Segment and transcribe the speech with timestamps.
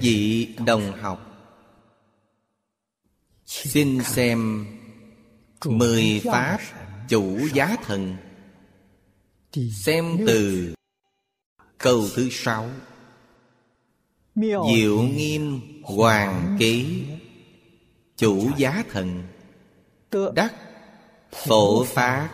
[0.00, 1.22] vị đồng học.
[3.46, 4.66] Xin xem
[5.64, 6.58] mười pháp
[7.08, 8.16] chủ giá thần.
[9.72, 10.74] Xem từ
[11.78, 12.70] câu thứ sáu.
[14.36, 17.04] Diệu nghiêm hoàng ký,
[18.16, 19.22] chủ giá thần.
[20.34, 20.54] Đắc
[21.32, 22.28] phổ pháp,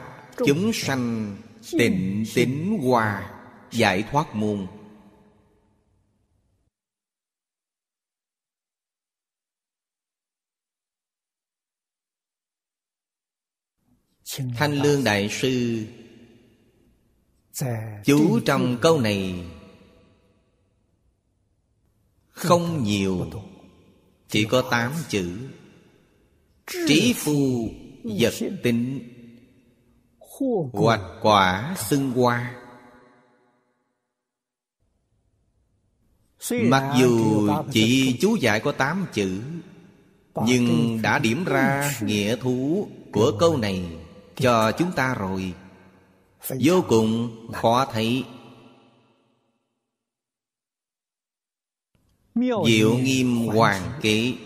[0.46, 1.36] chúng sanh
[1.70, 3.30] tịnh tín hòa
[3.70, 4.66] giải thoát muôn.
[14.56, 15.84] Thanh lương đại sư.
[18.04, 19.44] Chú trong câu này
[22.28, 23.30] không nhiều
[24.28, 25.38] chỉ có tám chữ.
[26.88, 27.68] Trí phu
[28.04, 29.08] vật tính.
[30.72, 32.54] Hoạch quả xưng hoa.
[36.50, 39.40] Mặc dù chỉ chú giải có tám chữ
[40.46, 44.01] nhưng đã điểm ra nghĩa thú của câu này
[44.36, 45.54] cho chúng ta rồi.
[46.60, 48.24] Vô cùng khó thấy.
[52.66, 54.38] Diệu nghiêm hoàng ký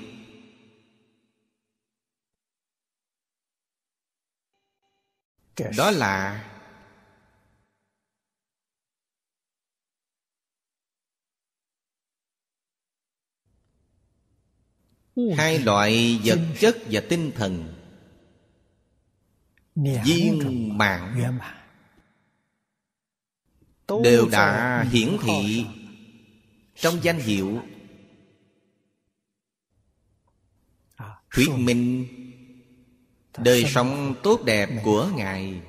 [5.77, 6.45] đó là
[15.37, 17.76] hai loại vật chất và tinh thần
[19.77, 21.39] viên mạng
[24.03, 25.67] đều đã hiển thị
[26.75, 27.63] trong danh hiệu
[31.31, 32.07] thuyết minh.
[33.39, 35.63] Đời sống tốt đẹp của ngài.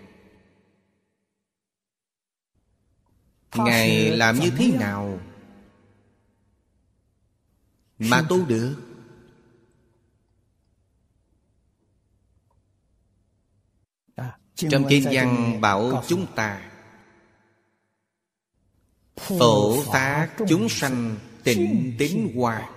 [3.56, 5.19] Ngài làm như thế nào?
[8.00, 8.86] Mà tu được
[14.57, 16.72] trong kinh văn bảo chúng ta
[19.18, 22.69] phổ phá chúng sanh tịnh tín hoa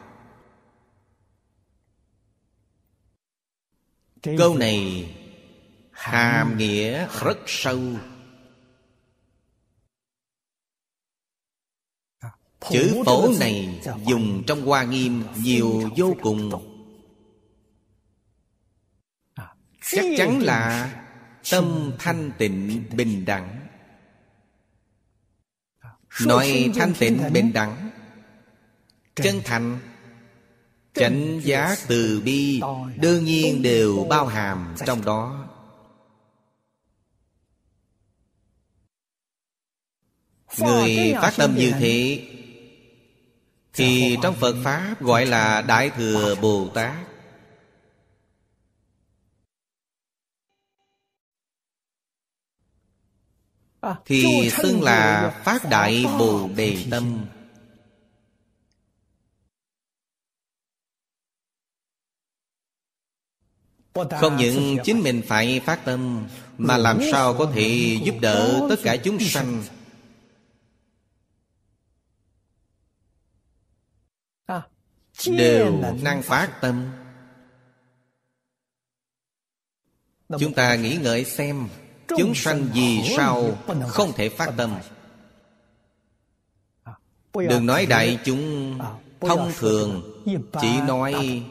[4.23, 5.11] câu này
[5.91, 7.81] hàm nghĩa rất sâu
[12.71, 16.51] chữ phổ này dùng trong hoa nghiêm nhiều vô cùng
[19.81, 20.97] chắc chắn là
[21.51, 23.67] tâm thanh tịnh bình đẳng.
[26.27, 27.91] Nói thanh tịnh bình đẳng.
[29.15, 29.79] Chân thành.
[30.95, 32.61] Chánh giác từ bi
[32.97, 35.49] đương nhiên đều bao hàm trong đó.
[40.59, 42.27] Người phát tâm như thế
[43.73, 47.10] thì trong phật pháp gọi là đại thừa bồ tát
[54.05, 57.27] thì xưng là phát đại bồ đề tâm.
[63.95, 68.77] không những chính mình phải phát tâm mà làm sao có thể giúp đỡ tất
[68.83, 69.63] cả chúng sanh.
[75.27, 76.91] Đều năng phát tâm.
[80.39, 81.69] Chúng ta nghĩ ngợi xem
[82.19, 84.79] chúng sanh vì sao không thể phát tâm?
[87.35, 88.79] Đừng nói đại chúng
[89.21, 90.23] thông thường,
[90.61, 91.43] chỉ nói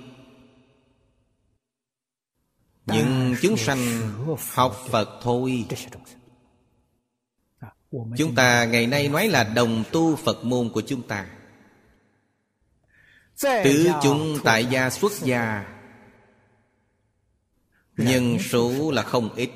[2.85, 3.79] những chúng sanh
[4.53, 5.65] học phật thôi.
[8.17, 11.29] Chúng ta ngày nay nói là đồng tu phật môn của chúng ta.
[13.41, 15.75] Tứ chúng tại gia xuất gia
[17.97, 19.49] nhân số là không ít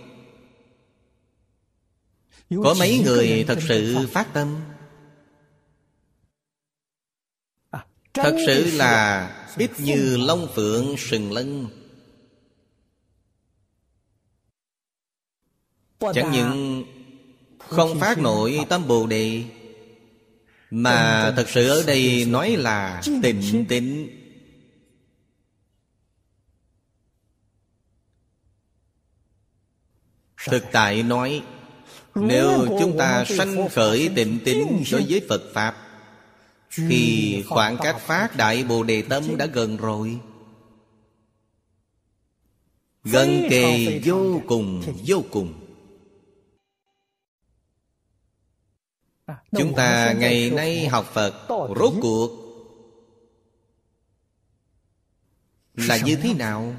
[2.63, 4.61] có mấy người thật sự phát tâm?
[8.13, 11.67] Thật sự là ít như long phượng sừng lân.
[16.13, 16.83] Chẳng những
[17.57, 19.44] không phát nổi tâm bồ đề
[20.69, 24.09] mà thật sự ở đây nói là tịnh tịnh
[30.45, 31.44] thực tại nói
[32.15, 35.75] nếu chúng ta sanh khởi tịnh tín đối với phật pháp
[36.75, 40.19] Thì khoảng cách phát Đại Bồ Đề Tâm đã gần rồi.
[43.04, 45.54] Gần kề vô cùng vô cùng.
[49.51, 52.44] Chúng ta ngày nay học Phật Rốt cuộc
[55.74, 56.75] Là như thế nào?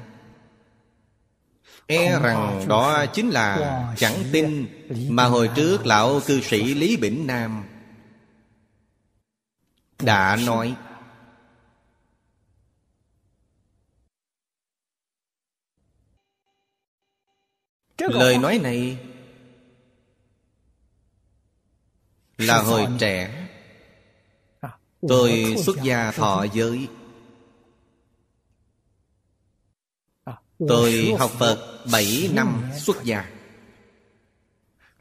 [1.87, 4.67] E rằng đó chính là chẳng tin
[5.09, 7.65] Mà hồi trước lão cư sĩ Lý Bỉnh Nam
[10.01, 10.75] Đã nói.
[17.97, 18.97] Lời nói này
[22.37, 23.47] Là hồi trẻ.
[25.07, 26.87] Tôi xuất gia thọ giới
[30.59, 31.71] Tôi học Phật.
[31.91, 33.25] 7 năm xuất gia.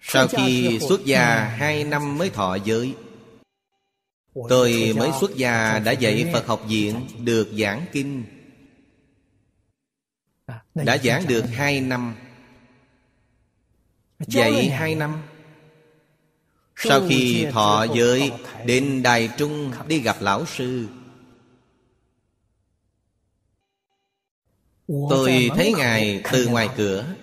[0.01, 2.95] Sau khi xuất gia 2 năm mới thọ giới
[4.49, 8.25] Tôi mới xuất gia đã dạy Phật học viện Được giảng kinh.
[10.75, 12.15] Đã giảng được 2 năm.
[14.19, 15.23] Dạy 2 năm.
[16.77, 18.33] Sau khi thọ giới
[18.67, 20.87] Đến Đài Trung đi gặp lão sư
[24.89, 27.15] Tôi thấy Ngài từ ngoài cửa.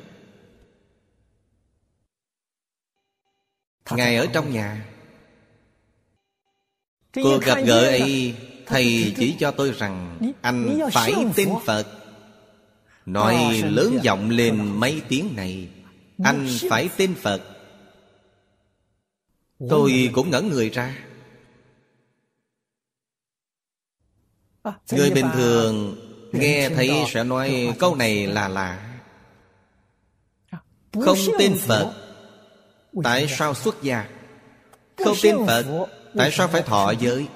[3.92, 4.88] Ngài ở trong nhà.
[7.14, 8.36] Cuộc gặp gỡ ấy
[8.66, 11.88] Thầy chỉ cho tôi rằng Anh phải tin Phật.
[13.06, 15.70] Nói lớn giọng lên mấy tiếng này
[16.24, 17.42] Anh phải tin Phật.
[19.70, 20.98] Tôi cũng ngẩn người ra.
[24.92, 25.96] Người bình thường
[26.32, 29.00] Nghe thấy sẽ nói câu này là lạ.
[30.94, 31.94] Không tin Phật.
[33.04, 34.10] Tại sao xuất gia?
[34.98, 35.88] Không tin Phật.
[36.18, 37.28] Tại sao phải thọ giới?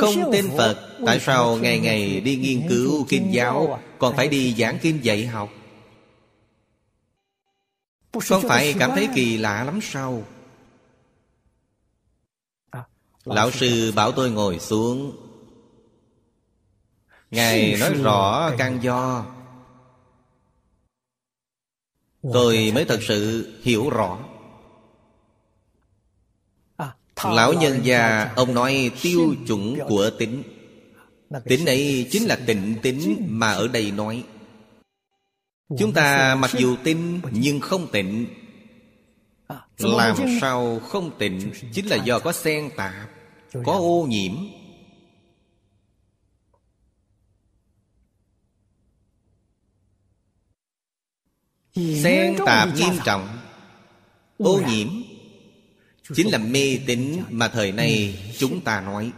[0.00, 0.98] Không tin Phật.
[1.06, 5.26] Tại sao ngày ngày đi nghiên cứu kinh giáo Còn phải đi giảng kinh dạy
[5.26, 5.50] học?
[8.28, 10.24] Không phải cảm thấy kỳ lạ lắm sao?
[13.24, 15.16] Lão sư bảo tôi ngồi xuống
[17.30, 19.26] Ngài nói rõ căn do.
[22.32, 24.18] Tôi mới thật sự hiểu rõ.
[27.24, 30.42] Lão nhân gia Ông nói tiêu chuẩn của tính.
[31.44, 34.24] Tính ấy chính là tịnh tính Mà ở đây nói.
[35.78, 38.26] Chúng ta mặc dù tin Nhưng không tịnh.
[39.78, 41.52] Làm sao không tịnh?
[41.72, 43.10] Chính là do có xen tạp
[43.64, 44.32] Có ô nhiễm
[51.74, 53.38] Xen tạp nghiêm trọng.
[54.38, 54.88] Ô nhiễm.
[56.14, 59.12] Chính là mê tín mà thời nay chúng ta nói.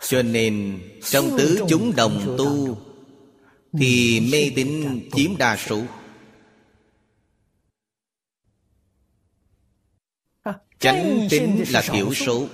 [0.00, 2.78] Cho nên trong tứ chúng đồng tu
[3.72, 5.82] Thì mê tín chiếm đa số.
[10.78, 12.48] Chánh tín là thiểu số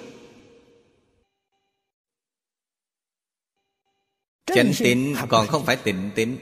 [4.46, 6.36] Chánh tín còn không phải tịnh tín.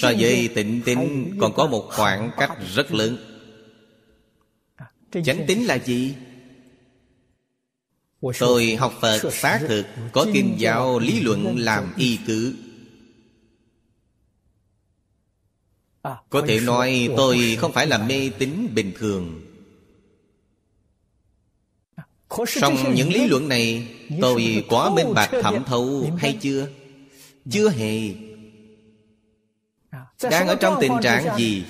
[0.00, 0.98] So với tịnh tín
[1.40, 3.16] còn có một khoảng cách rất lớn.
[5.24, 6.14] Chánh tín là gì?
[8.38, 12.56] Tôi học Phật xác thực Có kinh giáo lý luận làm y cứ.
[16.30, 19.51] Có thể nói tôi không phải là mê tín bình thường
[22.46, 23.88] Xong những lý luận này
[24.20, 26.68] Tôi quá minh bạch thẩm thấu hay chưa?
[27.50, 28.14] Chưa hề.
[30.30, 31.64] Đang ở trong tình trạng gì?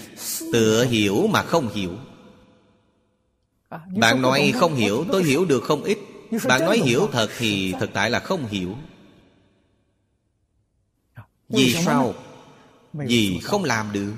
[0.52, 1.92] Tựa hiểu mà không hiểu.
[3.96, 5.44] Bạn nói không hiểu Tôi hiểu.
[5.44, 5.98] được không ít.
[6.48, 8.76] Bạn nói hiểu thật thì thực tại là không hiểu.
[11.48, 12.14] Vì sao?
[12.92, 14.12] Vì không làm được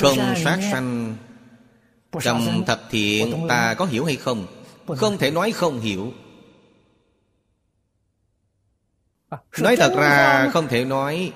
[0.00, 1.16] Không sát sanh.
[2.20, 4.46] Trong thập thiện ta có hiểu hay không?
[4.96, 6.12] Không thể nói không hiểu.
[9.58, 11.32] Nói thật ra không thể nói.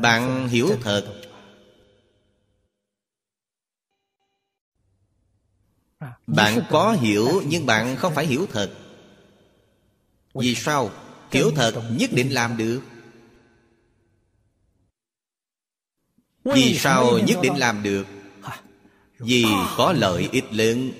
[0.00, 1.22] Bạn hiểu thật.
[6.26, 8.74] Bạn có hiểu nhưng bạn không phải hiểu thật.
[10.34, 10.90] Vì sao?
[11.30, 12.80] Hiểu thật nhất định làm được
[16.54, 18.06] Vì sao nhất định làm được?
[19.18, 19.44] Vì
[19.76, 20.92] có lợi ích lớn.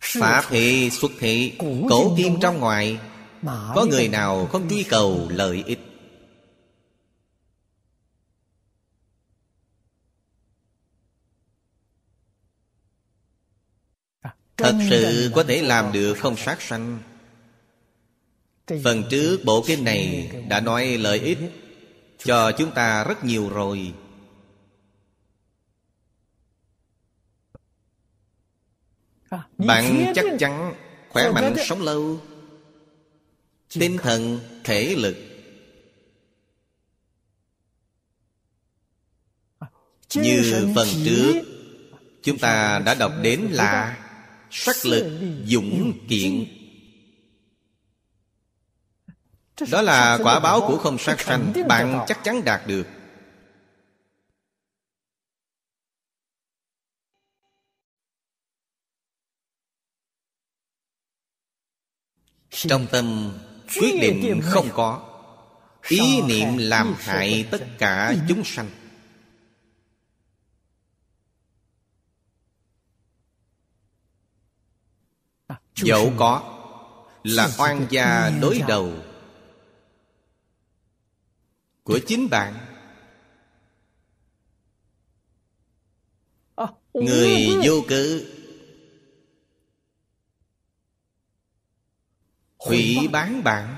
[0.00, 1.52] Phá thị xuất thị
[1.88, 2.98] Cổ kim trong ngoài.
[3.74, 5.78] Có người nào không truy cầu lợi ích?
[14.56, 16.98] Thật sự có thể làm được không sát sanh?
[18.84, 21.38] Phần trước bộ kinh này đã nói lợi ích
[22.24, 23.92] Cho chúng ta rất nhiều rồi.
[29.58, 30.74] Bạn chắc chắn
[31.08, 32.20] khỏe mạnh sống lâu.
[33.72, 35.16] Tinh thần, thể lực.
[40.14, 41.42] Như phần trước
[42.22, 44.04] Chúng ta đã đọc đến là
[44.50, 46.57] Sắc lực dũng kiện
[49.70, 51.52] Đó là quả báo của không sát sanh.
[51.68, 52.86] Bạn chắc chắn đạt được.
[62.50, 63.38] Trong tâm
[63.80, 65.04] quyết định không có
[65.88, 68.70] Ý niệm làm hại tất cả chúng sanh.
[75.74, 76.54] Dẫu có
[77.24, 78.92] Là oan gia đối đầu
[81.88, 82.54] Của chính bạn.
[86.94, 88.20] Người vô cớ.
[92.58, 93.76] Hủy bán bạn.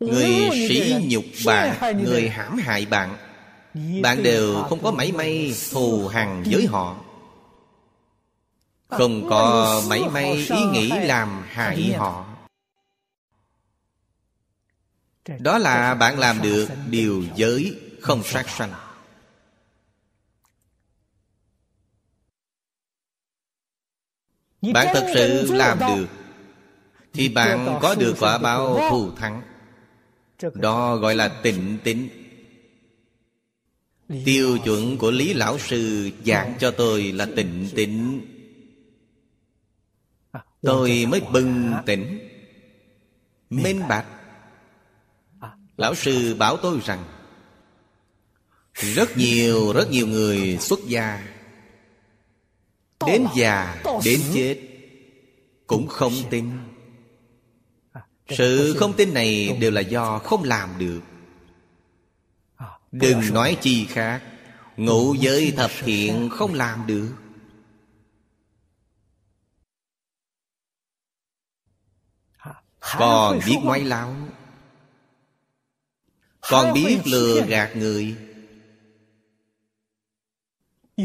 [0.00, 0.28] Người
[0.68, 3.16] sỉ nhục bạn Người hãm hại bạn.
[4.02, 7.04] Bạn đều không có mảy may thù hằn với họ.
[8.88, 12.33] Không có mảy may ý nghĩ làm hại họ
[15.38, 18.72] Đó là bạn làm được điều giới không sát sanh.
[24.72, 26.06] Bạn thật sự làm được
[27.12, 29.42] thì bạn có được quả báo thù thắng.
[30.54, 32.08] Đó gọi là tịnh tính
[34.24, 38.20] Tiêu chuẩn của Lý Lão Sư giảng cho tôi là tịnh tịnh
[40.32, 42.28] à, Tôi mới bừng tỉnh.
[43.50, 44.06] Minh bạch
[45.76, 47.04] Lão Sư bảo tôi rằng
[48.74, 51.26] Rất nhiều, rất nhiều người xuất gia
[53.06, 54.60] Đến già, đến chết
[55.66, 56.50] Cũng không tin.
[58.28, 61.00] Sự không tin này đều là do không làm được.
[62.92, 64.22] Đừng nói chi khác
[64.76, 67.12] Ngũ giới thập thiện không làm được.
[72.80, 74.16] Còn biết nói láo
[76.48, 78.16] Còn biết lừa gạt người.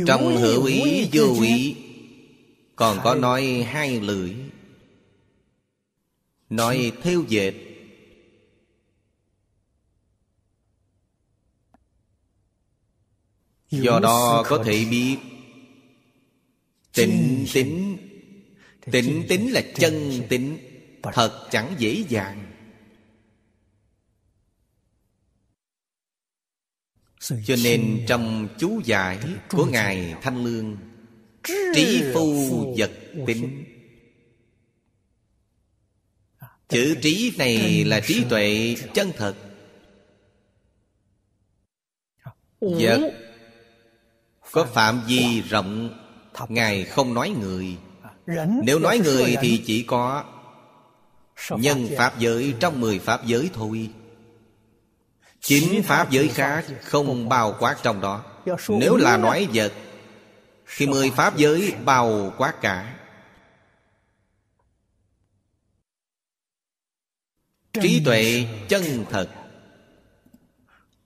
[0.08, 1.76] Trong hữu ý vô ý
[2.76, 4.36] Còn có nói hai lưỡi.
[6.50, 7.54] Nói theo dệt.
[13.70, 15.18] Do đó có thể biết.
[16.94, 17.98] Tịnh tính.
[18.92, 20.58] Tịnh tính là chân tính.
[21.04, 22.49] Thật chẳng dễ dàng
[27.20, 30.78] Cho nên trong chú giải của Ngài Thanh Lương
[31.76, 32.92] Trí phu vật
[33.26, 33.66] tính
[36.70, 39.36] Chữ trí này là trí tuệ chân thật.
[42.62, 43.12] Vật
[44.52, 46.00] Có phạm vi rộng
[46.50, 47.78] Ngài không nói người.
[48.64, 50.24] Nếu nói người thì chỉ có
[51.52, 53.90] Nhân Pháp giới trong mười Pháp giới thôi
[55.42, 58.24] Chính Pháp giới khác không bao quát trong đó.
[58.68, 59.74] Nếu là nói vật
[60.78, 62.96] Thì mười Pháp giới bao quát cả.
[67.82, 69.30] Trí tuệ chân thật.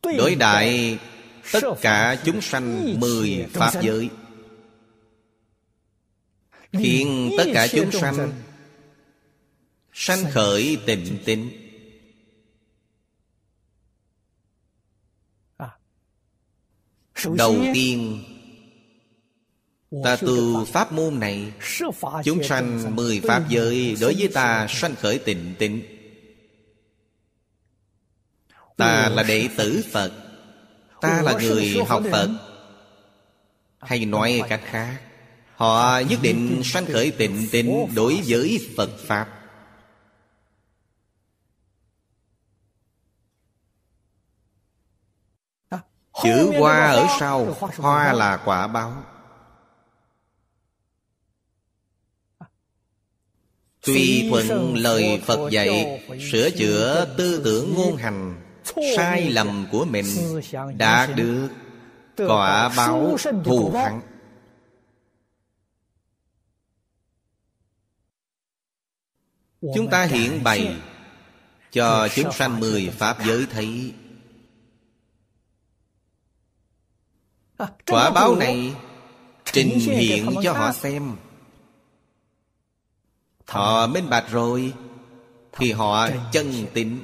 [0.04, 1.00] Đối đại,
[1.52, 4.10] tất cả chúng sanh mười pháp giới.
[6.74, 8.32] Khiến tất cả chúng sanh
[9.94, 11.63] sanh khởi tịnh tịnh
[17.38, 18.24] đầu tiên
[20.04, 21.52] ta tu pháp môn này
[22.24, 25.82] chúng sanh mười pháp giới đối với ta sanh khởi tịnh tính
[28.78, 30.12] Ta là đệ tử Phật.
[31.02, 32.30] Ta là người học Phật.
[33.80, 35.02] Hay nói cách khác
[35.56, 39.43] Họ nhất định sanh khởi tịnh tịnh đối với Phật Pháp
[46.22, 49.04] Chữ hoa ở sau Hoa là quả báo.
[53.86, 56.02] Tùy thuận lời Phật dạy
[56.32, 58.42] Sửa chữa tư tưởng ngôn hành
[58.96, 60.06] Sai lầm của mình
[60.78, 61.50] Đạt được
[62.18, 64.02] Quả báo thù thắng
[69.76, 70.76] Chúng ta hiện bày
[71.72, 73.94] Cho chúng sanh mười Pháp giới thấy
[77.88, 78.74] Quả báo này
[79.46, 81.16] Trình hiện cho họ xem.
[83.48, 84.74] Họ minh bạch rồi
[85.52, 87.00] Thì họ chân tịnh.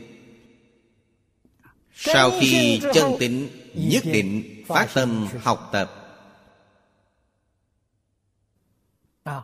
[1.95, 5.95] Sau khi chân tịnh Nhất định phát tâm học tập.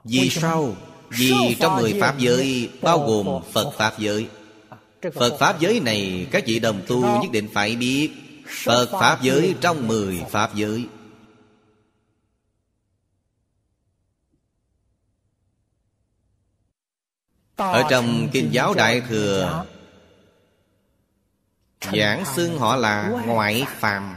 [0.03, 0.75] Vì sao?
[1.09, 4.27] Vì trong mười Pháp giới Bao gồm Phật Pháp giới.
[5.15, 8.11] Phật Pháp giới này Các vị đồng tu nhất định phải biết.
[8.63, 10.87] Phật Pháp giới trong mười Pháp giới
[17.55, 19.65] Ở trong Kinh giáo Đại Thừa
[21.93, 24.15] Giảng xưng họ là ngoại phàm.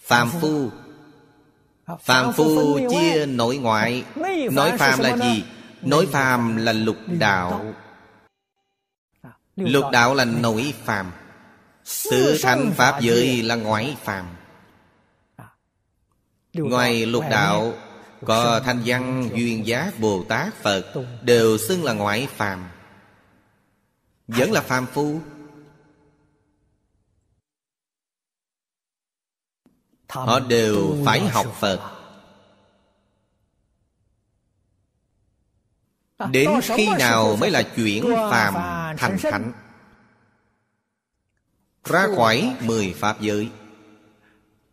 [0.00, 0.70] Phàm phu.
[2.00, 4.04] Phàm phu chia nội ngoại.
[4.52, 5.44] Nội phàm là gì?
[5.82, 7.74] Nội phàm là lục đạo.
[9.56, 11.12] Lục đạo là nội phàm.
[12.10, 14.26] Tự thành Pháp giới là ngoại phàm.
[16.52, 17.72] Ngoài lục đạo
[18.24, 22.68] có thanh văn, duyên giác Bồ Tát Phật, Đều xưng là ngoại phàm.
[24.28, 25.20] Vẫn là phàm phu?
[30.08, 31.96] Họ đều phải học Phật.
[36.30, 38.54] Đến khi nào mới là chuyển phàm
[38.98, 39.52] thành thánh?
[41.84, 43.50] Ra khỏi mười Pháp giới,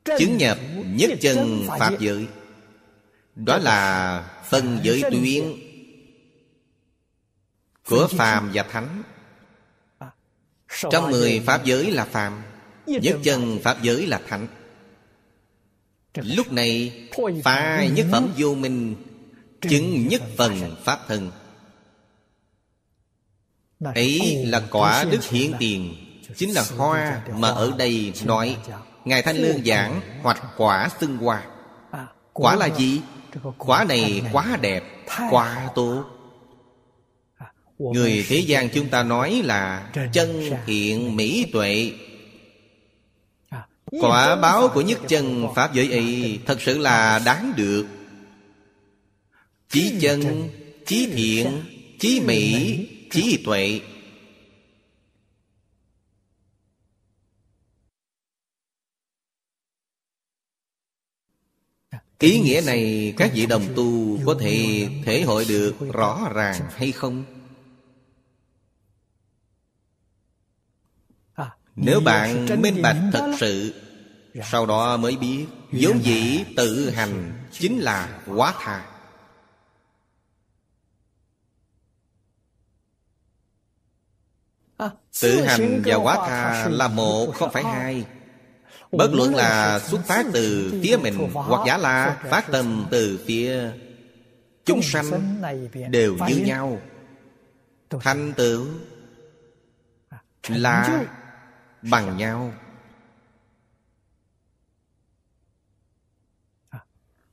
[0.05, 2.27] Chứng nhập nhất chân Pháp giới.
[3.45, 5.43] Đó là phân giới tuyến
[7.89, 9.03] Của phàm và thánh.
[10.91, 12.41] Trong mười Pháp giới là phàm
[12.85, 14.47] Nhất chân Pháp giới là thánh.
[16.15, 17.07] Lúc này
[17.43, 18.95] phá nhất phẩm vô minh
[19.61, 21.31] Chứng nhất phần Pháp thân.
[23.79, 25.95] Ấy là quả đức hiển tiền
[26.35, 28.57] Chính là hoa mà ở đây nói
[29.05, 31.45] Ngài Thanh Lương giảng Hoặc quả xưng hoa.
[32.33, 33.01] Quả là gì?
[33.57, 34.83] Quả này quá đẹp
[35.29, 36.03] Quá tốt.
[37.79, 41.91] Người thế gian chúng ta nói là Chân thiện mỹ tuệ.
[44.01, 47.85] Quả báo của nhất chân Pháp giới ấy Thật sự là đáng được.
[49.69, 50.49] Chí chân,
[50.85, 51.63] chí thiện,
[51.99, 52.77] chí mỹ,
[53.11, 53.79] trí tuệ.
[62.19, 66.91] Ý nghĩa này các vị đồng tu có thể thể hội được rõ ràng hay
[66.91, 67.23] không?
[71.75, 73.73] Nếu bạn minh bạch thật sự,
[74.43, 78.85] Sau đó mới biết vốn dĩ tự hành chính là quá tha
[85.21, 88.05] Tự hành và quá tha là một không phải hai
[88.91, 93.71] Bất luận là xuất phát từ phía mình Hoặc giả là phát tâm từ phía
[94.65, 95.41] Chúng sanh
[95.89, 96.81] đều như nhau.
[97.89, 98.67] Thành tựu
[100.47, 101.05] Là
[101.81, 102.53] bằng nhau.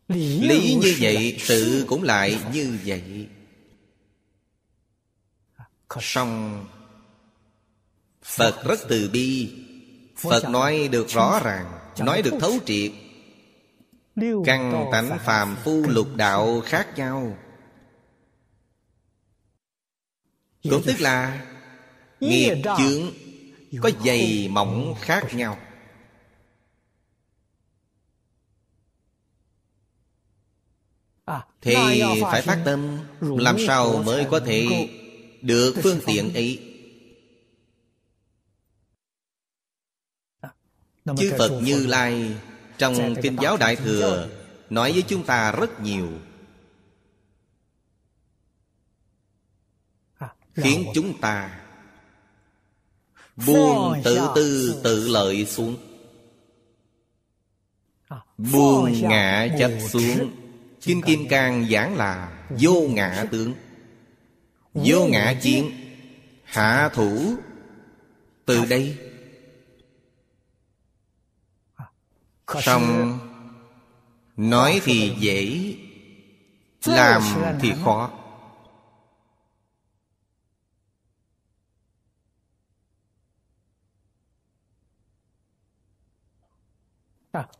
[0.08, 3.28] Lý như vậy Sự cũng lại như vậy.
[6.00, 6.66] Song
[8.22, 9.63] Phật rất từ bi
[10.30, 12.92] Phật nói được rõ ràng Nói được thấu triệt.
[14.44, 17.38] Căn tánh phàm phu lục đạo khác nhau.
[20.62, 21.46] Cũng tức là
[22.20, 23.02] Nghiệp chướng
[23.82, 25.58] Có dày mỏng khác nhau.
[31.60, 31.74] Thì
[32.22, 34.88] phải phát tâm Làm sao mới có thể
[35.42, 36.73] Được phương tiện ấy
[41.04, 42.36] Chư Phật Như Lai
[42.78, 44.28] Trong Kinh giáo Đại Thừa
[44.70, 46.08] Nói với chúng ta rất nhiều.
[50.54, 51.60] Khiến chúng ta
[53.46, 55.76] Buông tự tư tự lợi xuống.
[58.38, 60.30] Buông ngã chấp xuống.
[60.80, 63.54] Kinh Kim Cang giảng là Vô ngã tướng.
[64.74, 65.70] Vô ngã chiến.
[66.44, 67.34] Hạ thủ.
[68.44, 69.03] Từ đây
[72.48, 73.18] song
[74.36, 75.74] nói thì dễ
[76.86, 77.22] làm
[77.60, 78.10] thì khó.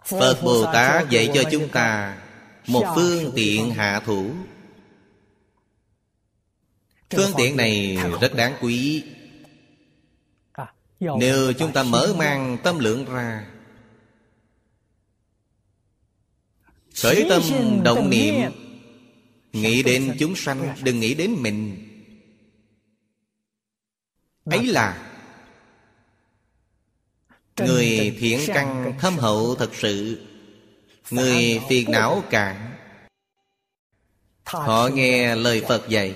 [0.05, 2.18] Phật bồ tát dạy cho chúng ta
[2.66, 4.31] một phương tiện hạ thủ.
[7.11, 9.05] Phương tiện này rất đáng quý.
[11.01, 13.54] Nếu chúng ta mở mang tâm lượng ra
[17.02, 17.42] Khởi tâm
[17.83, 18.50] động niệm.
[19.52, 21.88] Nghĩ đến chúng sanh Đừng nghĩ đến mình.
[24.44, 25.11] Ấy là
[27.57, 30.26] Người thiện căn thâm hậu thật sự
[31.11, 32.70] Người phiền não cạn.
[34.44, 36.14] Họ nghe lời Phật dạy.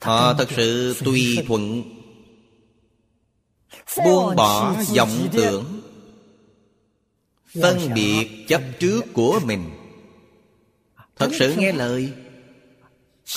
[0.00, 1.82] Họ thật sự tùy thuận.
[4.04, 5.73] Buông bỏ vọng tưởng
[7.62, 9.70] Phân biệt chấp trước của mình.
[11.16, 12.12] Thật sự nghe lời.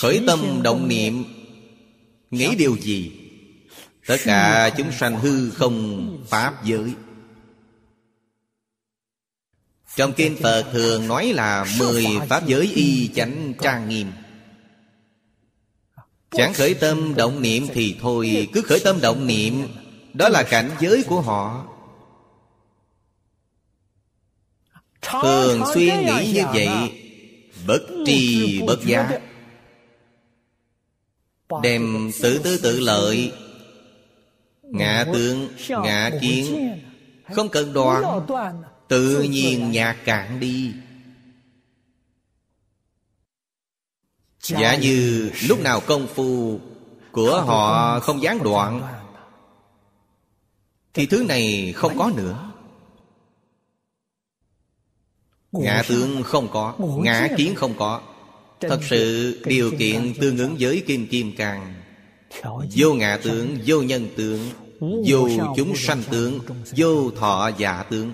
[0.02, 1.24] Khởi tâm động niệm.
[2.32, 3.12] Nghĩ điều gì?
[4.08, 6.94] Tất cả chúng sanh hư không Pháp giới.
[9.96, 14.08] Trong kinh Phật thường nói là Mười Pháp giới y chánh trang nghiêm.
[16.32, 18.48] Chẳng khởi tâm động niệm thì thôi.
[18.54, 19.68] Cứ khởi tâm động niệm
[20.14, 21.66] Đó là cảnh giới của họ
[25.12, 26.70] Thường xuyên nghĩ như vậy
[27.68, 29.22] Bất tri bất giác
[31.64, 33.32] Đem tự tư tự lợi.
[34.64, 36.72] Ngạ tướng, ngạ kiến.
[37.36, 38.22] Không cần đoạn
[38.88, 40.74] Tự nhiên nhạt cạn đi.
[44.42, 46.60] Giả như lúc nào công phu
[47.12, 48.82] Của họ không gián đoạn
[50.94, 52.47] Thì thứ này không có nữa
[55.52, 58.02] Ngã tướng không có Ngã kiến không có.
[58.60, 61.74] Thật sự điều kiện tương ứng với Kim Kim Càng.
[62.76, 66.40] Vô ngã tướng, vô nhân tướng Vô chúng sanh tướng
[66.78, 68.12] Vô thọ giả tướng.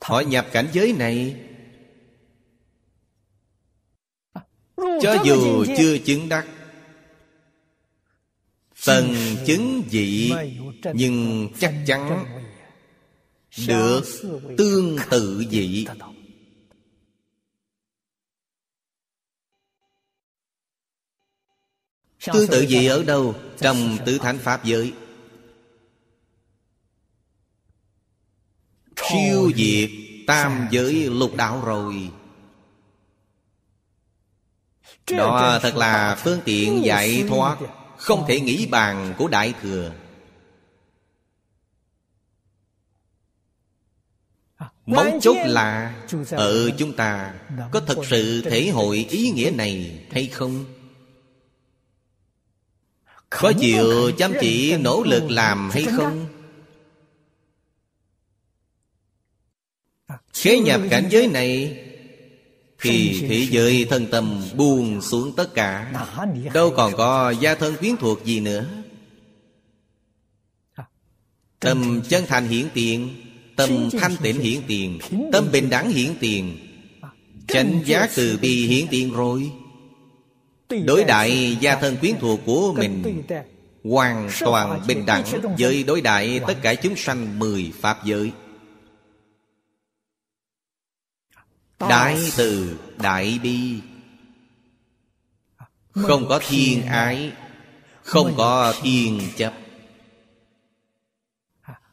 [0.00, 1.36] Họ nhập cảnh giới này.
[4.76, 6.46] Cho dù chưa chứng đắc
[8.74, 9.14] Phần
[9.46, 10.32] chứng dị
[10.94, 12.24] Nhưng chắc chắn
[13.58, 14.02] được
[14.58, 15.86] tương tự dị
[22.32, 23.34] Tương tự gì ở đâu?
[23.58, 24.92] Trong tứ thánh Pháp giới.
[28.96, 29.90] Siêu diệt
[30.26, 32.10] tam giới lục đạo rồi.
[35.10, 37.58] Đó thật là phương tiện giải thoát
[37.96, 39.92] Không thể nghĩ bàn của Đại Thừa.
[44.86, 45.94] Mấu chốt là
[46.30, 47.34] Ở chúng ta
[47.72, 50.64] Có thật sự thể hội ý nghĩa này hay không?
[53.30, 56.26] Có chịu chăm chỉ nỗ lực làm hay không?
[60.32, 61.80] Khế nhập cảnh giới này
[62.80, 65.92] Thì thế giới thân tâm buông xuống tất cả.
[66.54, 68.66] Đâu còn có gia thân quyến thuộc gì nữa?
[71.60, 73.23] Tâm chân thành hiển tiền
[73.56, 74.98] Tâm thanh tịnh hiển tiền
[75.32, 76.58] Tâm bình đẳng hiển tiền.
[77.48, 79.50] Chánh giá từ bi hiển tiền rồi.
[80.84, 83.22] Đối đại gia thân quyến thuộc của mình
[83.84, 85.24] Hoàn toàn bình đẳng
[85.58, 88.32] Với đối đại tất cả chúng sanh mười Pháp giới.
[91.88, 93.74] Đại từ đại bi.
[95.92, 97.32] Không có thiên ái
[98.02, 99.54] Không có thiên chấp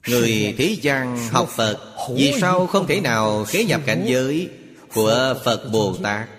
[0.07, 4.49] Người thế gian học Phật Vì sao không thể nào khế nhập cảnh giới
[4.93, 6.29] Của Phật Bồ Tát?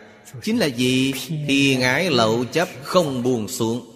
[0.43, 1.13] Chính là gì?
[1.49, 3.89] Thiên ái lậu chấp không buông xuống.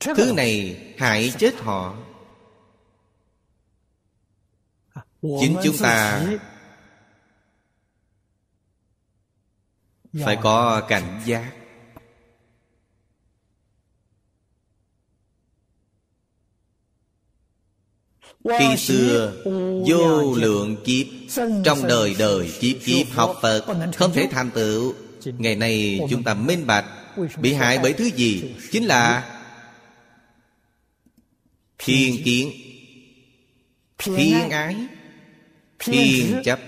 [0.00, 1.96] Thứ này hại chết họ.
[5.22, 6.26] Chính chúng ta
[10.24, 11.63] Phải có cảnh giác
[18.44, 19.32] Khi xưa
[19.86, 21.06] vô lượng kiếp
[21.64, 23.64] Trong đời đời kiếp kiếp học Phật
[23.96, 24.94] Không thể thành tựu.
[25.24, 26.84] Ngày nay chúng ta minh bạch
[27.38, 28.54] Bị hại bởi thứ gì?
[28.70, 29.30] Chính là
[31.78, 32.52] Thiên kiến.
[33.98, 34.76] Thiên ái
[35.78, 36.60] Thiên chấp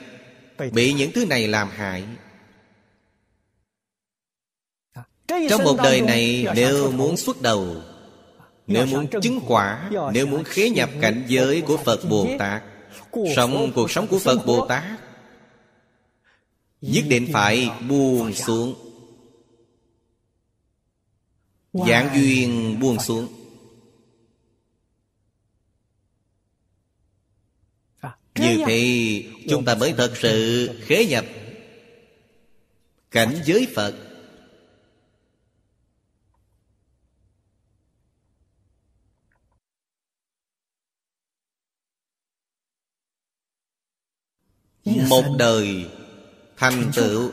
[0.73, 2.05] Bị những thứ này làm hại.
[5.49, 7.83] Trong một đời này Nếu muốn xuất đầu
[8.67, 12.63] nếu muốn chứng quả Nếu muốn khế nhập cảnh giới của Phật Bồ Tát
[13.37, 14.85] Sống cuộc sống của Phật Bồ Tát
[16.81, 18.75] Nhất định phải buông xuống.
[21.73, 23.29] Giảng duyên buông xuống.
[28.39, 31.25] Như thế chúng ta mới thật sự khế nhập
[33.11, 33.95] Cảnh giới Phật.
[45.09, 45.87] Một đời
[46.57, 47.31] thành tựu.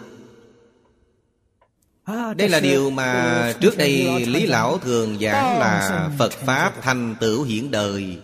[2.37, 7.43] đây là điều mà trước đây Lý Lão thường giảng là Phật Pháp thành tựu
[7.43, 8.17] hiện đời.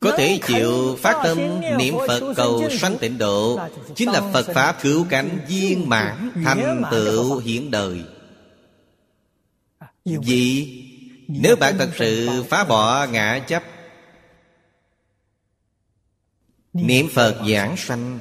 [0.00, 1.38] Có thể chịu phát tâm
[1.78, 3.60] niệm Phật cầu sanh tịnh độ
[3.94, 8.02] Chính là Phật Pháp cứu cánh viên mãn thành tựu hiện đời.
[10.04, 10.68] Vì
[11.28, 13.62] nếu bạn thật sự phá bỏ ngã chấp
[16.72, 18.20] Niệm Phật giảng sanh.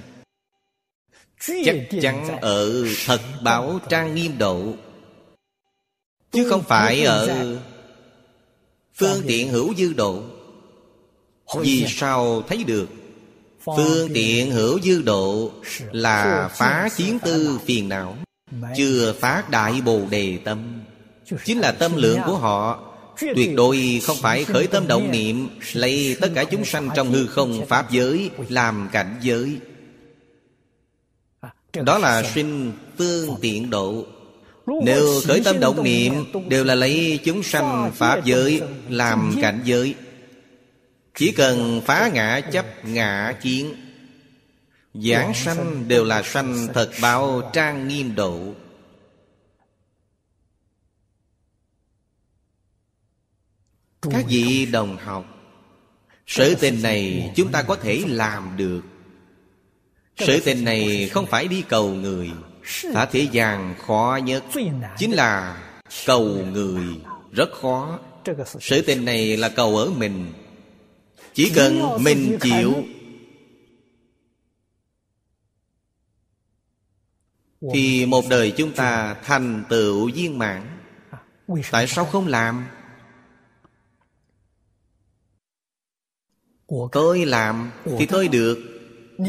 [1.65, 4.73] Chắc chắn ở thật bảo trang nghiêm độ.
[6.31, 7.57] Chứ không phải ở
[8.95, 10.23] Phương tiện hữu dư độ.
[11.59, 12.87] Vì sao thấy được?
[13.77, 15.51] Phương tiện hữu dư độ
[15.91, 18.17] Là phá chiến tư phiền não
[18.77, 20.83] Chưa phát đại bồ đề tâm.
[21.45, 22.83] Chính là tâm lượng của họ
[23.19, 27.27] Tuyệt đối không phải khởi tâm động niệm, Lấy tất cả chúng sanh trong hư
[27.27, 29.57] không Pháp giới Làm cảnh giới.
[31.73, 34.05] Đó là sinh phương tiện độ.
[34.83, 36.13] Nếu khởi tâm động niệm,
[36.49, 39.95] Đều là lấy chúng sanh Pháp giới Làm cảnh giới.
[41.15, 43.75] Chỉ cần phá ngã chấp ngã kiến,
[44.93, 48.39] Giảng sanh đều là sanh thật bao trang nghiêm độ.
[54.11, 55.25] Các vị đồng học
[56.27, 58.81] Sự tình này chúng ta có thể làm được.
[60.17, 62.31] Sự tình này không phải đi cầu người.
[62.93, 64.43] Cả thế gian khó nhất
[64.97, 65.61] Chính là
[66.05, 66.83] cầu người
[67.31, 67.99] Rất khó.
[68.59, 70.33] Sự tình này là cầu ở mình.
[71.33, 72.73] Chỉ cần mình chịu.
[77.73, 80.79] Thì một đời chúng ta thành tựu viên mãn.
[81.71, 82.65] Tại sao không làm
[86.91, 88.57] Tôi làm thì tôi được.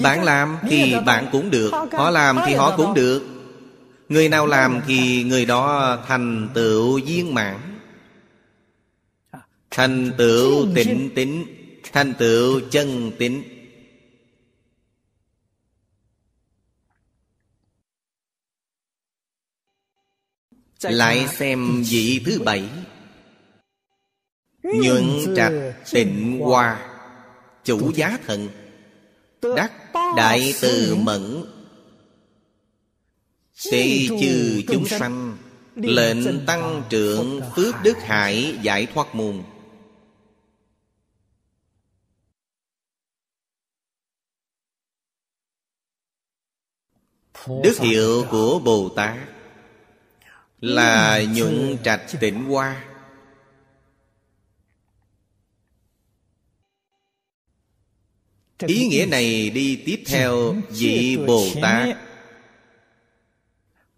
[0.03, 1.71] Bạn làm thì bạn cũng được.
[1.93, 3.23] Họ làm thì họ cũng được.
[4.09, 7.57] Người nào làm thì người đó thành tựu viên mãn.
[9.71, 11.45] Thành tựu tịnh tính
[11.93, 13.43] Thành tựu chân tính
[20.83, 22.69] Lại xem vị thứ bảy.
[24.63, 25.53] Nhuận trạch
[25.93, 26.88] tịnh hoa
[27.69, 28.49] Chủ giá thần.
[29.57, 29.73] Đắc
[30.17, 31.45] đại từ mẫn.
[33.71, 35.37] Tỳ trừ chúng sanh.
[35.75, 39.43] Lệnh tăng trưởng Phước đức hải giải thoát môn.
[47.63, 49.17] Đức hiệu của Bồ Tát
[50.61, 52.88] Là nhuận trạch tịnh hoa
[58.67, 61.97] Ý nghĩa này đi tiếp theo vị Bồ Tát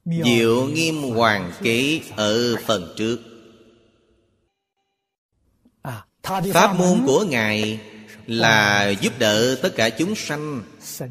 [0.05, 3.19] Diệu nghiêm hoàng kế ở phần trước.
[6.53, 7.81] Pháp môn của Ngài
[8.27, 10.63] là giúp đỡ tất cả chúng sanh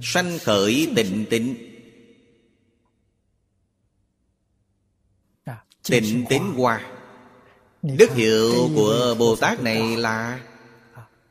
[0.01, 1.55] Sanh khởi tịnh tịnh
[5.89, 6.91] Tịnh tín hoa.
[7.81, 10.39] Đức hiệu của Bồ Tát này là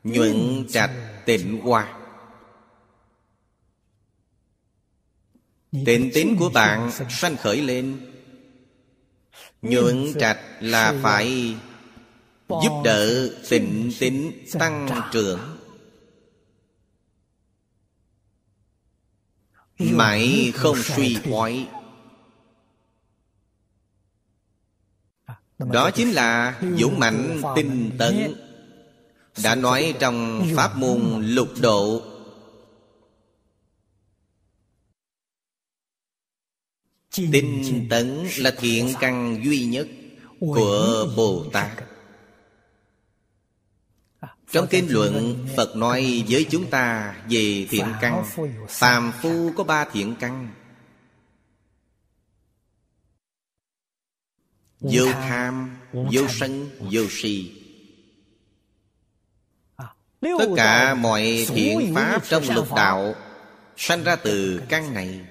[0.03, 0.91] Nhuận trạch
[1.25, 1.98] tịnh hoa.
[5.71, 8.11] Tịnh tín của bạn sanh khởi lên.
[9.61, 11.55] Nhuận trạch là phải
[12.49, 15.39] Giúp đỡ tịnh tín tăng trưởng.
[19.79, 21.67] Mãi không suy thoái.
[25.57, 28.33] Đó chính là dũng mạnh tinh tấn.
[29.43, 32.01] Đã nói trong pháp môn lục độ
[37.15, 39.87] Tinh tấn là thiện căn duy nhất
[40.39, 41.71] Của Bồ Tát.
[44.51, 48.23] Trong kinh luận Phật nói với chúng ta Về thiện căn.
[48.69, 50.51] Phàm phu có ba thiện căn.
[54.79, 57.51] Vô tham Vô sân Vô si.
[60.21, 63.15] Tất cả mọi thiện pháp trong lục đạo
[63.77, 65.21] Sanh ra từ căn này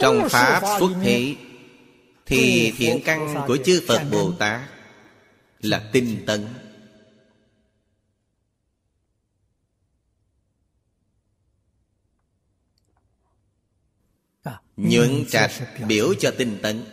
[0.00, 1.36] trong Pháp xuất thế
[2.26, 4.60] Thì thiện căn của chư Phật Bồ Tát
[5.60, 6.46] Là tinh tấn.
[14.76, 15.52] Nhuận trạch
[15.88, 16.84] biểu cho tinh tấn.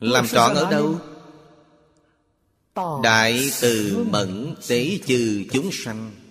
[0.00, 0.98] Làm trọn ở đâu?
[3.02, 6.21] Đại từ mẫn tế trừ chúng sanh.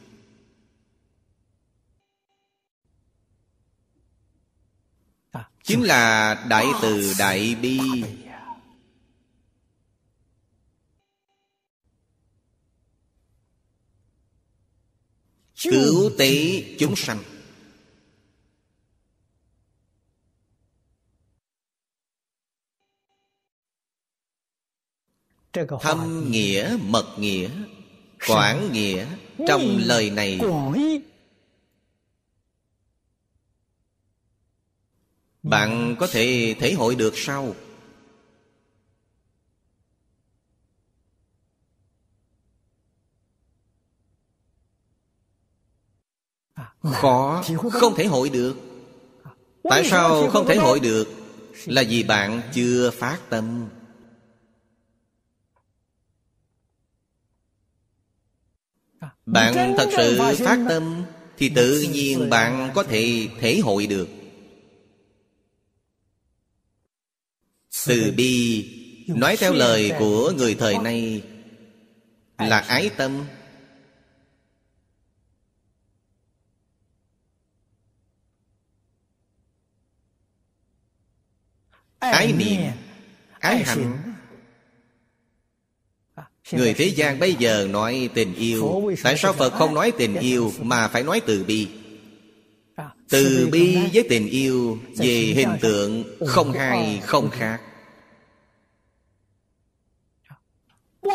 [5.71, 7.79] Chính là đại từ đại bi.
[15.63, 17.19] Cứu tế chúng sanh.
[25.81, 27.49] Thâm nghĩa mật nghĩa
[28.27, 29.05] Quảng nghĩa
[29.47, 30.39] Trong lời này
[35.43, 37.55] Bạn có thể thể hội được sau
[46.83, 48.55] Khó, Không thể hội được.
[49.63, 51.07] Tại sao không thể hội được?
[51.65, 53.69] Là vì bạn chưa phát tâm.
[59.25, 61.03] Bạn thật sự phát tâm
[61.37, 64.07] Thì tự nhiên bạn có thể thể hội được.
[67.87, 68.65] Từ bi
[69.07, 71.23] Nói theo lời của người thời nay
[72.37, 73.25] Là ái tâm.
[81.99, 82.71] Ái niệm
[83.39, 84.13] Ái hạnh.
[86.51, 88.91] Người thế gian bây giờ nói tình yêu.
[89.03, 91.67] Tại sao Phật không nói tình yêu Mà phải nói từ bi?
[93.09, 97.61] Từ bi với tình yêu Về hình tượng Không hai không khác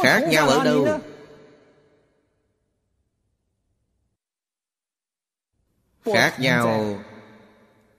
[0.02, 1.00] Khác nhau ở đâu?
[6.04, 6.98] Khác nhau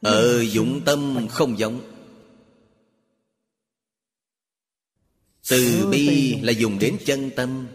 [0.02, 1.82] Ở dụng tâm không giống.
[5.50, 7.68] Từ bi là dùng đến chân tâm.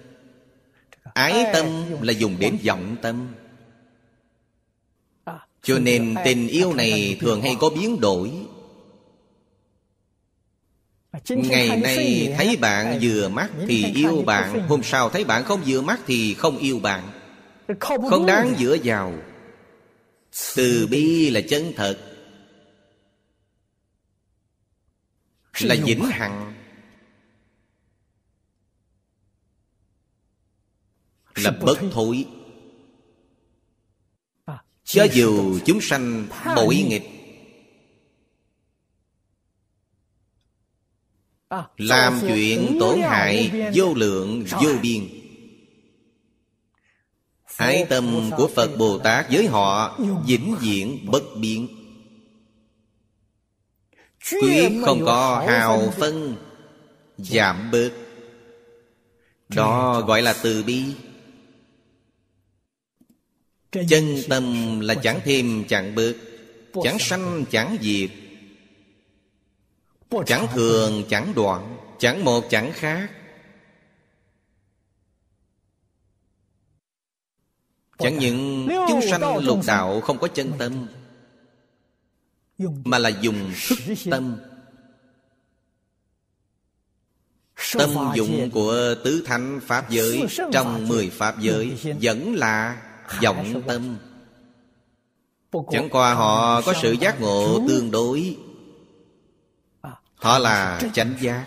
[1.02, 1.66] Ái tâm
[2.00, 3.34] là dùng đến vọng tâm.
[5.62, 8.32] Cho nên tình yêu này thường hay có biến đổi
[11.28, 14.68] Ngày nay thấy bạn vừa mắt thì yêu bạn.
[14.68, 17.12] Hôm sau thấy bạn không vừa mắt thì không yêu bạn.
[17.80, 19.14] Không đáng dựa vào.
[20.56, 21.98] Từ bi là chân thật.
[25.60, 26.54] Là vĩnh hằng.
[31.34, 32.26] Là bất thối.
[34.84, 37.21] Cho dù chúng sanh bội nghịch
[41.76, 45.08] Làm chuyện tổn hại vô lượng vô biên.
[47.56, 51.68] Ái tâm của Phật Bồ Tát với họ vĩnh viễn bất biến.
[54.30, 56.36] Quyết không có hào phân
[57.18, 57.90] Giảm bớt.
[59.48, 60.84] Đó gọi là từ bi.
[63.88, 66.12] Chân tâm là chẳng thêm chẳng bớt
[66.82, 68.10] Chẳng sanh chẳng diệt
[70.26, 73.10] Chẳng thường chẳng đoạn Chẳng một chẳng khác.
[77.98, 80.86] Chẳng những chúng sanh lục đạo không có chân tâm
[82.84, 83.78] Mà là dùng thức
[84.10, 84.36] tâm.
[87.78, 92.82] Tâm dụng của tứ thánh Pháp giới Trong mười Pháp giới Vẫn là
[93.22, 93.96] vọng tâm.
[95.70, 98.36] Chẳng qua họ có sự giác ngộ tương đối
[100.22, 101.46] Họ là chánh giác.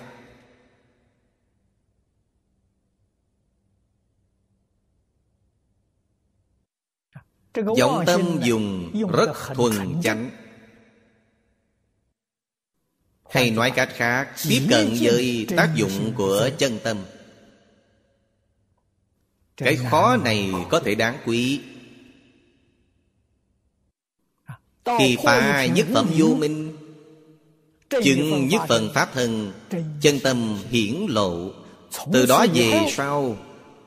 [7.80, 10.30] Vọng tâm dùng rất thuần chánh.
[13.30, 16.98] Hay nói cách khác Tiếp cận với tác dụng của chân tâm.
[19.58, 21.62] Cái khó này có thể đáng quý.
[25.00, 26.65] Khi phá nhất phẩm vô minh
[28.04, 29.52] Chứng nhất phần Pháp thân
[30.02, 31.52] Chân tâm hiển lộ.
[32.14, 33.38] Từ đó về sau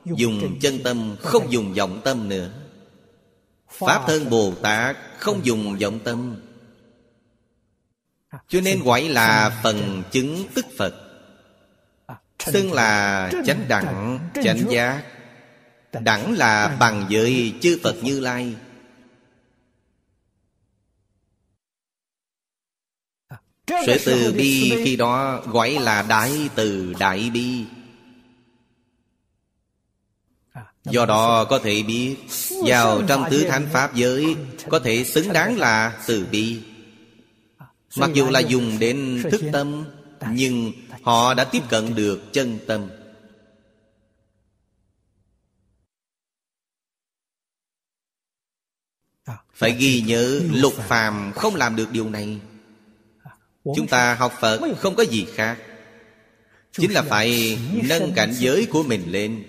[0.05, 2.49] Dùng chân tâm không dùng vọng tâm nữa.
[3.71, 6.35] Pháp thân Bồ Tát không dùng vọng tâm.
[8.47, 10.95] Cho nên gọi là phần chứng tức Phật
[12.45, 15.03] Xưng là chánh đẳng, chánh giác.
[16.01, 18.55] Đẳng là bằng với chư Phật Như Lai
[23.85, 27.65] Sự từ bi khi đó gọi là đại từ đại bi.
[30.83, 32.15] Do đó có thể biết
[32.65, 34.35] Vào trong tứ thánh Pháp giới
[34.69, 36.61] Có thể xứng đáng là từ bi.
[37.97, 39.85] Mặc dù là dùng đến thức tâm
[40.31, 42.33] Nhưng họ đã tiếp cận được.
[42.33, 42.89] chân tâm.
[49.53, 52.39] Phải ghi nhớ lục phàm không làm được điều này
[53.63, 55.57] Chúng ta học Phật không có gì khác.
[56.71, 59.43] Chính là phải nâng cảnh giới của mình lên.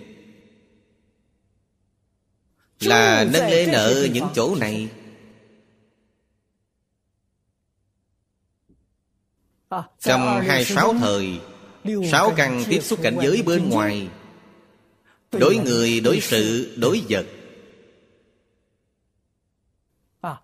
[2.79, 4.89] Là nâng lên ở những chỗ này.
[9.99, 11.39] Trong hai sáu thời
[12.11, 14.09] Sáu căn tiếp xúc cảnh giới bên ngoài.
[15.31, 17.25] Đối người, đối sự, đối vật.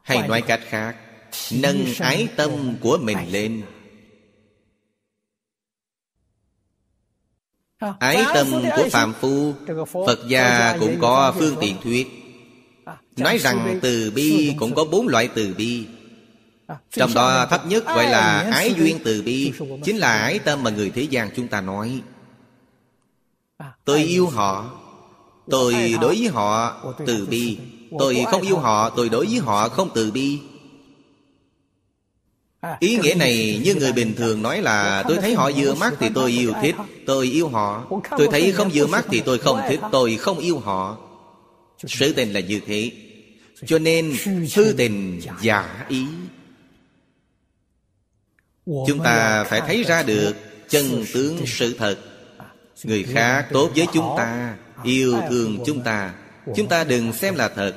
[0.03, 1.06] Hay nói cách khác
[1.51, 3.63] Nâng ái tâm của mình lên.
[7.99, 9.53] Ái tâm của Phạm Phu
[10.07, 12.07] Phật gia cũng có phương tiện thuyết.
[13.17, 15.85] Nói rằng từ bi cũng có bốn loại từ bi.
[16.91, 19.51] Trong đó thấp nhất gọi là ái duyên từ bi
[19.83, 22.01] Chính là ái tâm mà người thế gian chúng ta nói.
[23.85, 24.77] Tôi yêu họ
[25.49, 27.57] Tôi đối với họ từ bi.
[27.99, 28.89] Tôi không yêu họ?
[28.89, 30.39] Tôi đối với họ không từ bi
[32.79, 36.09] Ý nghĩa này như người bình thường nói là Tôi thấy họ vừa mắt thì
[36.15, 37.85] tôi yêu thích Tôi yêu họ.
[38.17, 40.97] Tôi thấy không vừa mắt thì tôi không thích Tôi không yêu họ.
[41.87, 42.91] Sự tình là như thế.
[43.65, 44.15] Cho nên
[44.53, 46.05] thư tình giả ý.
[48.65, 50.33] Chúng ta phải thấy ra được
[50.69, 51.97] Chân tướng sự thật.
[52.83, 56.13] Người khác tốt với chúng ta Yêu thương chúng ta.
[56.55, 57.73] Chúng ta đừng xem là thật.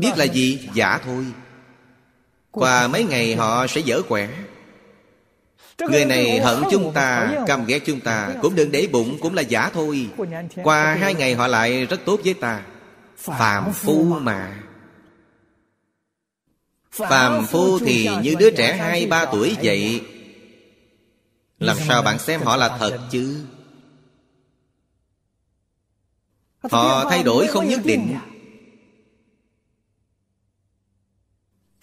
[0.00, 0.68] Biết là gì?
[0.74, 1.24] Giả thôi
[2.56, 4.28] qua mấy ngày họ sẽ dở quẻ.
[5.78, 9.42] Người này hận chúng ta, Căm ghét chúng ta, Cũng đừng để bụng, cũng là
[9.42, 10.08] giả thôi.
[10.62, 12.62] Qua hai ngày họ lại rất tốt với ta.
[13.16, 14.62] Phạm phu mà.
[16.90, 20.00] Phạm phu thì như đứa trẻ hai, ba tuổi vậy.
[21.58, 23.44] Làm sao bạn xem họ là thật chứ?
[26.70, 28.16] Họ thay đổi không nhất định.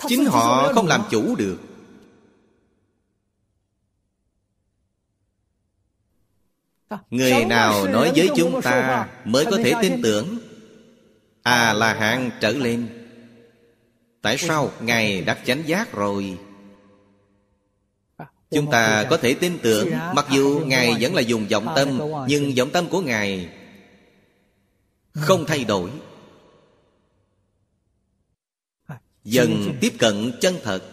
[0.07, 1.57] Chính họ không làm chủ được.
[7.09, 10.37] Người nào nói với chúng ta Mới có thể tin tưởng?
[11.43, 12.87] À là hạng trở lên.
[14.21, 16.37] Tại sao Ngài đắc chánh giác rồi?
[18.51, 22.53] Chúng ta có thể tin tưởng Mặc dù Ngài vẫn là dùng vọng tâm Nhưng
[22.57, 23.49] vọng tâm của Ngài
[25.13, 25.89] Không thay đổi
[29.23, 30.83] Dần tiếp cận chân thật.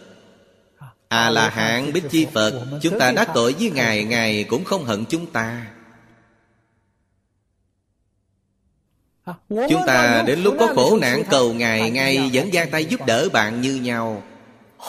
[1.07, 4.85] À là hạng Bích Chi Phật, Chúng ta đắc tội với Ngài Ngài cũng không
[4.85, 5.71] hận chúng ta.
[9.49, 13.29] Chúng ta đến lúc có khổ nạn cầu Ngài Ngài vẫn giang tay giúp đỡ
[13.33, 14.23] bạn như nhau.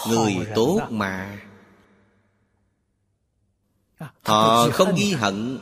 [0.09, 1.39] Người tốt mà.
[4.23, 5.59] Họ không ghi hận.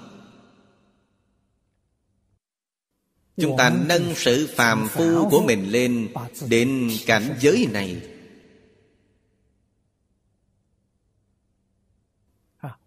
[3.37, 6.09] Chúng ta nâng sự phàm phu của mình lên
[6.49, 7.97] Đến cảnh giới này.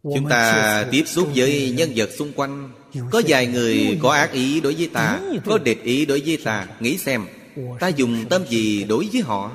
[0.03, 2.71] Chúng ta tiếp xúc với nhân vật xung quanh.
[3.11, 6.67] Có vài người có ác ý đối với ta Có địch ý đối với ta.
[6.79, 7.25] Nghĩ xem
[7.79, 9.51] Ta dùng tâm gì đối với họ?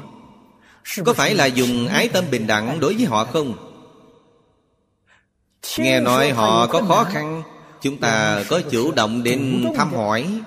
[1.05, 3.55] Có phải là dùng ái tâm bình đẳng đối với họ không?
[5.79, 7.43] Nghe nói họ có khó khăn.
[7.83, 10.41] Chúng ta có chủ động đến thăm hỏi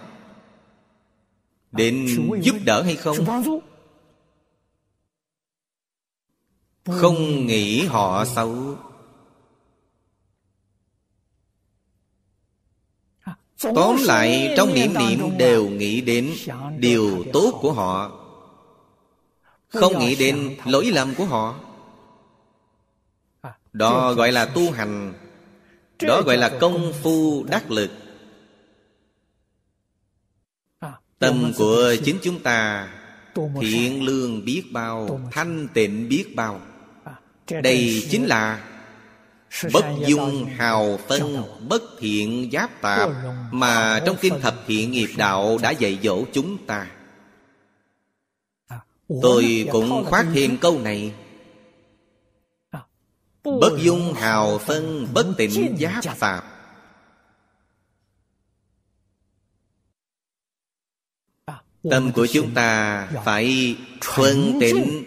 [1.72, 2.08] Đến
[2.42, 3.18] giúp đỡ hay không?
[6.86, 8.76] Không nghĩ họ xấu.
[13.76, 16.34] Tóm lại trong niệm niệm đều nghĩ đến
[16.78, 18.12] Điều tốt của họ
[19.68, 21.56] Không nghĩ đến lỗi lầm của họ.
[23.74, 25.14] Đó gọi là tu hành
[26.02, 27.92] Đó gọi là công phu đắc lực
[31.22, 32.90] Tâm của chính chúng ta
[33.62, 36.62] Thiện lương biết bao Thanh tịnh biết bao.
[37.64, 38.64] Đây chính là
[39.74, 43.10] Bất dung hào phân Bất thiện giáp tạp
[43.52, 46.88] Mà trong Kinh Thập Thiện Nghiệp Đạo Đã dạy dỗ chúng ta.
[49.22, 51.14] Tôi cũng khoát thêm câu này.
[53.44, 56.51] Bất dung hào phân Bất tịnh giáp tạp
[61.90, 65.04] Tâm của chúng ta phải thuần tịnh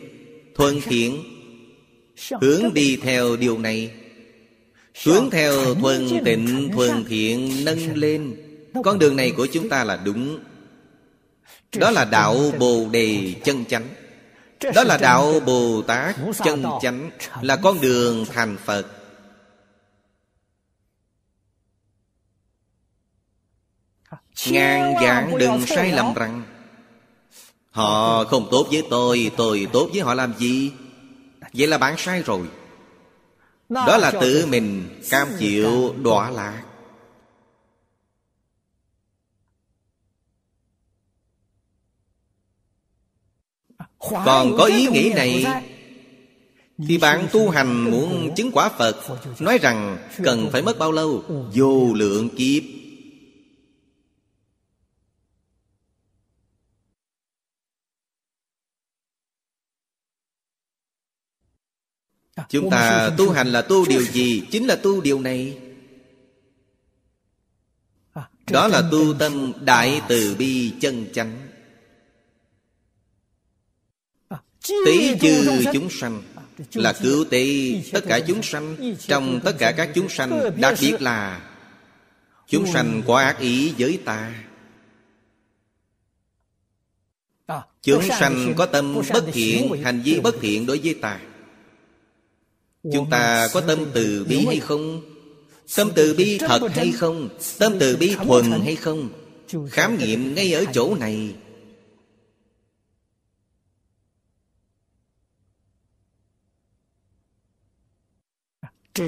[0.55, 1.23] Thuần thiện
[2.41, 3.91] Hướng đi theo điều này.
[5.05, 8.37] Hướng theo thuần tịnh thuần thiện nâng lên.
[8.85, 10.39] Con đường này của chúng ta là đúng.
[11.77, 13.89] Đó là đạo Bồ Đề chân chánh.
[14.75, 17.11] Đó là đạo Bồ Tát chân chánh,
[17.43, 18.87] Là con đường thành Phật.
[24.51, 26.43] Ngàn dạng đừng sai lầm rằng
[27.75, 30.73] Họ không tốt với tôi Tôi tốt với họ làm gì?
[31.53, 32.41] Vậy là bạn sai rồi.
[33.69, 36.63] Đó là tự mình cam chịu đọa lạc.
[43.99, 45.45] Còn có ý nghĩ này
[46.89, 48.97] Thì bạn tu hành muốn chứng quả Phật
[49.41, 51.25] Nói rằng cần phải mất bao lâu?
[51.55, 52.63] Vô lượng kiếp
[62.49, 64.43] Chúng ta tu hành là tu điều gì?
[64.51, 65.59] Chính là tu điều này.
[68.51, 71.49] Đó là tu tâm đại từ bi chân chánh.
[74.87, 76.23] Tế chư chúng sanh
[76.75, 77.47] Là cứu tế
[77.93, 78.95] tất cả chúng sanh.
[78.99, 81.51] Trong tất cả các chúng sanh Đặc biệt là
[82.49, 84.45] Chúng sanh có ác ý với ta.
[87.83, 91.21] Chúng sanh có tâm bất thiện Hành vi bất thiện đối với ta
[92.93, 95.03] Chúng ta có tâm từ bi hay không?
[95.77, 97.29] Tâm từ bi thật hay không?
[97.59, 99.09] Tâm từ bi thuần hay không?
[99.71, 101.35] Khám nghiệm ngay ở chỗ này.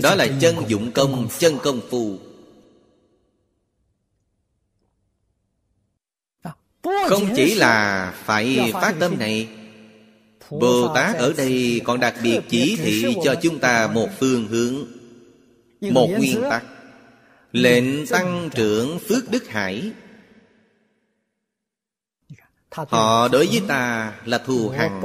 [0.02, 2.18] Đó là chân dụng công, chân công phu.
[6.82, 9.48] Không chỉ là phải phát tâm này
[10.50, 14.74] Bồ Tát ở đây còn đặc biệt chỉ thị cho chúng ta một phương hướng
[15.80, 16.64] Một nguyên tắc.
[17.52, 19.90] Lệnh tăng trưởng phước đức hải.
[22.70, 25.00] Họ đối với ta là thù hằn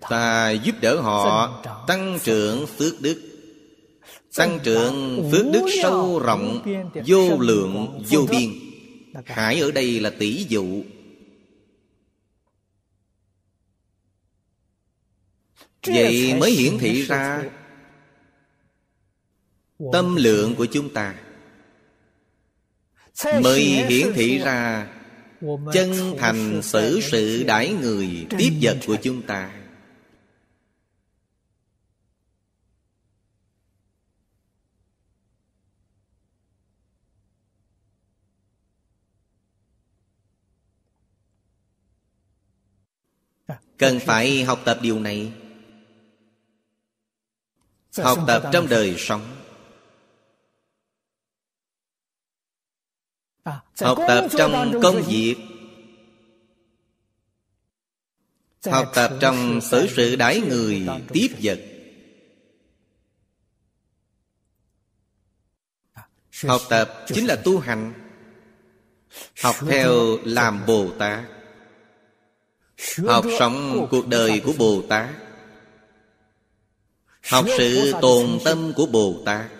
[0.00, 3.22] Ta giúp đỡ họ tăng trưởng phước đức.
[4.36, 6.62] Tăng trưởng phước đức sâu rộng
[7.06, 8.50] Vô lượng vô biên.
[9.26, 10.82] Hải ở đây là tỷ dụ
[15.86, 17.44] Vậy mới hiển thị ra
[19.92, 21.14] Tâm lượng của chúng ta.
[23.42, 24.86] Mới hiển thị ra
[25.72, 29.60] Chân thành xử sự đãi người Tiếp vật của chúng ta.
[43.78, 45.32] Cần phải học tập điều này
[47.98, 49.36] Học tập trong đời sống.
[53.80, 55.36] Học tập trong công việc.
[58.66, 61.60] Học tập trong xử sự đãi người tiếp vật.
[66.46, 67.92] Học tập chính là tu hành.
[69.42, 71.24] Học theo làm Bồ Tát.
[73.06, 75.14] Học sống cuộc đời của Bồ Tát
[77.28, 79.50] Học sự tồn tâm của Bồ Tát.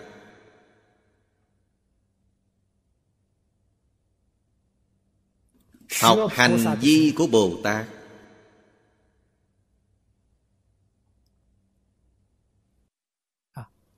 [6.01, 7.85] Học hành vi của Bồ Tát.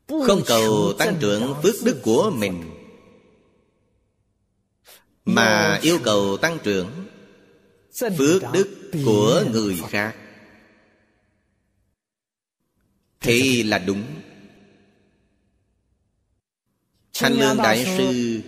[0.07, 2.72] Không cầu tăng trưởng phước đức của mình
[5.26, 7.07] Mà yêu cầu tăng trưởng
[7.99, 10.26] Phước đức của người khác
[13.22, 14.03] Thì là đúng.
[17.13, 18.41] Thanh Lương Đại Sư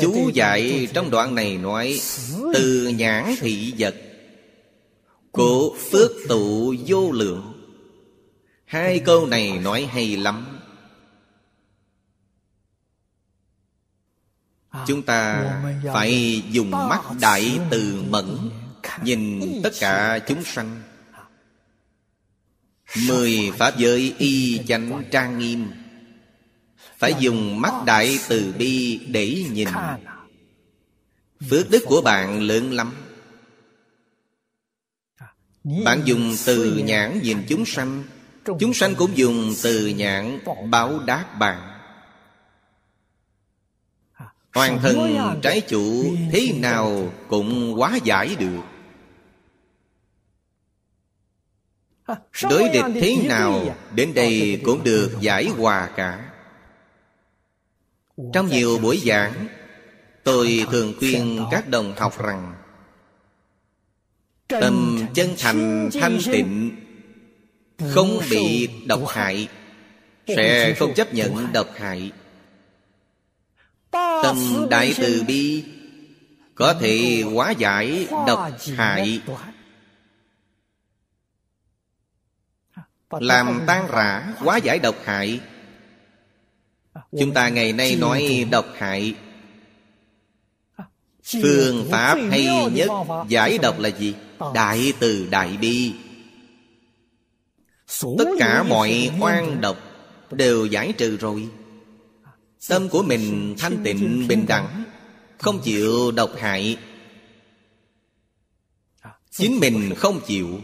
[0.00, 2.00] Chú dạy trong đoạn này nói
[2.54, 3.94] Từ nhãn thị vật
[5.30, 7.52] Của phước tụ vô lượng.
[8.64, 10.58] Hai câu này nói hay lắm.
[14.86, 15.52] Chúng ta
[15.94, 18.50] phải dùng mắt đại từ mẫn
[19.02, 20.82] Nhìn tất cả chúng sanh
[23.04, 25.70] Mười pháp giới y chánh trang nghiêm.
[26.98, 29.68] Phải dùng mắt đại từ bi để nhìn.
[31.50, 32.92] Phước đức của bạn lớn lắm.
[35.84, 38.04] Bạn dùng từ nhãn nhìn chúng sanh.
[38.60, 40.38] Chúng sanh cũng dùng từ nhãn
[40.70, 41.72] báo đáp bạn.
[44.54, 48.75] Hoàn thân trái chủ Thế nào cũng quá giải được.
[52.50, 56.30] Đối địch thế nào Đến đây cũng được giải hòa cả.
[58.32, 59.46] Trong nhiều buổi giảng
[60.24, 62.54] Tôi thường khuyên các đồng học rằng
[64.48, 66.76] Tâm chân thành thanh tịnh
[67.94, 69.48] Không bị độc hại
[70.26, 72.12] Sẽ không chấp nhận độc hại.
[74.22, 75.64] Tâm Đại Từ Bi
[76.54, 79.20] Có thể hóa giải độc hại
[83.10, 85.40] Làm tan rã hóa giải độc hại.
[87.18, 89.14] Chúng ta ngày nay nói độc hại.
[91.42, 92.90] Phương pháp hay nhất
[93.28, 94.14] giải độc là gì?
[94.54, 95.92] Đại từ đại bi.
[98.18, 99.76] Tất cả mọi oan độc
[100.30, 101.48] Đều giải trừ rồi.
[102.68, 104.84] Tâm của mình thanh tịnh bình đẳng
[105.38, 106.78] Không chịu độc hại.
[109.30, 110.60] Chính mình không chịu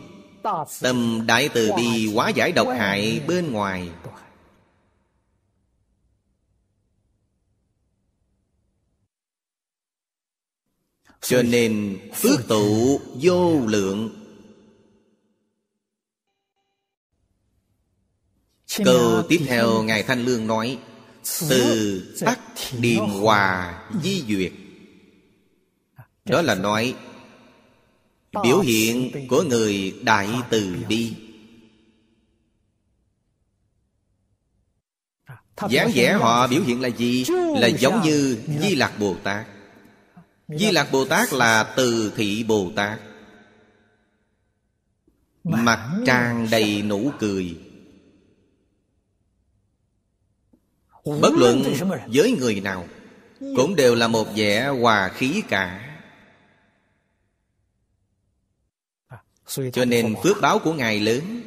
[0.81, 3.91] Tâm đại từ bi hóa giải độc hại bên ngoài.
[11.21, 14.19] Cho nên phước tụ vô lượng.
[18.85, 20.79] Câu tiếp theo Ngài Thanh Lương nói,
[21.49, 22.41] Từ tắc
[22.79, 24.53] điềm hòa di duyệt.
[26.25, 26.95] Đó là nói
[28.43, 31.13] Biểu hiện của người Đại Từ Bi.
[35.71, 37.25] Dáng vẻ họ biểu hiện là gì?
[37.57, 39.47] Là giống như Di Lạc Bồ Tát.
[40.49, 43.01] Di Lạc Bồ Tát là từ thị Bồ Tát.
[45.45, 47.57] Mặt tràn đầy nụ cười.
[51.05, 51.63] Bất luận
[52.07, 52.87] với người nào,
[53.41, 55.92] Cũng đều là một vẻ hòa khí cả.
[59.73, 61.43] Cho nên phước báo của Ngài lớn.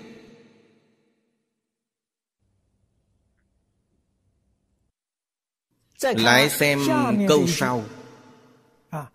[6.02, 6.80] Lại xem
[7.28, 7.84] câu sau.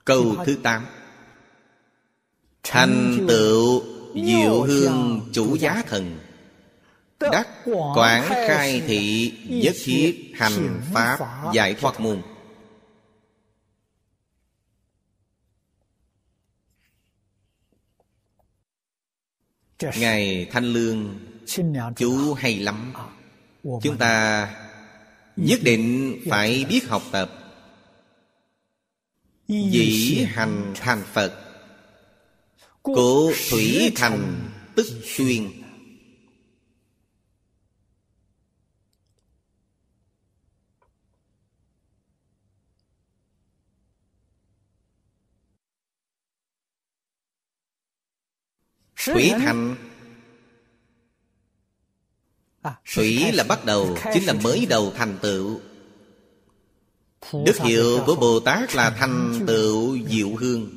[0.04, 0.86] Câu thứ tám.
[2.62, 3.82] Thành tựu
[4.14, 6.18] diệu hương chủ giá thần.
[7.20, 7.48] Đắc
[7.94, 11.18] quảng khai thị Nhất thiết hành pháp
[11.54, 12.22] giải thoát môn
[19.98, 21.18] Ngài Thanh Lương
[21.96, 22.92] Chú hay lắm.
[23.82, 24.48] Chúng ta
[25.36, 27.30] nhất định phải biết học tập.
[29.48, 31.34] Dĩ hành thành Phật.
[32.82, 35.59] Cố thủy thành tức xuyên
[49.04, 49.76] Thủy thành.
[52.94, 55.60] Thủy là bắt đầu Chính là mới đầu thành tựu.
[57.32, 60.70] Đức hiệu của Bồ Tát là thành tựu diệu hương.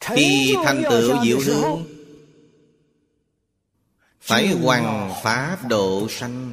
[0.00, 1.86] Khi thành tựu diệu hương
[4.20, 6.52] Phải hoàn pháp độ sanh.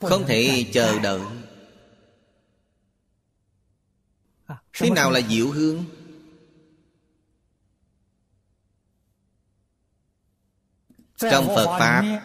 [0.00, 1.20] Không thể chờ đợi
[4.78, 5.84] Thế nào là diệu hương?
[11.16, 12.22] Trong Phật Pháp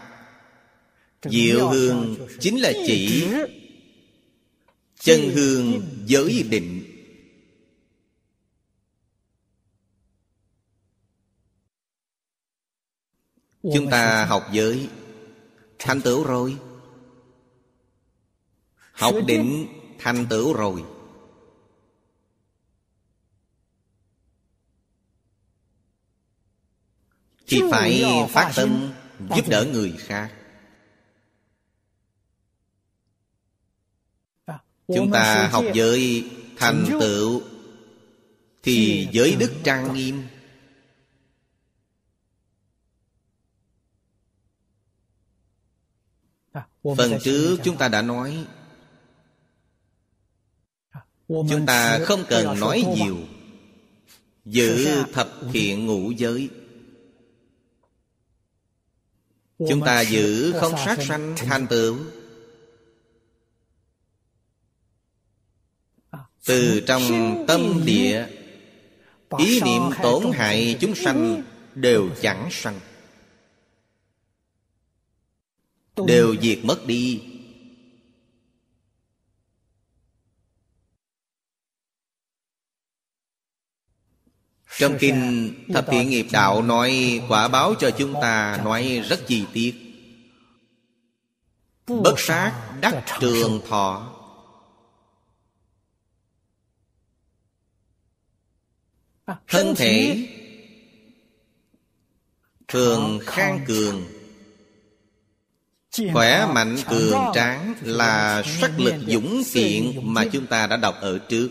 [1.24, 3.28] Diệu hương chính là chỉ
[5.00, 6.84] Chân hương giới định.
[13.64, 14.90] Chúng ta học giới.
[15.80, 16.58] Thành tựu rồi.
[18.92, 19.68] Học định
[20.00, 20.84] thành tựu rồi
[27.48, 28.94] Thì phải phát tâm
[29.36, 30.34] giúp đỡ người khác.
[34.88, 37.42] Chúng ta học giới thành tựu
[38.64, 40.24] Thì giới đức trang nghiêm.
[46.98, 48.46] Phần trước chúng ta đã nói.
[51.28, 53.18] Chúng ta không cần nói nhiều.
[54.46, 56.50] Giữ thập thiện ngũ giới
[59.60, 61.98] Chúng ta giữ không sát sanh thành tựu.
[66.46, 67.04] Từ trong
[67.48, 68.28] tâm địa
[69.38, 71.44] Ý niệm tổn hại chúng sanh
[71.76, 72.80] Đều chẳng sanh.
[76.08, 77.33] Đều diệt mất đi
[84.78, 89.46] Trong kinh Thập Thiện Nghiệp Đạo nói quả báo cho chúng ta nói rất chi
[89.54, 89.76] tiết.
[91.88, 94.10] Bất sát đắc trường thọ.
[99.48, 100.28] Thân thể
[102.68, 104.06] Thường khang cường.
[106.14, 111.20] Khỏe mạnh cường tráng là sắc lực dũng kiện mà chúng ta đã đọc ở
[111.20, 111.50] trước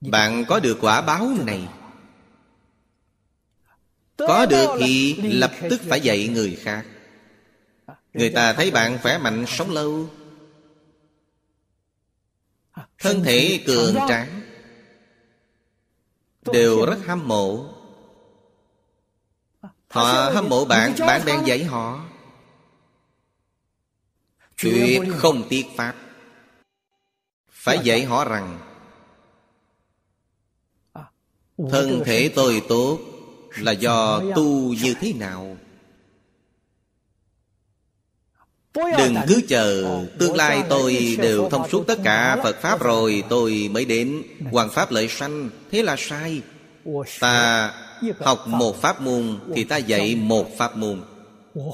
[0.00, 1.68] bạn có được quả báo này?
[4.16, 6.86] Có được thì lập tức phải dạy người khác.
[8.12, 10.10] Người ta thấy bạn khỏe mạnh, sống lâu.
[12.98, 14.40] Thân thể cường tráng.
[16.52, 17.74] Đều rất hâm mộ.
[19.88, 22.04] Họ hâm mộ bạn Bạn bèn dạy họ.
[24.62, 25.94] Tuyệt không tiếc pháp.
[27.50, 28.67] Phải dạy họ rằng
[31.70, 32.98] Thân thể tôi tốt
[33.58, 35.56] Là do tu như thế nào?
[38.74, 43.68] Đừng cứ chờ Tương lai tôi đều thông suốt tất cả Phật Pháp rồi Tôi
[43.72, 45.50] mới đến Hoàng Pháp lợi sanh.
[45.70, 46.42] Thế là sai.
[47.20, 47.72] Ta
[48.20, 51.02] học một pháp môn Thì ta dạy một pháp môn.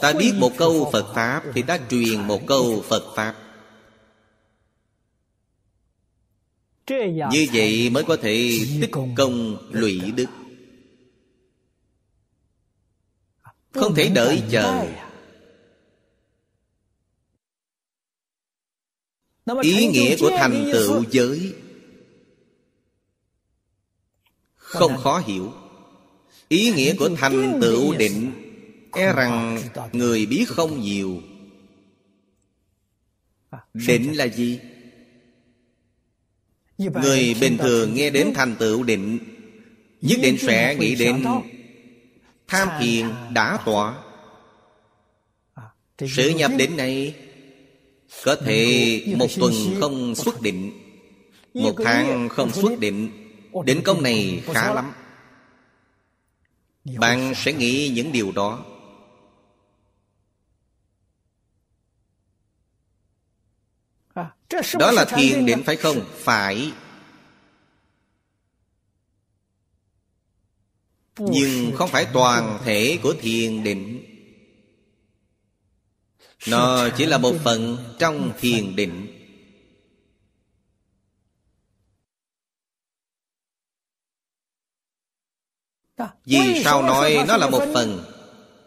[0.03, 3.35] Ta biết một câu Phật Pháp Thì ta truyền một câu Phật Pháp
[7.31, 10.27] Như vậy mới có thể tích công lụy đức.
[13.73, 14.87] Không thể đợi chờ.
[19.63, 21.55] Ý nghĩa của thành tựu giới
[24.55, 25.53] Không khó hiểu.
[26.49, 28.33] Ý nghĩa của thành tựu định
[28.93, 29.63] E rằng
[29.93, 31.23] người biết không nhiều.
[33.75, 34.61] Định là gì?
[36.79, 39.19] Người bình thường nghe đến thành tựu định
[40.01, 41.25] Nhất định sẽ nghĩ đến
[42.49, 43.95] Tham thiền đã tọa
[46.09, 47.15] Sự nhập định này
[48.25, 50.85] Có thể một tuần không xuất định
[51.55, 53.11] Một tháng không xuất định.
[53.65, 54.93] Định công này khá lắm.
[56.99, 58.65] Bạn sẽ nghĩ những điều đó
[64.79, 66.05] Đó là thiền định phải không?
[66.19, 66.73] Phải.
[71.19, 74.05] Nhưng không phải toàn thể của thiền định.
[76.47, 79.11] Nó chỉ là một phần trong thiền định.
[86.25, 88.05] Vì sao nói nó là một phần?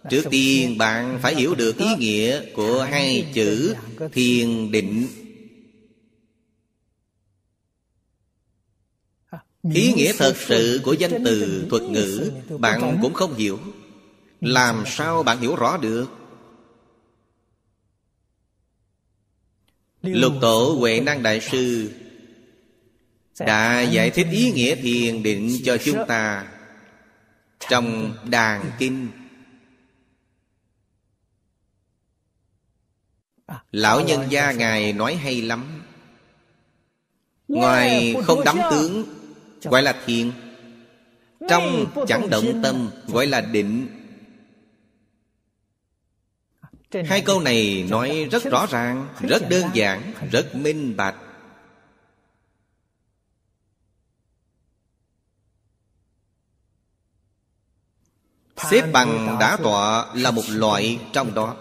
[0.09, 3.75] Trước tiên bạn phải hiểu được ý nghĩa của hai chữ
[4.13, 5.07] thiền định
[9.74, 13.59] Ý nghĩa thật sự của danh từ thuật ngữ Bạn cũng không hiểu.
[14.41, 16.07] Làm sao bạn hiểu rõ được?
[20.01, 21.91] Lục tổ Huệ Năng Đại Sư
[23.39, 26.47] Đã giải thích ý nghĩa thiền định cho chúng ta
[27.70, 29.07] Trong đàn kinh.
[33.72, 35.82] Lão nhân gia Ngài nói hay lắm.
[37.47, 39.16] Ngoài không đắm tướng
[39.64, 40.32] Gọi là thiền
[41.49, 43.88] Trong chẳng động tâm Gọi là định.
[47.05, 51.16] Hai câu này nói rất rõ ràng Rất đơn giản Rất minh bạch.
[58.72, 61.55] Xếp bằng đã tọa là một loại trong đó.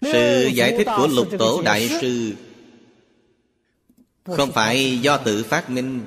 [0.00, 2.34] Sự giải thích của lục tổ đại sư
[4.24, 6.00] Không phải do tự phát minh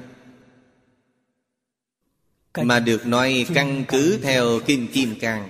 [2.62, 5.50] Mà được nói căn cứ theo Kinh Kim Cang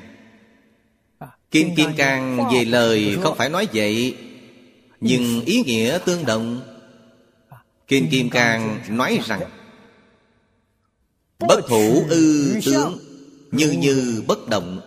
[1.51, 4.17] Kinh Kim Cang về lời không phải nói vậy
[5.01, 6.61] Nhưng ý nghĩa tương đồng.
[7.87, 9.41] Kinh Kim Cang nói rằng
[11.39, 12.97] Bất thủ ư tướng
[13.51, 14.81] Như như bất động.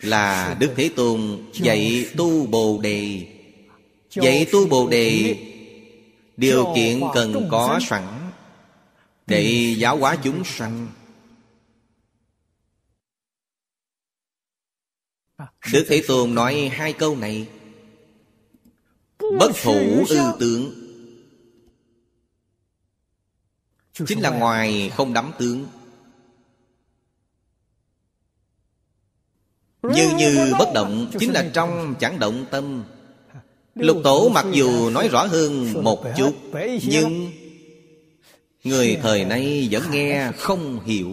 [0.00, 3.26] Là Đức Thế Tôn dạy tu Bồ Đề.
[4.10, 5.36] Dạy tu Bồ Đề
[6.40, 8.30] Điều kiện cần có sẵn.
[9.26, 10.88] Để giáo hóa chúng sanh.
[15.72, 17.48] Đức Thế Tôn nói hai câu này.
[19.18, 20.74] Bất thủ ư tướng.
[23.92, 25.66] Chính là ngoài không đắm tướng.
[29.82, 32.84] Như như bất động Chính là trong chẳng động tâm
[33.74, 36.34] Lục tổ mặc dù nói rõ hơn một chút
[36.82, 37.30] Nhưng
[38.64, 41.12] Người thời nay vẫn nghe không hiểu.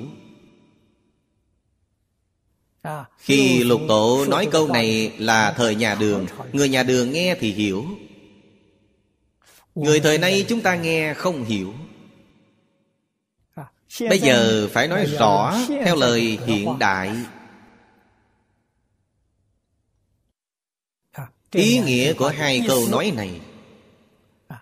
[3.17, 7.51] Khi lục tổ nói câu này là thời nhà đường Người nhà đường nghe thì
[7.51, 7.85] hiểu.
[9.75, 11.73] Người thời nay chúng ta nghe không hiểu.
[13.99, 17.11] Bây giờ phải nói rõ theo lời hiện đại
[21.51, 23.41] ý nghĩa của hai câu nói này.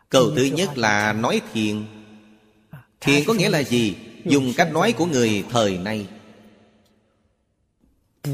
[0.10, 1.86] Câu thứ nhất là nói thiền.
[3.02, 3.96] Thiền có nghĩa là gì?
[4.26, 6.08] dùng cách nói của người thời nay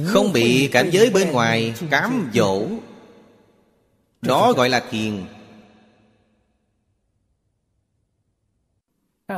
[0.05, 2.67] không bị cảnh giới bên ngoài cám dỗ.
[4.21, 5.25] Đó gọi là thiền.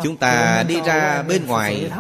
[0.04, 1.92] Chúng ta đi ra bên ngoài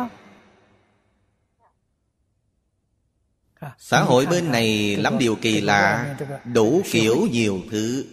[3.79, 6.15] xã hội bên này lắm điều kỳ lạ
[6.53, 8.05] đủ kiểu nhiều thứ.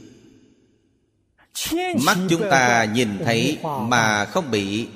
[2.07, 4.89] Mắt chúng ta nhìn thấy mà không bị.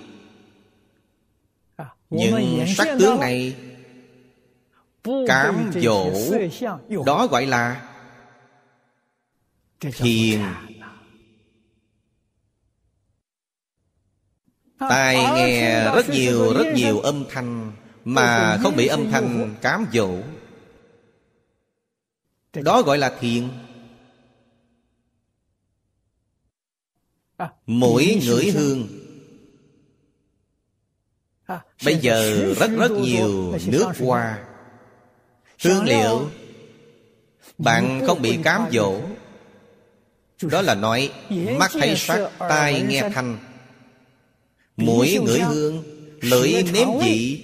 [2.11, 3.57] Những sắc tướng này
[5.27, 6.13] cám dỗ
[7.07, 7.91] đó gọi là
[9.81, 10.41] thiền
[14.79, 17.73] tai nghe rất nhiều rất nhiều âm thanh
[18.05, 20.11] mà không bị âm thanh cám dỗ
[22.63, 23.49] đó gọi là thiền.
[27.67, 28.89] Mỗi ngửi hương.
[31.85, 34.45] Bây giờ rất rất nhiều nước hoa.
[35.65, 36.31] Hương liệu.
[37.59, 39.01] Bạn không bị cám dỗ.
[40.51, 41.13] đó là nói
[41.59, 43.39] mắt thấy sắc tai nghe thanh.
[44.77, 45.85] Mũi ngửi hương
[46.21, 47.44] lưỡi nếm vị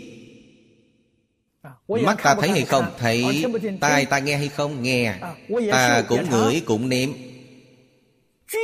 [1.99, 2.85] mắt ta thấy hay không?
[2.99, 3.45] thấy
[3.81, 4.83] tai ta nghe hay không?
[4.83, 5.15] Nghe.
[5.71, 7.11] Ta cũng ngửi cũng nếm.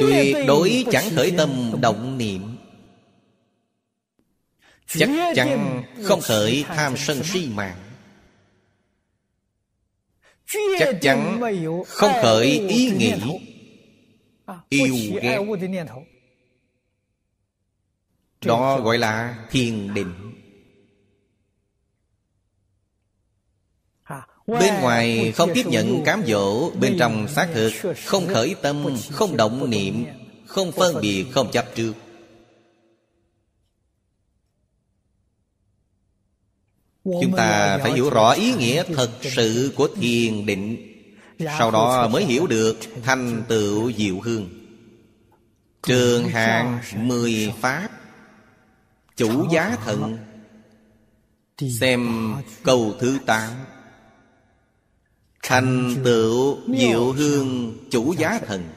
[0.00, 2.56] Tuyệt đối chẳng khởi tâm động niệm.
[4.86, 7.76] Chắc chắn không khởi tham sân si mạng.
[10.78, 11.40] Chắc chắn
[11.86, 13.12] không khởi ý nghĩ.
[14.68, 15.38] yêu ghét.
[18.44, 20.25] đó gọi là thiền định
[24.46, 27.72] Bên ngoài không tiếp nhận cám dỗ Bên trong xác thực
[28.04, 30.04] Không khởi tâm Không động niệm
[30.46, 31.92] Không phân biệt Không chấp trước.
[37.04, 40.92] Chúng ta phải hiểu rõ ý nghĩa thật sự của thiền định.
[41.58, 44.48] Sau đó mới hiểu được thành tựu diệu hương.
[45.82, 47.88] Trường hạng mười pháp
[49.16, 50.18] Chủ giá thận
[51.80, 53.50] Xem câu thứ tám
[55.48, 58.68] Thành tựu diệu hương chủ giá thần.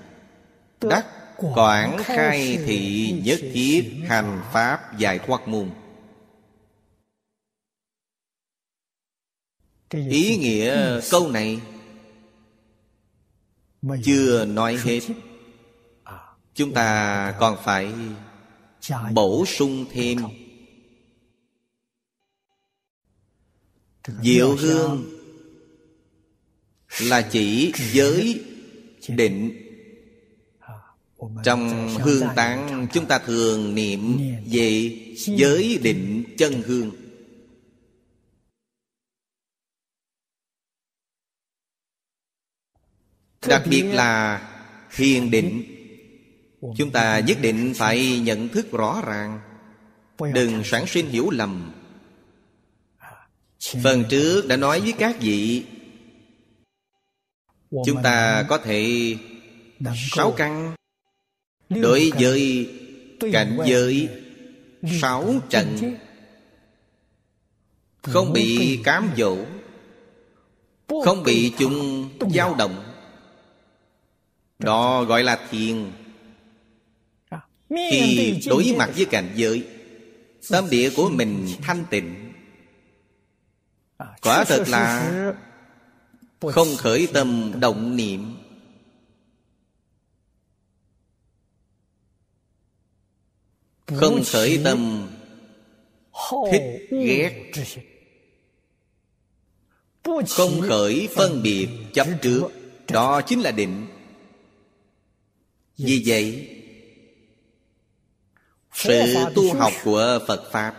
[0.82, 1.06] Đắc
[1.38, 5.70] quảng khai thị nhất thiết hành pháp giải thoát môn.
[9.90, 11.62] Ý nghĩa câu này
[14.04, 15.00] Chưa nói hết.
[16.54, 17.94] Chúng ta còn phải
[19.14, 20.18] bổ sung thêm.
[24.22, 25.19] Diệu hương
[26.98, 28.44] là chỉ giới
[29.08, 29.66] định.
[31.44, 34.18] Trong hương tán chúng ta thường niệm
[34.52, 36.92] về giới định chân hương.
[43.48, 44.42] Đặc biệt là
[44.96, 45.64] thiền định.
[46.78, 49.40] Chúng ta nhất định phải nhận thức rõ ràng.
[50.34, 51.72] Đừng sản sinh hiểu lầm.
[53.84, 55.66] Phần trước đã nói với các vị
[57.72, 59.16] Chúng ta có thể
[59.96, 60.76] Sáu căn.
[61.70, 62.70] Đối với
[63.32, 64.10] cảnh giới
[65.02, 65.96] Sáu trận.
[68.02, 69.38] Không bị cám dỗ.
[71.06, 72.84] Không bị chúng dao động.
[74.60, 75.92] Đó gọi là thiền.
[77.70, 79.68] Khi đối mặt với cảnh giới
[80.50, 82.34] Tâm địa của mình thanh tịnh.
[84.22, 85.12] Quả thật là
[86.42, 88.36] Không khởi tâm động niệm.
[93.86, 95.10] Không khởi tâm
[96.52, 97.52] Thích ghét.
[100.30, 102.48] Không khởi phân biệt chấp trước.
[102.88, 103.88] Đó chính là định.
[105.78, 106.56] Vì vậy
[108.74, 109.02] Sự
[109.36, 110.76] tu học của Phật Pháp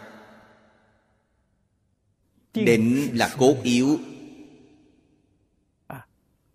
[2.54, 3.98] Định là cốt yếu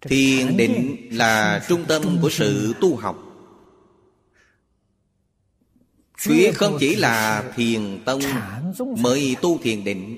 [0.10, 3.22] Thiền định là trung tâm của sự tu học.
[6.26, 8.22] Tuyệt không chỉ là thiền tông
[8.78, 10.18] mới tu thiền định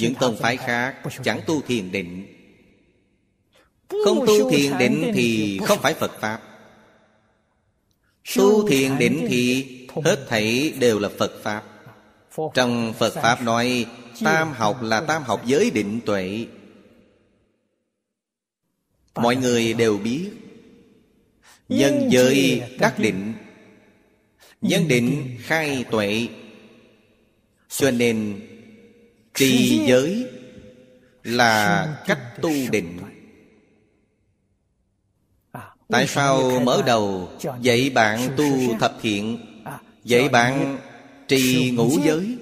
[0.00, 2.26] Những tông phái khác chẳng tu thiền định.
[4.04, 6.40] Không tu thiền định thì không phải Phật Pháp.
[8.36, 9.66] Tu thiền định thì
[10.04, 11.62] hết thảy đều là Phật Pháp.
[12.54, 13.86] Trong Phật Pháp nói
[14.24, 16.46] Tam học là tam học giới định tuệ
[19.16, 20.30] Mọi người đều biết.
[21.68, 23.34] Nhân giới đắc định
[24.60, 26.28] Nhân định khai tuệ.
[27.68, 28.40] Cho nên
[29.34, 30.26] Trì giới
[31.22, 32.98] Là cách tu định
[35.88, 39.38] Tại sao mở đầu Dạy bạn tu thập thiện?
[40.04, 40.78] Dạy bạn
[41.28, 42.36] trì ngũ giới.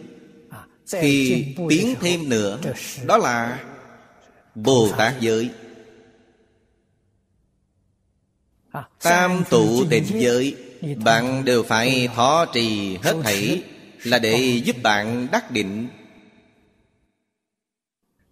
[0.86, 2.58] Khi tiến thêm nữa
[3.06, 3.64] Đó là
[4.54, 5.50] Bồ Tát giới
[9.02, 10.56] Tam tụ tịnh giới
[11.04, 13.62] Bạn đều phải thọ trì hết thảy
[14.04, 15.88] Là để giúp bạn đắc định.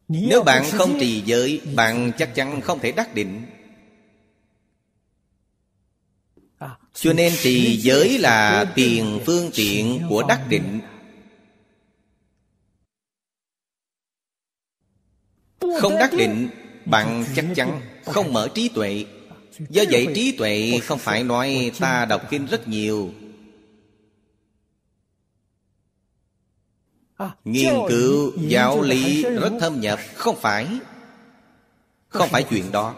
[0.09, 3.43] Nếu bạn không trì giới Bạn chắc chắn không thể đắc định.
[6.95, 10.81] Cho nên trì giới là tiền phương tiện của đắc định.
[15.81, 16.49] Không đắc định
[16.85, 19.05] Bạn chắc chắn không mở trí tuệ
[19.59, 23.11] Do vậy trí tuệ không phải nói ta đọc kinh rất nhiều.
[27.45, 30.67] Nghiên cứu giáo lý rất thâm nhập Không phải.
[32.09, 32.95] Không phải chuyện đó.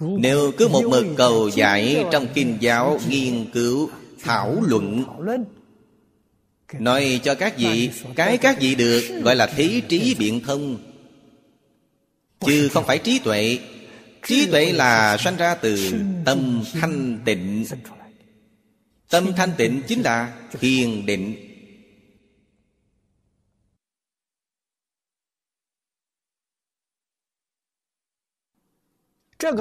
[0.00, 3.90] Nếu cứ một mực cầu dạy trong kinh giáo Nghiên cứu,
[4.22, 5.04] thảo luận
[6.72, 10.76] Nói cho các vị Cái các vị được gọi là thế trí biện thông
[12.46, 13.58] Chứ không phải trí tuệ.
[14.26, 15.92] Trí tuệ là sanh ra từ
[16.24, 17.64] tâm thanh tịnh.
[19.08, 21.48] Tâm thanh tịnh chính là thiền định.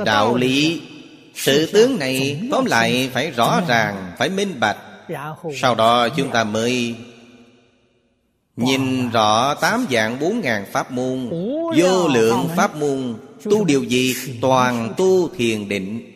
[0.06, 0.82] Đạo lý,
[1.36, 4.78] Sự tướng này tóm lại phải rõ ràng, Phải minh bạch.
[5.62, 6.96] Sau đó chúng ta mới
[8.56, 11.30] Nhìn rõ tám dạng bốn ngàn pháp môn
[11.78, 14.16] Vô lượng pháp môn Tu điều gì?
[14.42, 16.08] Toàn tu thiền định.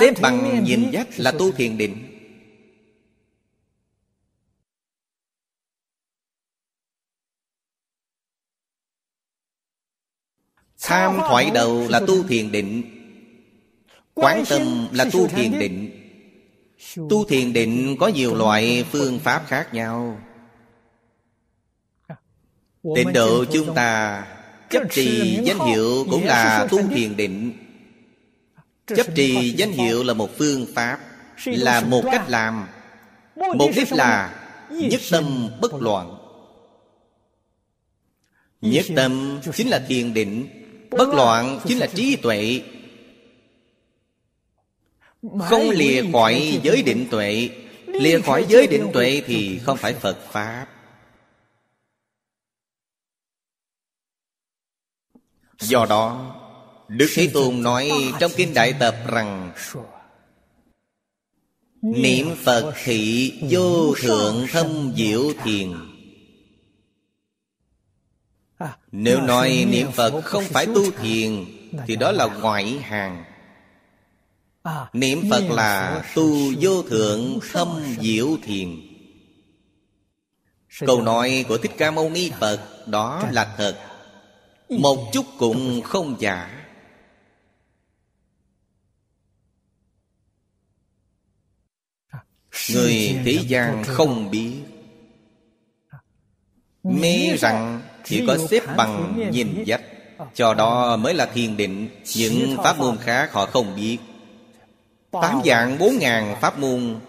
[0.00, 2.08] Xếp bằng nhìn dắt là tu thiền định.
[10.80, 12.82] Tham thoại đầu là tu thiền định.
[14.14, 16.01] Quán tâm là tu thiền định
[16.96, 20.20] Tu thiền định có nhiều loại phương pháp khác nhau.
[22.96, 24.26] Tịnh độ chúng ta
[24.70, 27.52] Chấp trì danh hiệu cũng là tu thiền định.
[28.86, 30.98] Chấp trì danh hiệu là một phương pháp
[31.44, 32.66] Là một cách làm.
[33.36, 34.34] Mục đích là
[34.70, 36.16] Nhất tâm bất loạn.
[38.60, 40.48] Nhất tâm chính là thiền định
[40.90, 42.62] Bất loạn chính là trí tuệ
[45.22, 47.50] Không lìa khỏi giới định tuệ.
[47.86, 50.66] Lìa khỏi giới định tuệ thì không phải Phật Pháp.
[55.58, 56.34] Do đó
[56.88, 59.52] Đức Thế Tôn nói trong Kinh Đại Tập rằng
[61.82, 65.72] Niệm Phật thị vô thượng thâm diệu thiền.
[68.92, 71.44] Nếu nói niệm Phật không phải tu thiền
[71.86, 73.31] Thì đó là ngoại hàng
[74.92, 77.68] Niệm Phật là tu vô thượng thâm
[78.00, 78.80] diệu thiền.
[80.80, 83.78] Câu nói của Thích Ca Mâu Ni Phật Đó là thật.
[84.68, 86.66] Một chút cũng không giả.
[92.72, 94.52] Người thế gian không biết.
[96.82, 99.82] Mê rằng chỉ có xếp bằng nhìn dắt
[100.34, 101.88] Cho đó mới là thiền định.
[102.16, 103.98] Những pháp môn khác họ không biết
[105.12, 107.00] Tám dạng bốn ngàn pháp môn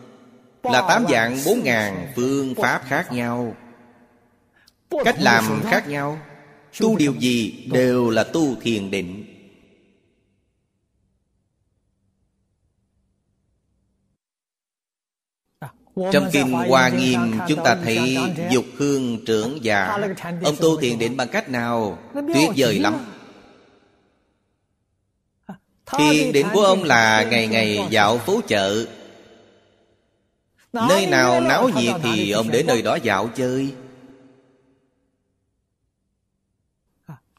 [0.63, 3.55] Là tám dạng bốn ngàn phương pháp khác nhau.
[5.05, 6.19] Cách làm khác nhau.
[6.79, 9.25] Tu điều gì đều là tu thiền định.
[16.11, 18.17] Trong Kinh Hoa Nghiêm chúng ta thấy
[18.51, 19.97] Dục hương trưởng già
[20.43, 21.97] Ông tu thiền định bằng cách nào?
[22.13, 23.12] Tuyệt vời lắm
[25.97, 28.85] Thiền định của ông là ngày ngày dạo phố chợ.
[30.73, 33.69] Nơi nào náo nhiệt thì ông đến nơi đó dạo chơi.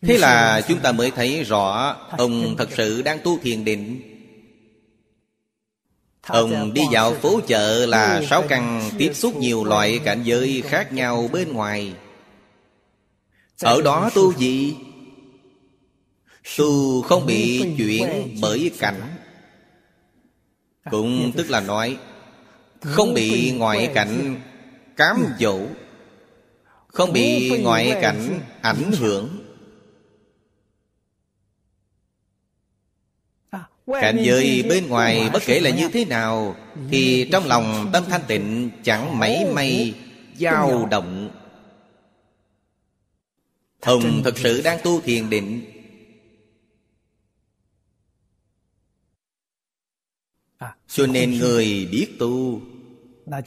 [0.03, 4.01] Thế là chúng ta mới thấy rõ Ông thật sự đang tu thiền định.
[6.27, 10.93] Ông đi dạo phố chợ là sáu căn tiếp xúc nhiều loại cảnh giới khác
[10.93, 11.93] nhau bên ngoài.
[13.61, 14.75] Ở đó tu gì?
[16.45, 19.01] Tu không bị chuyển bởi cảnh.
[20.91, 21.99] Cũng tức là nói
[22.81, 24.41] Không bị ngoại cảnh
[24.97, 25.61] cám dỗ.
[26.87, 29.29] Không bị ngoại cảnh ảnh hưởng.
[33.87, 36.57] Cảnh giới bên ngoài bất kể là như thế nào
[36.91, 39.95] Thì trong lòng tâm thanh tịnh chẳng mấy may
[40.39, 41.31] dao động.
[43.83, 45.74] Hồng thật sự đang tu thiền định
[50.95, 52.61] Cho nên người biết tu.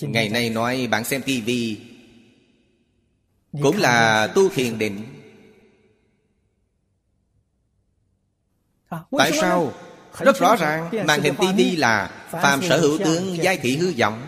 [0.01, 1.79] Ngày nay nói bạn xem tivi
[3.61, 5.03] Cũng là tu thiền định.
[9.17, 9.73] Tại sao?
[10.19, 14.27] Rất rõ ràng Màn hình tivi là Phàm sở hữu tướng giai thị hư vọng.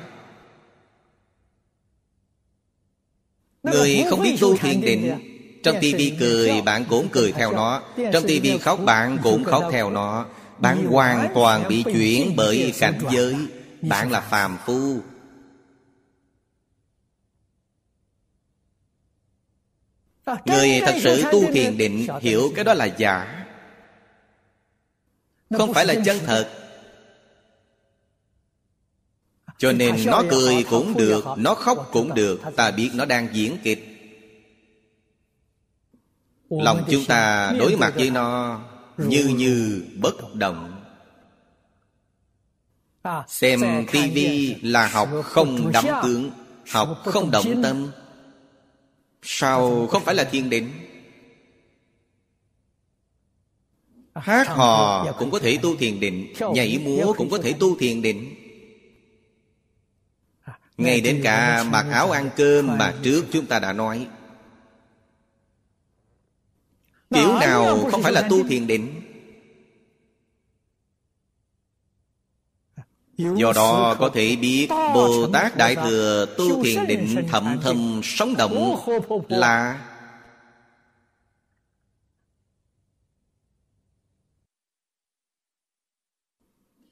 [3.64, 5.14] Người không biết tu thiền định
[5.64, 7.84] Trong tivi cười bạn cũng cười theo nó.
[8.14, 10.26] Trong tivi khóc bạn cũng khóc theo nó
[10.62, 13.36] Bạn hoàn toàn bị chuyển bởi cảnh giới.
[13.82, 15.00] Bạn là phàm phu.
[20.46, 23.46] Người thật sự tu thiền định Hiểu cái đó là giả.
[25.58, 26.50] Không phải là chân thật.
[29.58, 32.42] Cho nên nó cười cũng được Nó khóc cũng được.
[32.56, 33.86] Ta biết nó đang diễn kịch.
[36.50, 38.62] Lòng chúng ta đối mặt với nó
[39.08, 40.76] Như như bất động.
[43.28, 43.60] Xem
[43.92, 46.32] tivi là học không đắm tướng
[46.70, 47.92] Học không động tâm.
[49.22, 50.72] Sao không phải là thiền định
[54.16, 58.02] Hát hò cũng có thể tu thiền định Nhảy múa cũng có thể tu thiền
[58.02, 58.36] định.
[60.78, 64.08] Ngay đến cả mặc áo ăn cơm mà trước chúng ta đã nói
[67.10, 69.02] Kiểu nào không phải là tu thiền định?
[73.18, 78.36] Do đó có thể biết Bồ Tát Đại Thừa tu thiền định thậm thâm sống
[78.38, 78.76] động
[79.30, 79.86] là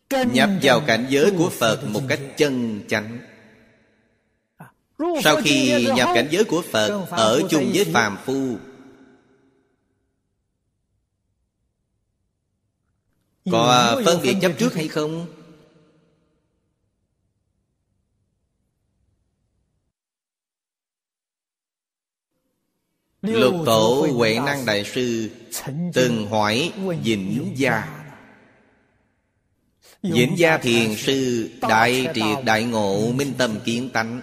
[0.09, 3.19] Nhập vào cảnh giới của Phật một cách chân chánh.
[5.23, 8.57] Sau khi nhập cảnh giới của Phật Ở chung với phàm phu
[13.51, 15.27] Có phân biệt chấp trước hay không?
[23.21, 25.29] Lục tổ Huệ Năng Đại Sư
[25.93, 28.05] Từng hỏi Vĩnh Gia.
[30.03, 34.21] Vĩnh Gia Thiền Sư Đại triệt đại ngộ Minh tâm kiến tánh.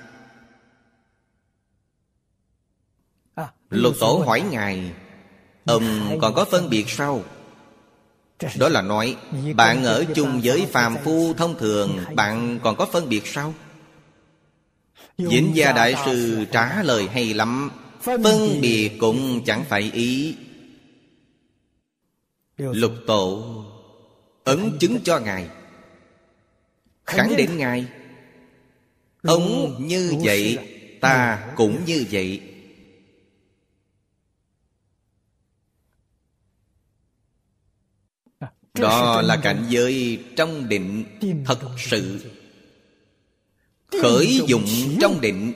[3.71, 4.93] Lục tổ hỏi Ngài
[5.65, 7.23] Ông còn có phân biệt sao
[8.59, 9.17] Đó là nói
[9.55, 13.55] Bạn ở chung với phàm phu thông thường Bạn còn có phân biệt sao?
[15.19, 17.71] Vĩnh Gia Đại Sư trả lời hay lắm.
[18.01, 20.37] Phân biệt cũng chẳng phải ý.
[22.57, 23.45] Lục tổ
[24.45, 25.49] Ấn chứng cho Ngài.
[27.07, 27.59] Khẳng định.
[27.59, 27.87] Ngài.
[29.23, 30.59] Ông như vậy
[31.05, 32.41] Ta cũng như vậy
[38.79, 41.05] Đó là cảnh giới trong định
[41.45, 42.31] thật sự.
[44.03, 44.67] Khởi dụng
[45.01, 45.53] trong định.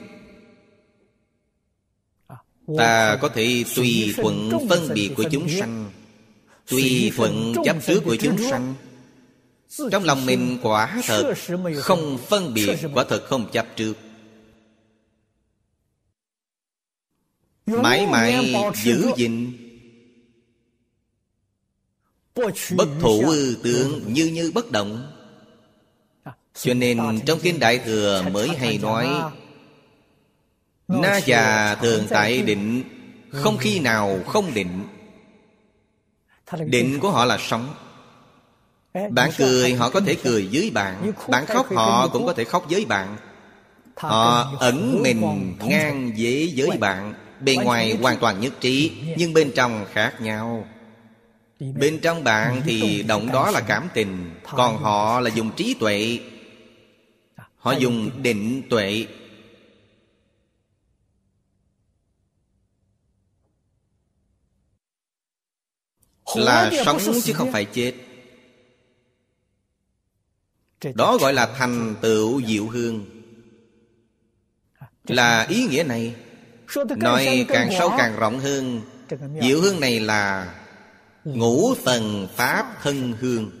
[2.77, 5.91] Ta có thể tùy thuận phân biệt của chúng sanh
[6.67, 8.73] Tùy thuận chấp trước của chúng sanh.
[9.91, 11.33] Trong lòng mình quả thật
[11.77, 13.93] Không phân biệt Quả thật không chấp trước.
[17.65, 19.68] Mãi mãi giữ gìn
[22.75, 25.11] Bất thủ ư, tướng, như như bất động.
[26.53, 29.07] Cho nên trong Kinh Đại Thừa mới hay nói,
[30.87, 32.83] Na già thường tại định,
[33.31, 34.87] Không khi nào không định.
[36.57, 37.73] Định của họ là sống.
[39.09, 41.11] Bạn cười, họ có thể cười với bạn.
[41.27, 43.17] Bạn khóc, họ cũng có thể khóc với bạn.
[43.97, 47.13] Họ ẩn mình ngang dễ với bạn.
[47.39, 50.67] Bề ngoài hoàn toàn nhất trí, Nhưng bên trong khác nhau.
[51.59, 56.19] Bên trong bạn thì động đó là cảm tình Còn họ là dùng trí tuệ.
[57.57, 59.07] Họ dùng định tuệ.
[66.35, 67.93] Là sống chứ không phải chết.
[70.95, 73.05] Đó gọi là thành tựu diệu hương.
[75.03, 76.15] Là ý nghĩa này.
[76.97, 78.81] Nói càng sâu càng rộng hơn
[79.41, 80.55] Diệu hương này là
[81.23, 83.51] Ngũ phần Pháp thân hương.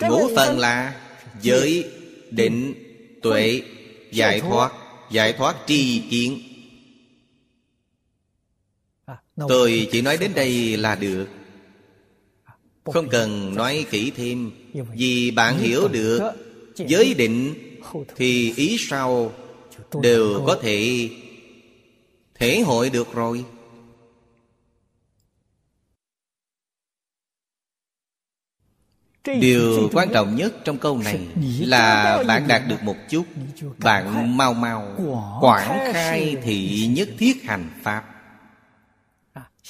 [0.00, 1.00] Ngũ phần là
[1.42, 1.90] Giới,
[2.30, 2.74] định,
[3.22, 3.62] tuệ,
[4.12, 4.72] giải thoát
[5.10, 6.42] Giải thoát tri kiến.
[9.48, 11.26] Tôi chỉ nói đến đây là được.
[12.92, 14.50] Không cần nói kỹ thêm
[14.94, 16.32] Vì bạn hiểu được
[16.74, 17.54] Giới định
[18.16, 19.32] Thì ý sau
[20.02, 21.10] Đều có thể
[22.34, 23.44] Thể hội được rồi
[29.40, 31.20] Điều quan trọng nhất trong câu này
[31.60, 33.24] Là bạn đạt được một chút.
[33.78, 34.96] Bạn mau mau
[35.40, 38.04] Quảng khai thị nhất thiết hành Pháp.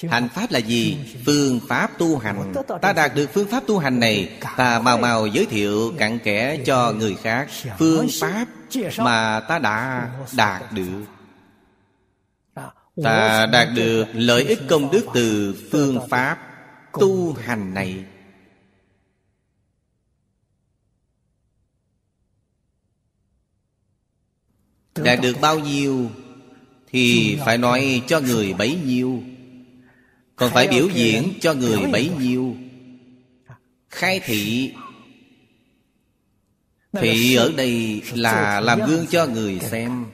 [0.09, 0.97] Hành Pháp là gì?
[1.27, 2.55] Phương Pháp tu hành.
[2.83, 6.59] Ta đạt được phương Pháp tu hành này Ta mau mau giới thiệu cặn kẽ
[6.67, 7.49] cho người khác
[7.79, 8.47] Phương Pháp
[8.99, 11.05] mà ta đã đạt được.
[13.05, 16.39] Ta đạt được lợi ích công đức từ phương Pháp
[16.93, 18.05] tu hành này
[25.05, 26.11] Đạt được bao nhiêu
[26.91, 29.23] Thì phải nói cho người bấy nhiêu.
[30.37, 32.57] Còn phải biểu diễn cho người bấy nhiêu.
[33.89, 34.73] Khai thị
[36.93, 40.05] Thị ở đây là làm gương cho người xem.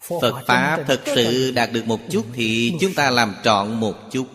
[0.00, 4.26] Phật Pháp thật sự đạt được một chút Thì chúng ta làm trọn một chút.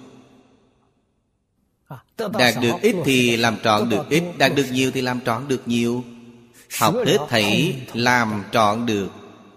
[2.17, 5.67] Đạt được ít thì làm trọn được ít Đạt được nhiều thì làm trọn được
[5.67, 6.03] nhiều
[6.79, 9.09] Học hết thảy làm trọn được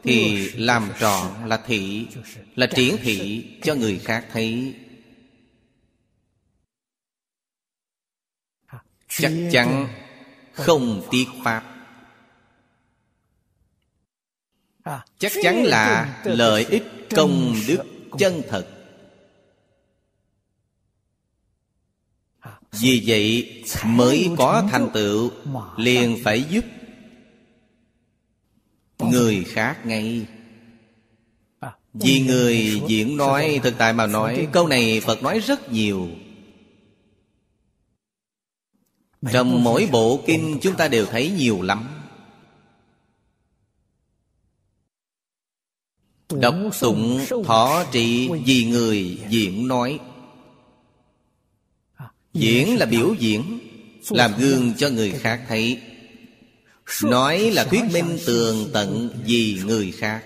[0.02, 2.06] Thì làm trọn là thị
[2.56, 4.74] Là triển thị cho người khác thấy.
[9.08, 9.88] Chắc chắn
[10.52, 11.72] không tiếc Pháp.
[15.18, 17.82] Chắc chắn là lợi ích công đức
[18.18, 18.66] chân thật.
[22.72, 25.30] Vì vậy mới có thành tựu
[25.76, 26.64] Liền phải giúp
[28.98, 30.26] Người khác ngay.
[31.94, 36.08] Vì người diễn nói Thực tại mà nói Câu này Phật nói rất nhiều.
[39.32, 41.88] Trong mỗi bộ kinh chúng ta đều thấy nhiều lắm.
[46.32, 50.00] Đọc tụng thọ trị vì người diễn nói.
[52.32, 53.58] Diễn là biểu diễn
[54.10, 55.80] Làm gương cho người khác thấy
[57.02, 60.24] Nói là thuyết minh tường tận vì người khác.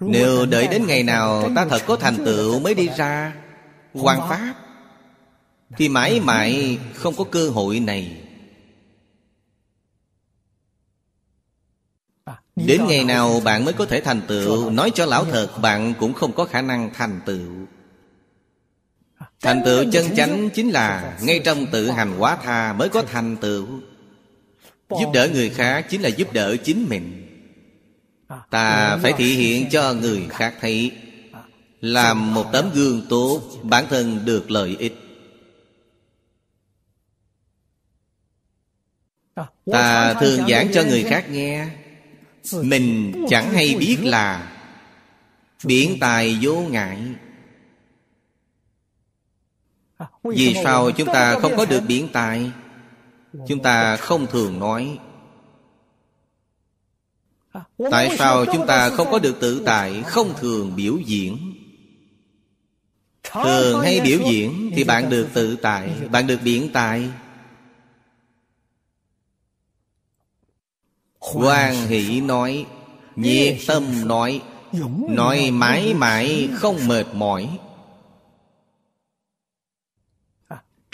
[0.00, 3.36] Nếu đợi đến ngày nào ta thật có thành tựu mới đi ra.
[3.94, 4.54] Hoàng Pháp
[5.76, 8.16] Thì mãi mãi không có cơ hội này.
[12.56, 14.70] Đến ngày nào bạn mới có thể thành tựu?
[14.70, 17.66] Nói cho lão thật bạn cũng không có khả năng thành tựu
[19.42, 23.36] Thành tựu chân chánh chính là Ngay trong tự hành quá tha mới có thành
[23.36, 23.66] tựu.
[24.90, 27.26] Giúp đỡ người khác chính là giúp đỡ chính mình.
[28.50, 30.92] Ta phải thể hiện cho người khác thấy
[31.80, 34.94] Làm một tấm gương tốt, Bản thân được lợi ích.
[39.72, 41.66] Ta thường giảng cho người khác nghe,
[42.52, 44.56] Mình chẳng hay biết là
[45.64, 46.98] Biển tài vô ngại
[50.24, 52.50] vì sao chúng ta không có được biển tài?
[53.48, 54.98] Chúng ta không thường nói.
[57.90, 61.54] Tại sao chúng ta không có được tự tại Không thường biểu diễn?
[63.22, 67.08] Thường hay biểu diễn Thì bạn được tự tại Bạn được biển tài.
[71.18, 72.66] Quan hỷ nói
[73.16, 74.42] Nhiệt tâm nói
[75.08, 77.58] Nói mãi mãi không mệt mỏi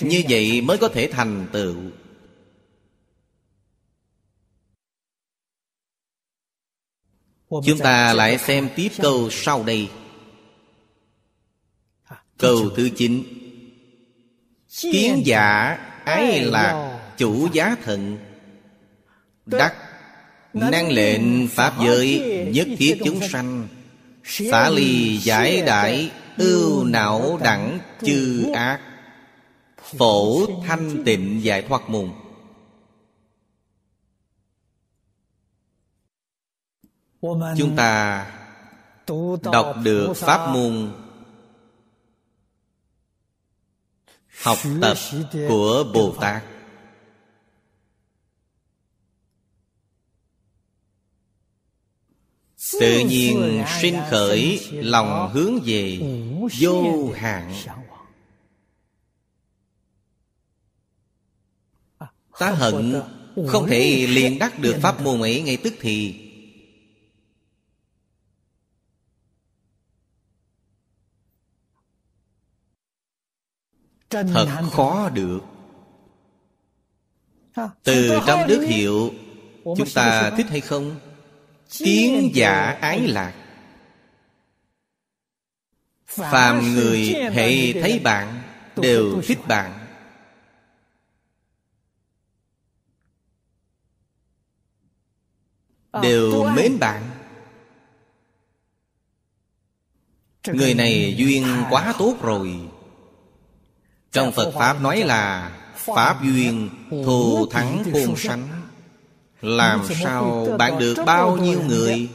[0.01, 1.77] Như vậy mới có thể thành tựu.
[7.51, 9.90] Chúng ta lại xem tiếp câu sau đây.
[12.39, 13.23] Câu thứ chín.
[14.81, 18.18] Kiến giả ái lạc chủ giá thận.
[19.47, 19.74] Đắc
[20.52, 22.20] năng lệnh pháp giới
[22.52, 23.68] nhất thiết chúng sanh.
[24.24, 28.81] Xả ly giải đại ưu não đẳng chư ác
[29.87, 32.13] Phổ thanh tịnh giải thoát môn.
[37.59, 38.27] Chúng ta
[39.43, 40.93] đọc được pháp môn.
[44.43, 44.97] Học tập
[45.49, 46.45] của Bồ Tát.
[52.81, 56.01] Tự nhiên sinh khởi, lòng hướng về
[56.61, 57.55] vô hạn.
[62.39, 63.03] Ta hận
[63.49, 66.23] không thể liền đắc được pháp môn ấy ngay tức thì.
[74.11, 75.41] Thật khó được.
[77.83, 79.13] Từ trong đức hiệu
[79.65, 81.01] Chúng ta thích hay không?
[81.71, 83.35] Kiến giả ái lạc.
[86.07, 88.43] Phàm người hệ thấy bạn
[88.77, 89.86] Đều thích bạn
[96.02, 97.02] Đều mến bạn.
[100.47, 102.60] Người này duyên quá tốt rồi.
[104.12, 108.48] Trong Phật Pháp nói là Pháp duyên thù thắng khôn sánh
[109.40, 112.09] làm sao bạn được bao nhiêu người?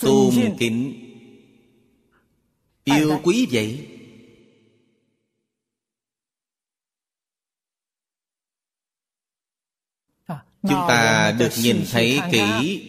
[0.00, 1.04] tôn kính.
[2.84, 3.88] Yêu quý vậy.
[10.62, 12.82] Chúng ta được nhìn thấy kỹ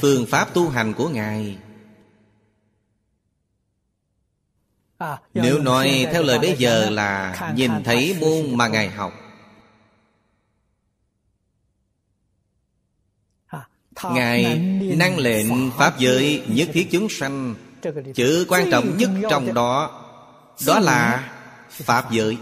[0.00, 1.58] phương pháp tu hành của ngài.
[4.98, 9.12] À, nếu nói theo lời bây giờ là nhìn thấy môn mà ngài học.
[14.04, 14.58] Ngài
[14.96, 17.54] năng lệnh Pháp giới nhất thiết chúng sanh.
[18.14, 19.98] Chữ quan trọng nhất trong đó
[20.66, 21.32] Đó là
[21.70, 22.38] Pháp giới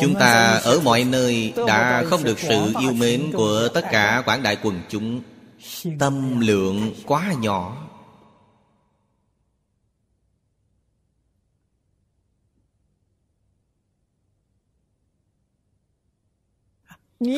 [0.00, 4.42] Chúng ta ở mọi nơi đã không được sự yêu mến của tất cả quảng
[4.42, 5.22] đại quần chúng.
[5.98, 7.86] Tâm lượng quá nhỏ.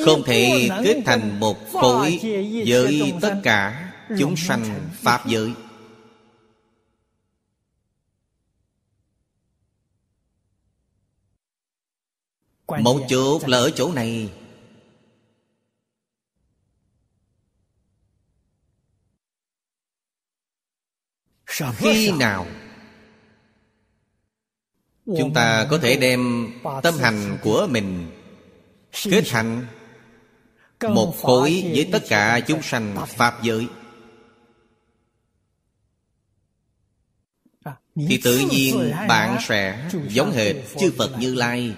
[0.04, 2.20] Không thể kết thành một khối
[2.66, 4.64] với tất cả chúng sanh
[5.02, 5.52] Pháp giới.
[12.80, 14.30] Một chốt là ở chỗ này.
[21.76, 22.46] Khi nào
[25.06, 26.50] Chúng ta có thể đem
[26.82, 28.10] tâm hành của mình
[29.04, 29.66] kết thành
[30.88, 33.66] một khối với tất cả chúng sanh pháp giới.
[37.64, 37.76] À,
[38.08, 41.74] thì tự nhiên bạn sẽ giống hệt chư phật như lai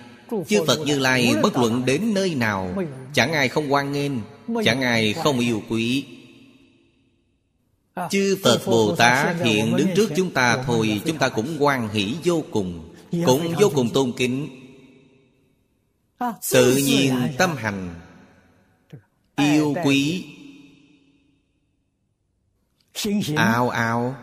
[0.48, 4.12] chư phật như lai bất luận đến nơi nào, chẳng ai không quan nghênh,
[4.64, 6.06] chẳng ai không yêu quý.
[8.10, 12.14] Chư phật bồ tát hiện đứng trước chúng ta thôi, chúng ta cũng quan hỷ
[12.24, 12.94] vô cùng,
[13.26, 14.48] cũng vô cùng tôn kính.
[16.52, 17.94] Tự nhiên tâm hành,
[19.36, 20.24] yêu quý.
[23.36, 24.16] Ao ao,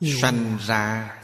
[0.00, 1.14] sanh ra.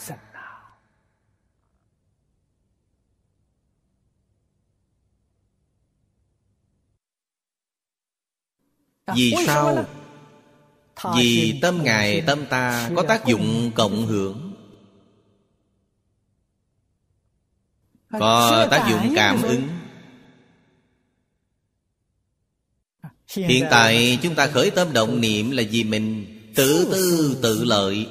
[9.17, 9.87] Vì sao?
[11.17, 14.53] vì tâm ngài tâm ta có tác dụng cộng hưởng.
[18.11, 19.69] Có tác dụng cảm ứng.
[23.35, 28.09] Hiện tại chúng ta khởi tâm động niệm là vì mình Tự tư tự lợi.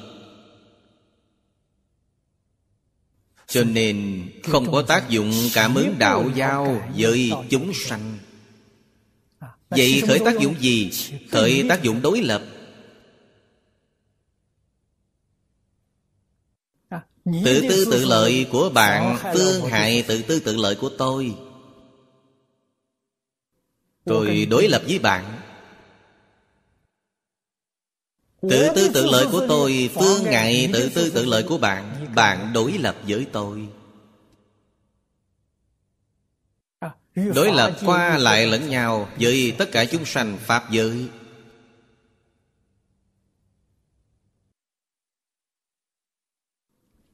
[3.47, 8.17] Cho nên không có tác dụng cảm ứng đạo giao với chúng sanh
[9.69, 10.91] Vậy khởi tác dụng gì?
[11.31, 12.43] Khởi tác dụng đối lập.
[17.45, 21.35] Tự tư tự lợi của bạn Phương hại tự tư tự lợi của tôi.
[24.05, 25.39] Tôi đối lập với bạn.
[28.41, 32.07] Tự tư tự lợi của tôi Phương ngại tự tư tự lợi của bạn.
[32.15, 33.67] Bạn đối lập với tôi
[37.15, 41.07] Đối lập qua lại lẫn nhau Với tất cả chúng sanh Pháp giới.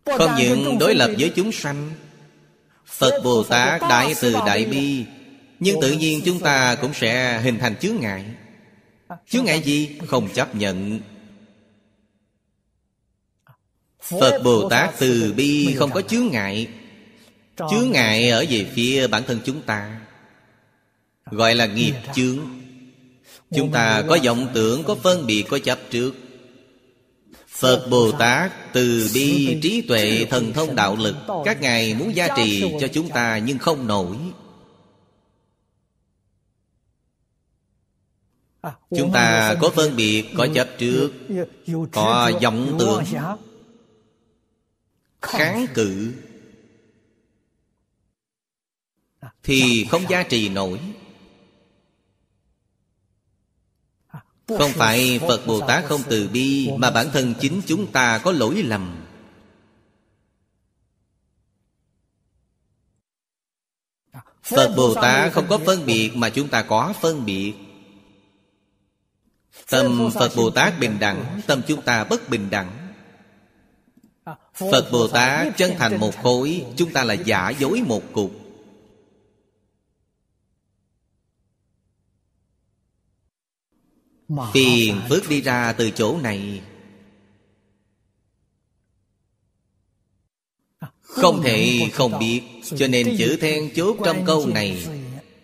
[0.06, 1.92] Không những đối lập với chúng sanh
[2.86, 5.06] Phật Bồ Tát Đại Từ Đại Bi.
[5.60, 8.26] Nhưng tự nhiên chúng ta cũng sẽ hình thành chướng ngại.
[9.30, 10.00] Chướng ngại gì?
[10.08, 11.00] Không chấp nhận.
[14.00, 16.68] Phật Bồ Tát từ bi không có chướng ngại
[17.58, 20.02] Chướng ngại ở về phía bản thân chúng ta.
[21.26, 22.40] Gọi là nghiệp chướng.
[23.56, 26.16] Chúng ta có vọng tưởng, có phân biệt, có chấp trước.
[27.48, 31.16] Phật Bồ Tát từ bi trí tuệ thần thông đạo lực.
[31.46, 34.18] Các ngài muốn gia trì cho chúng ta nhưng không nổi.
[38.98, 41.12] Chúng ta có phân biệt, có chấp trước
[41.92, 43.04] Có vọng tưởng.
[45.22, 46.12] Kháng cự
[49.46, 50.80] Thì không giá trị nổi.
[54.48, 58.32] Không phải Phật Bồ Tát không từ bi, Mà bản thân chính chúng ta có
[58.32, 59.06] lỗi lầm.
[64.44, 67.54] Phật Bồ Tát không có phân biệt, Mà chúng ta có phân biệt.
[69.70, 72.94] Tâm Phật Bồ Tát bình đẳng, Tâm chúng ta bất bình đẳng.
[74.54, 78.45] Phật Bồ Tát chân thành một khối, Chúng ta là giả dối một cục.
[84.54, 86.62] Phiền phước đi ra từ chỗ này.
[91.02, 92.42] Không thể không biết
[92.78, 94.88] Cho nên chữ then chốt trong câu này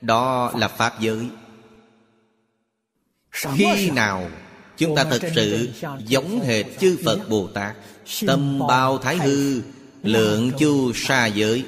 [0.01, 1.27] Đó là Pháp giới.
[3.31, 4.29] Khi nào
[4.77, 5.69] Chúng ta thật sự
[6.05, 7.75] giống hệt chư Phật Bồ Tát
[8.27, 9.61] Tâm bao thái hư
[10.03, 11.65] Lượng chu sa giới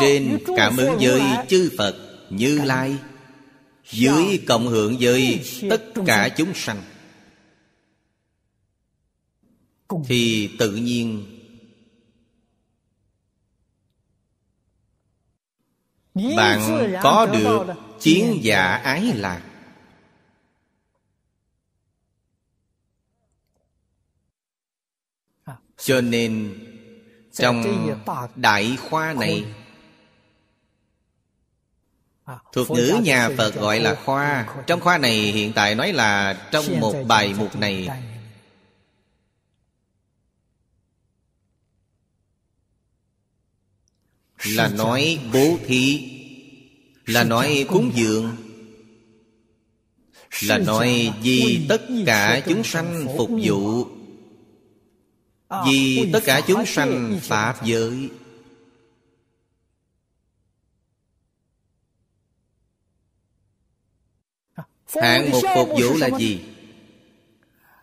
[0.00, 1.96] Trên cảm ứng giới chư Phật
[2.30, 2.98] Như Lai
[3.90, 6.82] Dưới cộng hưởng giới tất cả chúng sanh.
[10.06, 11.26] Thì tự nhiên
[16.14, 17.66] Bạn có được
[18.00, 19.42] chiến giả ái lạc.
[25.76, 26.58] Cho nên
[27.34, 27.88] Trong
[28.36, 29.44] đại khoa này.
[32.52, 34.54] Thuật ngữ nhà Phật gọi là khoa.
[34.66, 37.88] Trong khoa này hiện tại nói là Trong một bài mục này.
[44.44, 46.10] Là nói bố thí.
[47.06, 48.36] Là nói cúng dường.
[50.42, 53.86] Là nói vì tất cả chúng sanh phục vụ
[55.66, 58.10] Vì tất cả chúng sanh Pháp giới.
[65.02, 66.44] Hạng mục phục vụ là gì?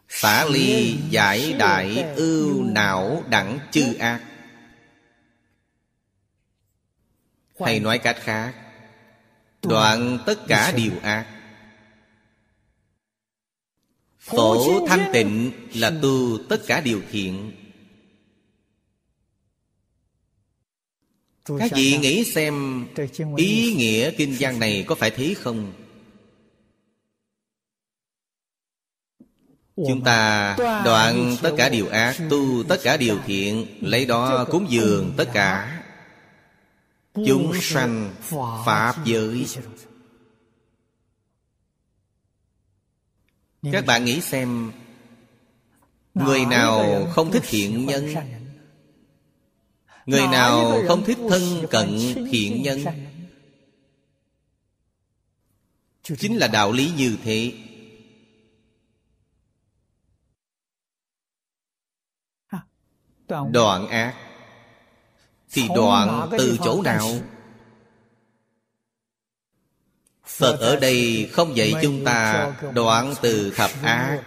[0.09, 4.21] Xả ly giải đại ưu não đẳng chư ác.
[7.59, 8.53] Hay nói cách khác
[9.61, 11.30] Đoạn tất cả điều ác
[14.29, 17.51] Tổ thanh tịnh là tu tất cả điều thiện.
[21.59, 22.85] Các vị nghĩ xem
[23.37, 25.73] Ý nghĩa kinh văn này có phải thế không?
[29.75, 34.65] Chúng ta đoạn tất cả điều ác Tu tất cả điều thiện Lấy đó cúng
[34.69, 35.83] dường tất cả.
[37.13, 38.15] Chúng sanh
[38.65, 39.45] Pháp giới
[43.61, 44.71] Các bạn nghĩ xem
[46.13, 48.13] Người nào không thích thiện nhân?
[50.05, 51.97] Người nào không thích thân cận
[52.31, 52.79] thiện nhân?
[56.03, 57.53] Chính là đạo lý như thế.
[63.51, 64.15] Đoạn ác.
[65.51, 67.09] Thì đoạn từ chỗ nào
[70.37, 74.21] Phật ở đây không dạy chúng ta đoạn từ thập ác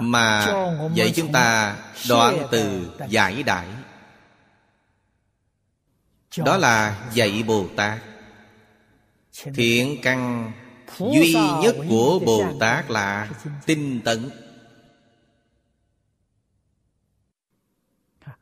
[0.00, 0.46] Mà
[0.94, 1.76] dạy chúng ta
[2.08, 3.68] đoạn từ giải đại.
[6.36, 7.98] Đó là dạy Bồ Tát.
[9.54, 10.52] Thiện căn
[10.98, 13.30] duy nhất của bồ tát là
[13.66, 14.30] tinh tấn.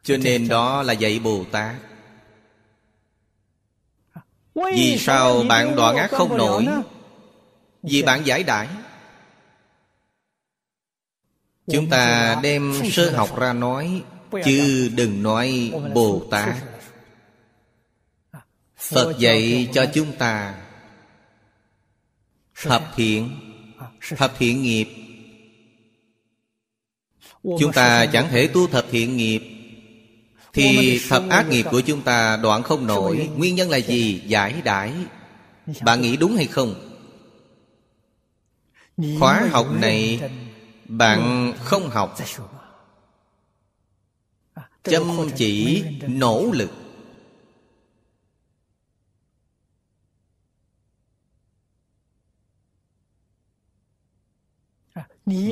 [0.03, 1.75] Cho nên đó là dạy bồ tát
[4.75, 6.67] vì sao bạn đoạn ác không nổi?
[7.83, 8.69] vì bạn giải đãi.
[11.73, 14.03] Chúng ta đem sơ học ra nói
[14.45, 16.55] chứ đừng nói bồ tát.
[18.77, 20.55] Phật dạy cho chúng ta
[22.63, 23.37] Thập thiện
[24.17, 24.89] Thập thiện nghiệp.
[27.43, 29.56] Chúng ta chẳng thể tu thập thiện nghiệp
[30.57, 33.29] Thì thập ác nghiệp của chúng ta đoạn không nổi.
[33.37, 34.23] Nguyên nhân là gì?
[34.27, 34.93] Giải đãi.
[35.85, 36.75] Bạn nghĩ đúng hay không?
[39.19, 40.21] Khóa học này
[40.89, 42.17] Bạn không học.
[44.83, 45.03] Chăm
[45.37, 46.71] chỉ nỗ lực.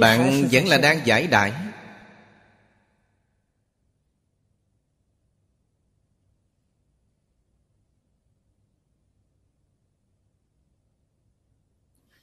[0.00, 1.52] Bạn vẫn là đang giải đại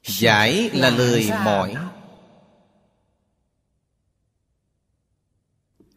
[0.03, 1.75] Giải là lời mỏi.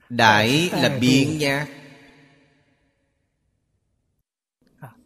[0.08, 1.68] Đại là biến nhạc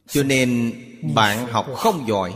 [0.07, 0.75] Cho nên
[1.15, 2.35] bạn học không giỏi.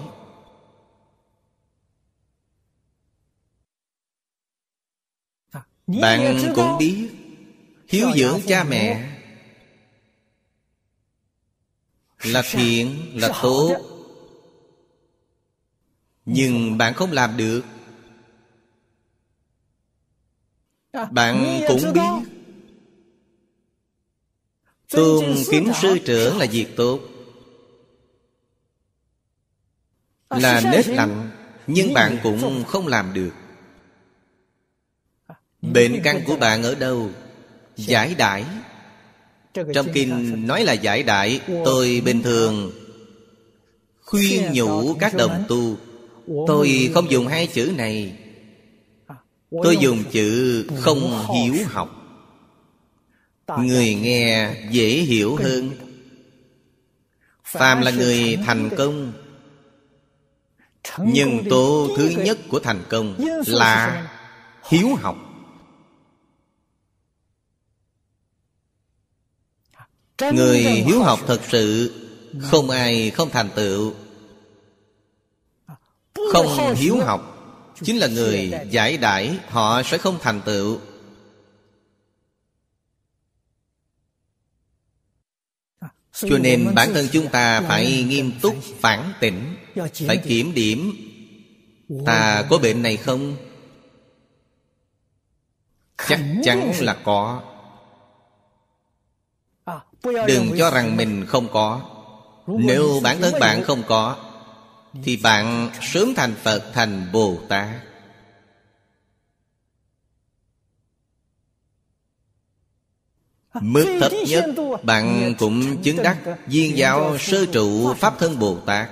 [5.87, 7.11] Bạn cũng biết
[7.89, 9.09] Hiếu dưỡng cha mẹ
[12.23, 13.92] Là thiện, là tốt.
[16.25, 17.63] Nhưng bạn không làm được.
[21.11, 22.31] Bạn cũng biết.
[24.91, 27.01] Tôn kính sư trưởng là việc tốt.
[30.31, 31.31] Là nết lạnh
[31.67, 33.33] Nhưng bạn cũng không làm được.
[35.63, 37.11] Bệnh căn của bạn ở đâu?
[37.77, 38.45] Giải đãi.
[39.75, 42.73] Trong kinh nói là giải đãi Tôi bình thường
[44.01, 45.77] Khuyên nhủ các đồng tu
[46.27, 48.19] Tôi không dùng hai chữ này.
[49.63, 51.91] Tôi dùng chữ không hiểu học.
[53.59, 55.71] Người nghe dễ hiểu hơn.
[57.45, 59.13] Phàm là người thành công.
[60.99, 63.15] Nhân tố thứ nhất của thành công
[63.47, 64.09] Là
[64.69, 65.17] hiếu học.
[70.35, 71.93] Người hiếu học thật sự
[72.41, 73.95] Không ai không thành tựu.
[76.33, 77.29] Không hiếu học.
[77.83, 80.79] Chính là người giải đãi Họ sẽ không thành tựu.
[86.13, 89.57] Cho nên bản thân chúng ta phải nghiêm túc phản tỉnh
[90.07, 90.93] Phải kiểm điểm.
[92.07, 93.37] Ta có bệnh này không?
[96.09, 97.43] Chắc chắn là có.
[100.03, 101.81] Đừng cho rằng mình không có.
[102.47, 104.32] Nếu bản thân bạn không có
[105.03, 107.69] thì bạn sớm thành Phật thành Bồ Tát.
[113.61, 114.45] Mức thấp nhất
[114.83, 118.91] Bạn cũng chứng đắc Viên giáo sơ trụ Pháp thân Bồ Tát.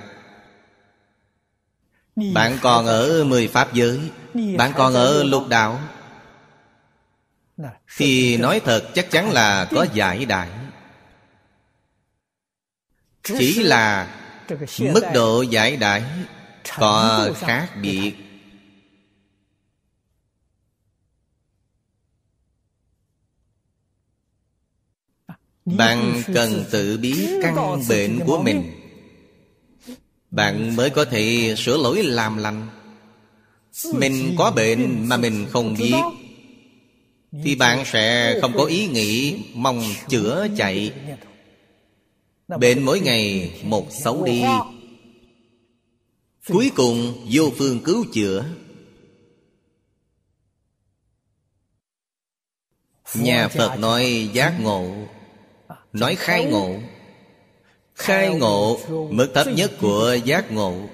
[2.35, 4.01] Bạn còn ở mười Pháp giới,
[4.57, 5.81] Bạn còn ở lục đạo.
[7.97, 10.51] Thì nói thật chắc chắn là có giải đại.
[13.23, 14.17] Chỉ là
[14.79, 16.03] Mức độ giải đại
[16.79, 18.13] Có khác biệt.
[25.65, 28.73] bạn cần tự biết căn bệnh của mình.
[30.31, 32.69] Bạn mới có thể sửa lỗi làm lành.
[33.95, 35.95] Mình có bệnh mà mình không biết.
[37.45, 40.93] thì bạn sẽ không có ý nghĩ mong chữa chạy
[42.59, 44.43] bệnh mỗi ngày một xấu đi.
[46.49, 48.45] cuối cùng vô phương cứu chữa.
[53.15, 54.93] Nhà phật nói giác ngộ
[55.93, 56.75] Nói khai ngộ.
[57.95, 58.79] Khai ngộ
[59.11, 60.89] Mức thấp nhất của giác ngộ.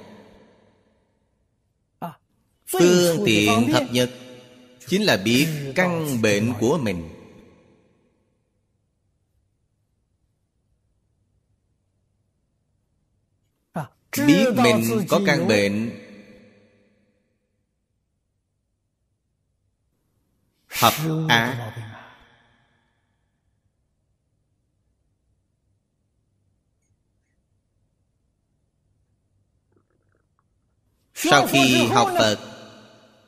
[2.66, 4.10] Phương tiện thấp nhất
[4.86, 7.15] Chính là biết căn bệnh của mình
[14.26, 16.02] Biết mình có căn bệnh.
[20.68, 20.92] Thập
[21.28, 21.72] ác
[31.14, 32.38] Sau khi học Phật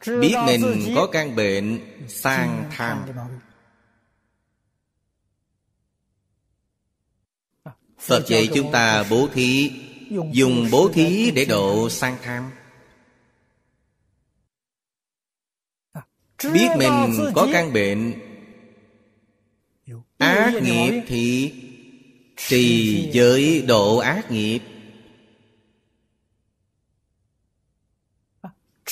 [0.06, 3.06] Biết mình có căn bệnh sang tham.
[7.98, 9.70] Phật dạy chúng ta bố thí
[10.32, 12.50] Dùng bố thí để độ sang tham.
[16.52, 18.12] Biết mình có căn bệnh.
[20.18, 21.52] Ác nghiệp thì
[22.36, 24.60] Trì giới độ ác nghiệp.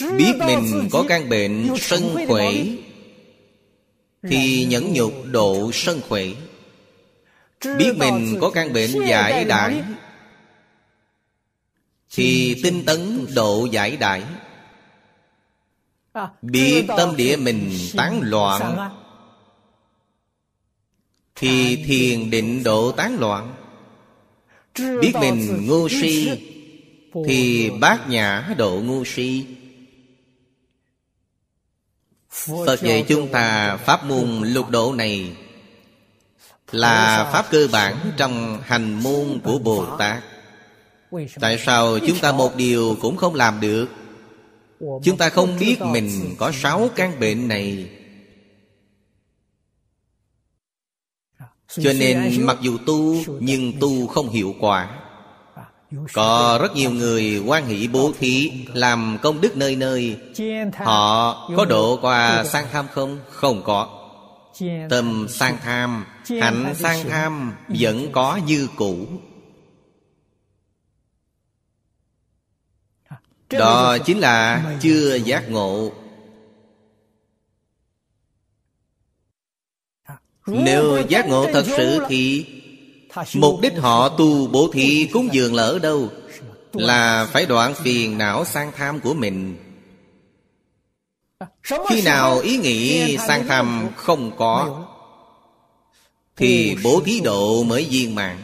[0.01, 2.53] Biết mình có căn bệnh sân khỏe
[4.23, 6.25] Thì nhẫn nhục độ sân khỏe
[7.79, 9.83] Biết mình có căn bệnh giải đại
[12.11, 14.23] Thì tinh tấn độ giải đại.
[16.43, 18.91] Biết tâm địa mình tán loạn.
[21.35, 23.55] Thì thiền định độ tán loạn.
[24.79, 26.31] Biết mình ngu si
[27.27, 29.47] Thì bát nhã độ ngu si.
[32.67, 35.37] Phật dạy chúng ta Pháp môn lục độ này
[36.73, 40.23] Là Pháp cơ bản trong hành môn của Bồ Tát
[41.41, 43.87] Tại sao chúng ta một điều cũng không làm được?
[44.81, 47.91] Chúng ta không biết mình có sáu căn bệnh này.
[51.69, 54.89] Cho nên mặc dù tu, Nhưng tu không hiệu quả.
[56.13, 60.17] Có rất nhiều người quan hỷ bố thí Làm công đức nơi nơi.
[60.75, 63.19] Họ có độ qua sang tham không?
[63.31, 63.89] Không có.
[64.91, 66.05] Tâm sang tham
[66.41, 69.07] Hạnh sang tham Vẫn có như cũ.
[73.51, 75.93] Đó chính là chưa giác ngộ.
[80.47, 82.47] Nếu giác ngộ thật sự thì
[83.35, 86.09] Mục đích họ tu bố thí cúng dường ở đâu?
[86.73, 89.57] Là phải đoạn phiền não sang tham của mình.
[91.89, 94.85] Khi nào ý nghĩ sang tham không có
[96.37, 98.37] Thì bố thí độ mới viên mãn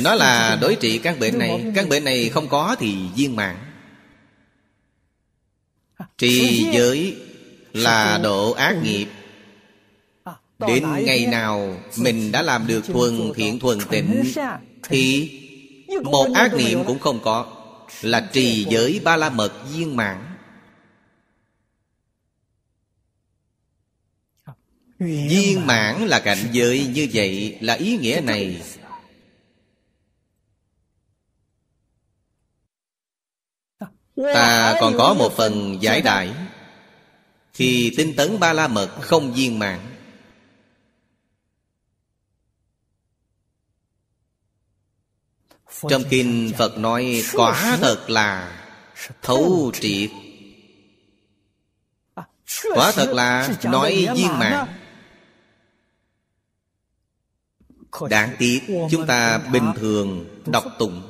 [0.00, 1.72] Nó là đối trị căn bệnh này.
[1.74, 3.56] Căn bệnh này không có thì viên mãn.
[6.18, 7.16] Trì giới
[7.72, 9.06] là độ ác nghiệp.
[10.68, 14.22] Đến ngày nào mình đã làm được thuần thiện thuần tịnh
[14.82, 15.30] Thì
[16.04, 17.46] một ác niệm cũng không có.
[18.02, 20.18] Là trì giới ba la mật viên mãn.
[24.98, 26.06] Viên mãn.
[26.06, 28.62] là cảnh giới như vậy Là ý nghĩa này
[34.22, 36.34] Ta còn có một phần giải đại
[37.54, 39.80] Thì tinh tấn ba la mật không viên mãn.
[45.88, 48.58] Trong kinh Phật nói quả thật là
[49.22, 50.10] thấu triệt.
[52.74, 54.66] Quả thật là nói viên mãn
[58.10, 61.02] Đáng tiếc chúng ta bình thường đọc tụng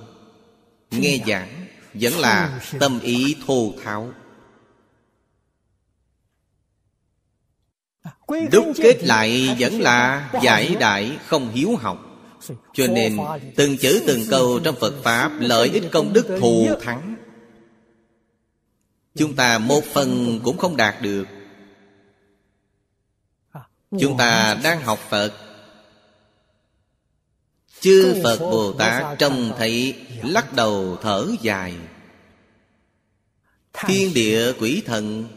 [0.90, 1.61] Nghe giảng
[1.94, 4.12] vẫn là tâm ý thô tháo.
[8.52, 11.98] Đúc kết lại vẫn là giải đại không hiếu học.
[12.72, 13.16] Cho nên,
[13.56, 17.16] từng chữ từng câu trong phật pháp lợi ích công đức thù thắng.
[19.14, 21.24] Chúng ta một phần cũng không đạt được.
[24.00, 25.32] Chúng ta đang học phật.
[27.80, 31.74] Chư phật bồ tát trông thấy lắc đầu thở dài.
[33.72, 35.28] Thiên địa quỷ thần.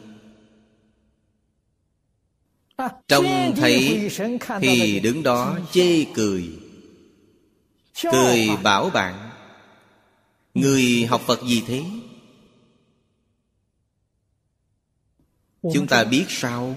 [3.07, 4.09] Trông thấy
[4.61, 6.49] thì đứng đó chê cười.
[8.11, 9.25] Cười bảo bạn
[10.53, 11.83] người học phật gì thế?
[15.73, 16.75] Chúng ta biết sao?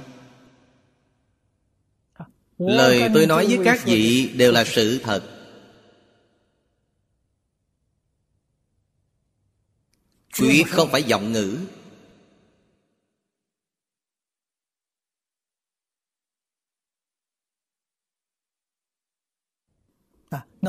[2.59, 5.38] Lời tôi nói với các vị đều là sự thật
[10.39, 11.59] Quyết không phải giọng ngữ.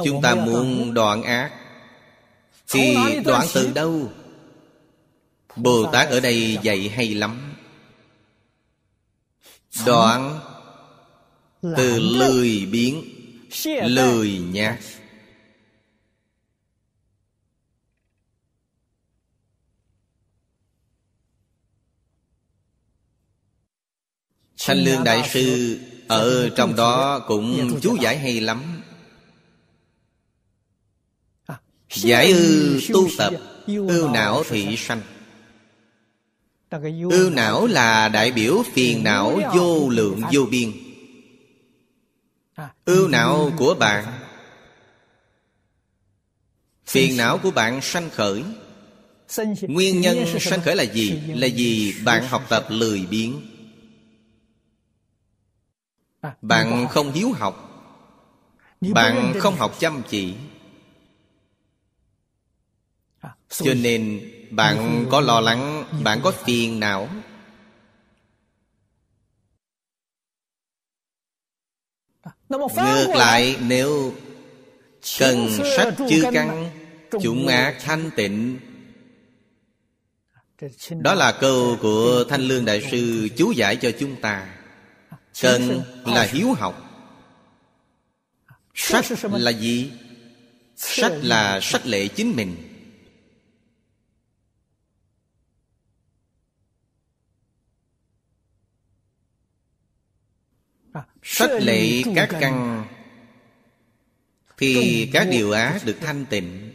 [0.05, 1.51] Chúng ta muốn đoạn ác.
[2.67, 4.11] Thì đoạn từ đâu?
[5.55, 7.55] Bồ Tát ở đây dạy hay lắm.
[9.85, 10.39] Đoạn
[11.61, 13.03] Từ lười biến
[13.83, 14.79] Lười nhát
[24.65, 25.79] Thanh Lương Đại Sư
[26.09, 28.81] Ở trong đó cũng chú giải hay lắm.
[31.93, 33.33] Giải ư tu tập
[33.67, 35.01] Ưu não thị sanh?
[37.09, 40.71] Ưu não là đại biểu phiền não vô lượng vô biên.
[42.85, 44.05] Ưu não của bạn.
[46.85, 48.43] Phiền não của bạn sanh khởi.
[49.61, 51.19] Nguyên nhân sanh khởi là gì?
[51.27, 53.41] Là vì bạn học tập lười biếng
[56.41, 57.65] bạn không hiếu học.
[58.81, 59.75] Bạn không học.
[59.79, 60.35] chăm chỉ.
[63.49, 67.09] Cho nên bạn có lo lắng bạn có phiền não.
[72.49, 74.13] Ngược lại nếu
[75.19, 76.69] cần sách chư căn
[77.21, 78.59] chúng ác thanh tịnh.
[80.99, 84.58] Đó là câu của thanh lương đại sư chú giải cho chúng ta
[85.41, 86.85] Cần là hiếu học.
[88.73, 89.91] Sách là gì?
[90.75, 92.65] Sách là sách lệ chính mình.
[101.23, 102.85] Sách lệ các căn.
[104.57, 106.73] Thì các điều ác được thanh tịnh.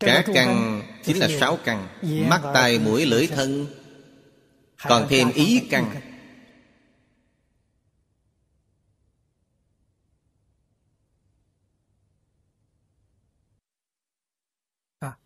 [0.00, 1.88] Các căn chính là sáu căn.
[2.28, 3.66] Mắt, tai, mũi, lưỡi, thân
[4.82, 6.00] Còn thêm ý căn.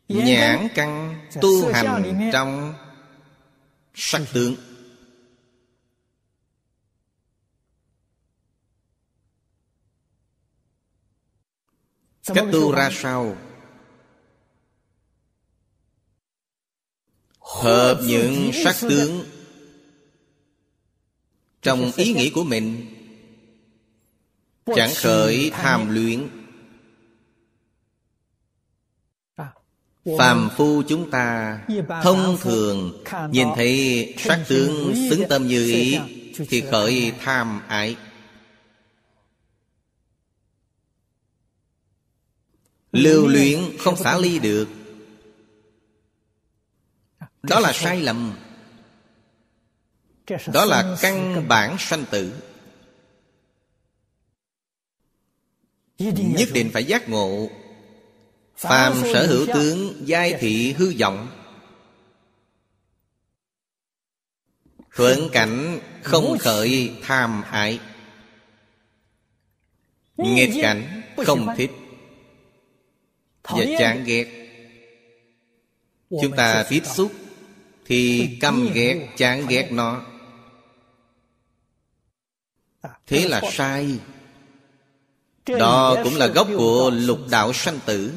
[0.09, 2.75] Nhãn căn tu hành trong
[3.95, 4.55] sắc tướng.
[12.35, 13.37] Cách tu ra sao
[17.41, 19.40] Hợp những sắc tướng
[21.63, 22.87] Trong ý nghĩ của mình
[24.77, 26.29] Chẳng khởi tham luyện
[30.19, 31.61] Phàm phu chúng ta
[32.03, 35.99] Thông thường Nhìn thấy sắc tướng xứng tâm như ý
[36.49, 37.97] Thì khởi tham ái.
[42.93, 44.69] Lưu luyện không xả ly được.
[47.43, 48.33] Đó là sai lầm
[50.53, 52.33] Đó là căn bản sanh tử.
[55.99, 57.51] Nhất định phải giác ngộ.
[58.57, 61.29] Phàm sở hữu tướng Giai thị hư vọng.
[64.95, 67.81] Thuận cảnh không khởi tham ái.
[70.17, 71.71] Nghịch cảnh không thích.
[73.43, 74.27] Và chán ghét.
[76.11, 77.13] Chúng ta tiếp xúc
[77.85, 80.03] Thì căm ghét, chán ghét nó
[83.07, 83.99] Thế là sai.
[85.47, 88.13] Đó cũng là gốc của lục đạo sanh tử.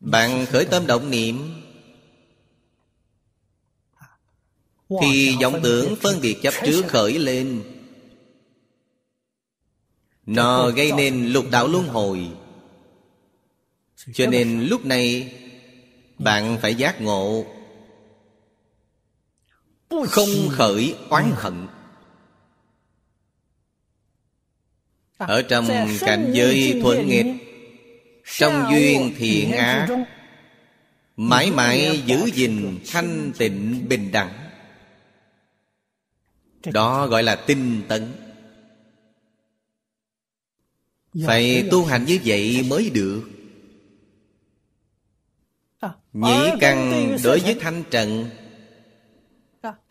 [0.00, 1.62] Bạn khởi tâm động niệm.
[5.02, 7.62] Thì vọng tưởng phân biệt chấp trước khởi lên.
[10.26, 12.28] Nó gây nên lục đạo luân hồi.
[14.14, 15.32] Cho nên lúc này
[16.24, 17.44] Bạn phải giác ngộ.
[20.08, 21.66] Không khởi oán hận
[25.28, 25.68] Ở trong
[26.00, 27.26] cảnh giới thuận nghịch
[28.38, 29.88] trong duyên thiện ác
[31.16, 34.32] Mãi mãi giữ gìn thanh tịnh bình đẳng.
[36.64, 38.12] Đó gọi là tinh tấn.
[41.26, 43.22] Phải tu hành như vậy mới được.
[46.12, 48.30] Nhĩ căn đối với thanh trần.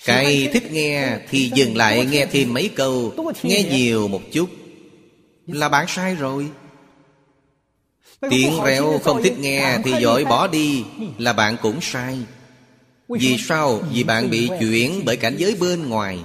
[0.06, 3.14] Cái thích nghe thì dừng lại nghe thêm mấy câu
[3.44, 3.64] Nghe.
[3.64, 4.50] nhiều một chút
[5.48, 6.52] Là bạn sai rồi.
[8.30, 10.84] Tiếng reo không thích nghe Thì dội bỏ đi
[11.18, 12.20] Là bạn cũng sai.
[13.10, 13.80] Vì sao?
[13.94, 16.20] Vì bạn bị chuyển bởi cảnh giới bên ngoài.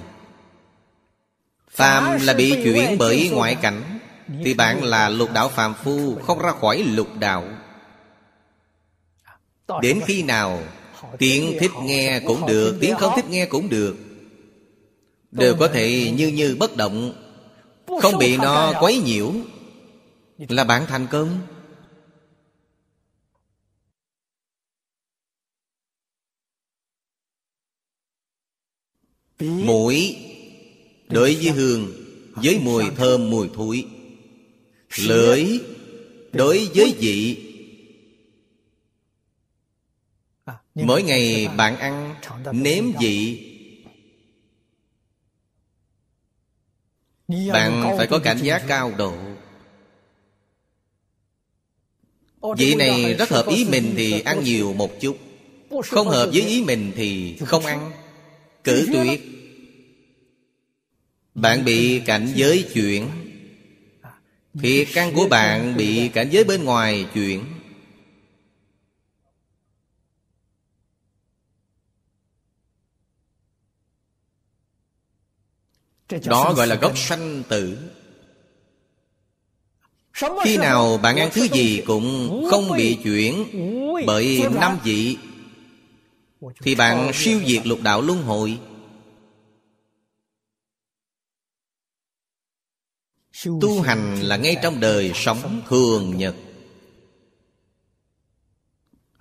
[1.71, 3.99] Phàm là bị chuyển bởi ngoại cảnh.
[4.43, 7.43] Thì bạn là lục đạo phàm phu Không ra khỏi lục đạo.
[9.81, 10.63] Đến khi nào
[11.17, 13.95] Tiếng thích nghe cũng được Tiếng không thích nghe cũng được.
[15.31, 17.26] Đều có thể như như bất động
[17.87, 19.33] Không bị nó quấy nhiễu.
[20.37, 21.41] Là bạn thành công.
[29.39, 30.17] Mũi
[31.09, 31.93] Đối với hương
[32.35, 33.85] Với mùi thơm mùi thối
[34.97, 35.45] Lưỡi
[36.33, 37.43] Đối với vị.
[40.75, 42.15] Mỗi ngày bạn ăn
[42.51, 43.46] Nếm vị
[47.27, 49.13] Bạn phải có cảnh giác cao độ.
[52.57, 55.17] Vị này rất hợp ý mình thì ăn nhiều một chút.
[55.85, 57.91] Không hợp với ý mình thì không ăn.
[58.63, 59.21] Cử tuyệt.
[61.35, 63.07] Bạn bị cảnh giới chuyển.
[64.61, 67.43] Thì căn của bạn bị cảnh giới bên ngoài chuyển
[76.09, 77.77] Đó gọi là gốc sanh tử.
[80.43, 83.45] Khi nào bạn ăn thứ gì cũng không bị chuyển
[84.05, 85.17] Bởi năm vị.
[86.61, 88.59] Thì bạn siêu diệt lục đạo luân hồi.
[93.61, 96.35] Tu hành là ngay trong đời sống thường nhật.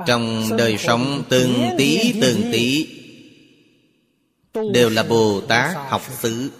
[0.06, 2.88] Trong đời sống từng tí từng tí
[4.72, 6.50] Đều là Bồ Tát học xứ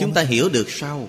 [0.00, 1.08] Chúng ta hiểu được sao?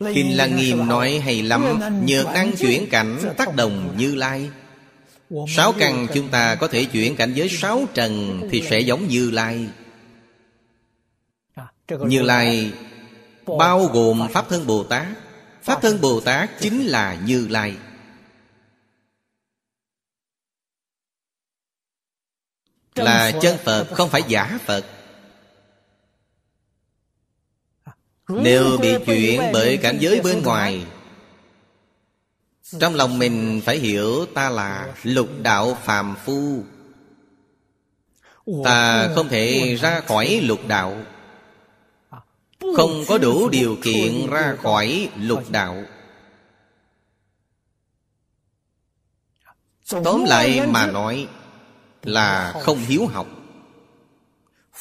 [0.00, 4.50] kinh Lăng Nghiêm nói hay lắm Nhược năng chuyển cảnh tác động như lai.
[5.48, 9.30] Sáu căn chúng ta có thể chuyển cảnh giới sáu trần Thì sẽ giống như
[9.30, 9.68] lai.
[11.88, 12.72] Như Lai
[13.58, 15.06] bao gồm Pháp Thân Bồ Tát.
[15.62, 17.76] Pháp Thân Bồ Tát chính là Như Lai.
[22.94, 24.99] Là chân Phật, không phải giả Phật.
[28.30, 30.86] Nếu bị chuyển bởi cảnh giới bên ngoài
[32.80, 36.62] Trong lòng mình phải hiểu ta là lục đạo phàm phu.
[38.64, 40.96] Ta không thể ra khỏi lục đạo
[42.76, 45.84] Không có đủ điều kiện ra khỏi lục đạo.
[50.04, 51.28] Tóm lại mà nói
[52.02, 53.26] Là không hiếu học.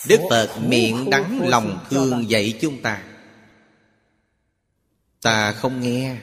[0.08, 3.09] Đức Phật miệng đắng lòng thương dạy chúng ta
[5.22, 6.18] Ta không nghe.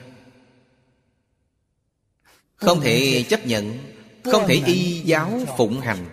[2.55, 3.79] Không thể chấp nhận,
[4.23, 6.05] Không thể y giáo phụng hành.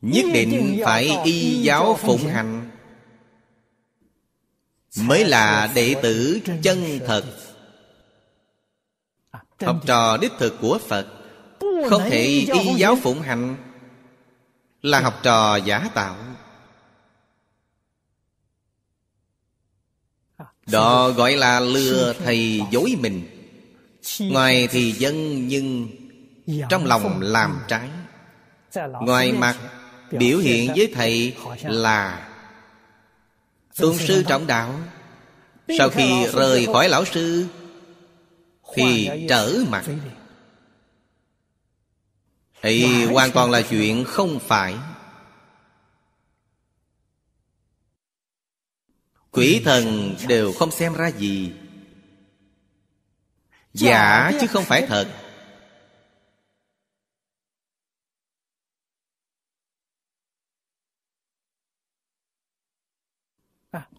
[0.00, 2.70] Nhất định phải y giáo phụng hành.
[4.96, 7.24] Mới là đệ tử chân thật.
[9.60, 11.06] Học trò đích thực của Phật,
[11.60, 13.56] Không thể y giáo phụng hành.
[14.82, 16.16] Là học trò giả tạo.
[20.70, 23.22] Đó gọi là lừa thầy dối mình.
[24.20, 25.88] Ngoài thì dân nhưng
[26.68, 27.88] Trong lòng làm trái.
[29.00, 29.56] Ngoài mặt
[30.10, 32.28] biểu hiện với thầy là
[33.76, 34.74] Tôn sư trọng đạo.
[35.78, 37.46] Sau khi rời khỏi lão sư,
[38.74, 39.84] Thì trở mặt.
[42.62, 44.74] Thì hoàn toàn là chuyện không phải.
[49.30, 51.52] Quỷ thần đều không xem ra gì
[53.72, 55.08] Giả chứ không phải thật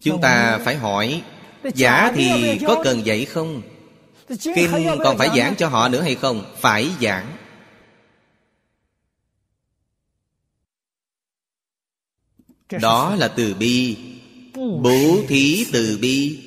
[0.00, 1.22] Chúng ta phải hỏi,
[1.74, 3.62] Giả thì có cần dạy không?
[4.28, 6.54] Kinh còn phải giảng cho họ nữa hay không?
[6.56, 7.36] Phải giảng
[12.80, 13.96] Đó là từ bi
[14.56, 16.38] Bố thí từ bi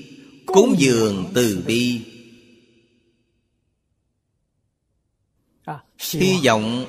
[0.46, 2.02] Cúng dường từ bi.
[6.12, 6.86] Hy vọng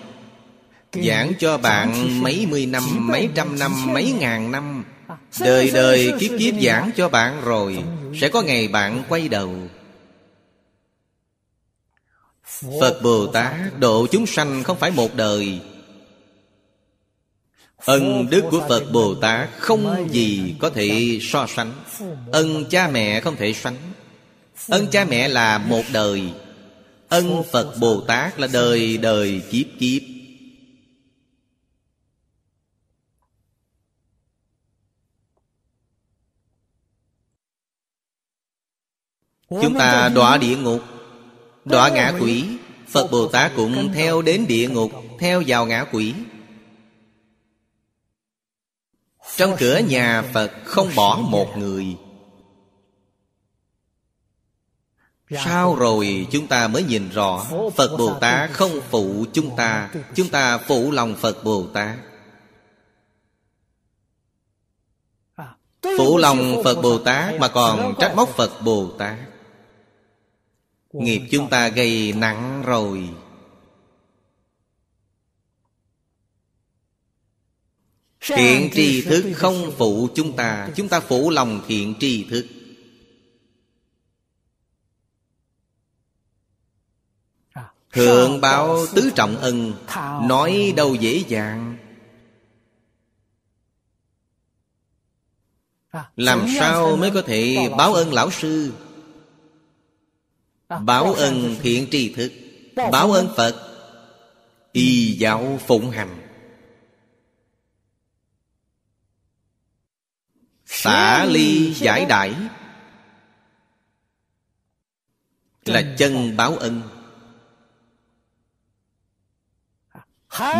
[0.93, 4.85] Giảng cho bạn mấy mươi năm, mấy trăm năm, mấy ngàn năm.
[5.41, 7.85] Đời đời kiếp kiếp giảng cho bạn rồi
[8.21, 9.55] Sẽ có ngày bạn quay đầu.
[12.81, 15.61] Phật Bồ Tát độ chúng sanh không phải một đời
[17.85, 21.73] Ân đức của Phật Bồ Tát không gì có thể so sánh.
[22.33, 23.77] Ân cha mẹ không thể sánh.
[24.69, 26.23] Ân cha mẹ là một đời.
[27.09, 30.03] Ân Phật Bồ Tát là đời đời kiếp kiếp.
[39.49, 40.81] Chúng ta đọa địa ngục,
[41.65, 42.45] Đọa ngã quỷ.
[42.89, 46.15] Phật Bồ Tát cũng theo đến địa ngục, Theo vào ngã quỷ.
[49.37, 51.97] Trong cửa nhà Phật không bỏ một người.
[55.45, 57.47] Sao rồi chúng ta mới nhìn rõ?
[57.77, 61.97] Phật Bồ Tát không phụ chúng ta Chúng ta phụ lòng Phật Bồ Tát.
[65.99, 69.17] Phụ lòng Phật Bồ Tát Mà còn trách móc Phật Bồ Tát.
[70.93, 73.09] Nghiệp chúng ta gây nặng rồi.
[78.27, 82.47] Thiện tri thức không phụ chúng ta Chúng ta phụ lòng thiện tri thức
[87.93, 89.73] Thượng báo tứ trọng ân
[90.29, 91.77] Nói đâu dễ dàng
[96.17, 98.73] Làm sao mới có thể báo ơn lão sư
[100.69, 102.33] Báo ân thiện tri thức
[102.93, 103.71] Báo ơn Phật
[104.73, 106.24] Y giáo phụng hành
[110.85, 112.35] Xả ly giải đãi
[115.65, 116.83] Là chân báo ân.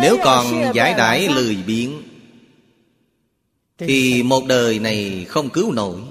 [0.01, 2.03] Nếu còn giải đãi lười biếng,
[3.77, 6.01] Thì một đời này không cứu nổi.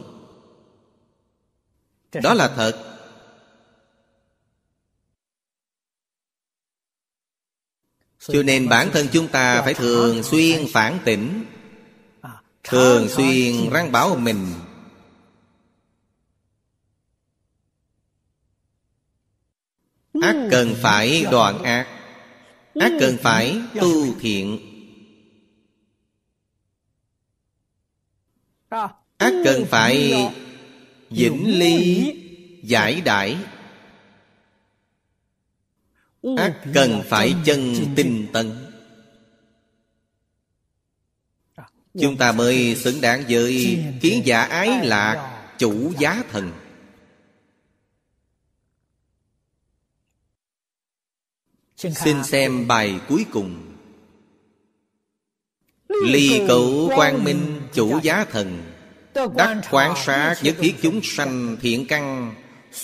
[2.13, 2.97] Đó là thật.
[8.19, 11.45] Cho nên bản thân chúng ta phải thường xuyên phản tỉnh.
[12.65, 14.55] Thường xuyên răng bảo mình.
[20.23, 21.87] Ác cần phải đoạn ác.
[22.75, 24.59] Ác cần phải tu thiện.
[28.71, 30.15] Ác cần phải
[31.11, 32.13] vĩnh ly
[32.63, 33.37] giải đãi.
[36.37, 38.64] Ác cần phải chân tinh tấn
[42.01, 46.53] chúng ta mới xứng đáng với kiến giả ái lạc chủ giá thần.
[51.77, 53.77] Xin xem bài cuối cùng.
[55.89, 58.63] Ly cửu quang minh chủ giá thần.
[59.37, 62.35] Đắc quán sát nhất thiết chúng sanh thiện căn,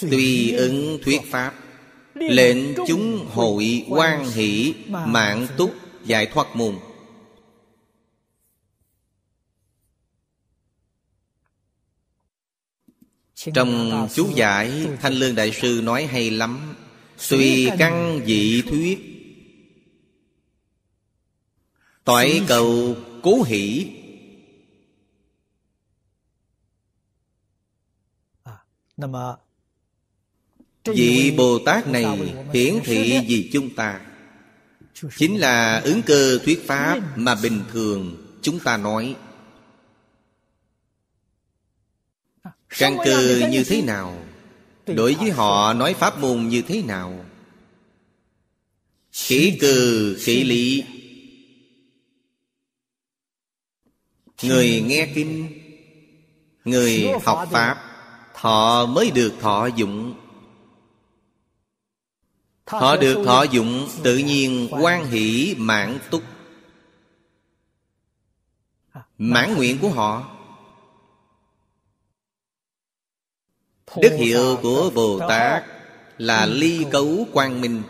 [0.01, 1.55] tùy ứng thuyết pháp.
[2.15, 5.75] Lệnh chúng hội quan hỷ, mạng túc,
[6.05, 6.77] giải thoát môn.
[13.55, 16.75] Trong chú giải thanh lương đại sư nói hay lắm.
[17.31, 18.99] Tùy căn dị thuyết.
[22.05, 23.87] Toại cầu cố hỷ.
[30.85, 34.01] Vị Bồ Tát này hiển thị vì chúng ta.
[35.17, 39.17] Chính là ứng cơ thuyết Pháp mà bình thường chúng ta nói
[42.79, 44.25] Căn cơ như thế nào?
[44.87, 47.25] Đối với họ nói Pháp môn như thế nào?
[49.13, 50.85] Kỹ cừ kỹ lý.
[54.43, 55.61] Người nghe kinh
[56.65, 57.91] Người học Pháp
[58.35, 60.15] Họ mới được thọ dụng.
[62.67, 66.23] Họ được thọ dụng tự nhiên quan hỷ mãn túc.
[69.19, 69.79] Mãn nguyện.
[69.79, 70.40] của họ
[73.97, 75.65] Đức hiệu của Bồ Tát
[76.19, 77.83] là ly cấu quang minh.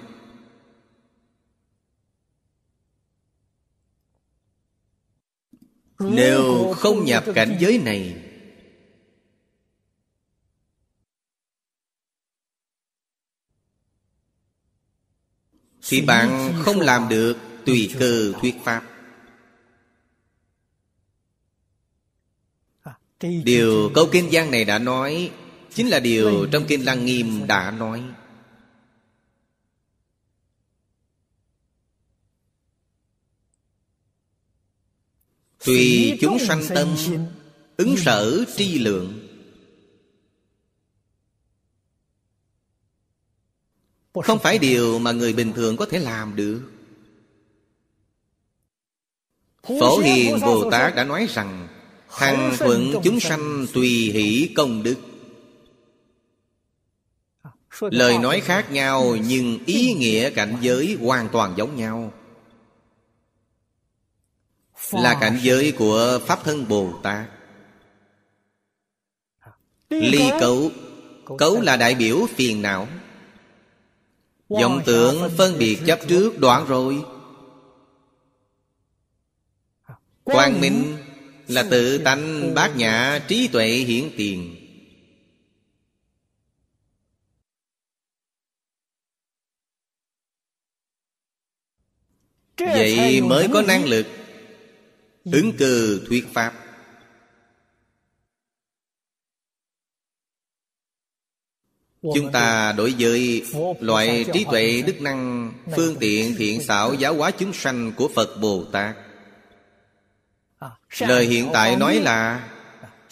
[5.98, 8.16] Nếu không nhập cảnh giới này,
[15.90, 17.36] Thì bạn không làm được
[17.66, 18.84] tùy cơ thuyết pháp.
[23.20, 25.32] Điều câu kinh văn này đã nói
[25.74, 28.02] Chính là điều trong kinh Lăng Nghiêm đã nói.
[35.64, 36.96] Tùy chúng sanh tâm
[37.76, 39.26] Ứng sở tri lượng.
[44.14, 46.62] Không phải điều mà người bình thường có thể làm được.
[49.62, 51.68] Phổ Hiền Bồ Tát đã nói rằng
[52.08, 54.96] Hằng thuận chúng sanh tùy hỷ công đức
[57.78, 62.12] Lời nói khác nhau nhưng ý nghĩa cảnh giới hoàn toàn giống nhau.
[64.92, 67.26] Là cảnh giới của Pháp Thân Bồ Tát.
[69.90, 70.70] Ly cấu.
[71.38, 72.88] Cấu là đại biểu phiền não.
[74.48, 77.04] Vọng tưởng phân biệt chấp trước đoạn rồi.
[80.24, 80.96] Quang minh
[81.48, 84.59] là tự tánh bát nhã trí tuệ hiển tiền
[92.60, 94.06] Vậy mới có năng lực
[95.24, 96.54] Ứng cử thuyết pháp.
[102.02, 103.44] Chúng ta đối với
[103.80, 108.36] loại trí tuệ đức năng Phương tiện thiện xảo giáo hóa chúng sanh của Phật
[108.40, 108.96] Bồ Tát.
[110.98, 112.48] Lời hiện tại nói là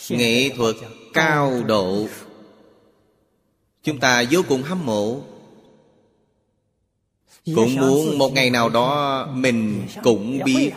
[0.08, 0.76] Nghệ thuật
[1.14, 2.08] cao độ.
[3.82, 5.22] Chúng ta vô cùng hâm mộ
[7.54, 10.72] Cũng muốn một ngày nào đó Mình cũng biết.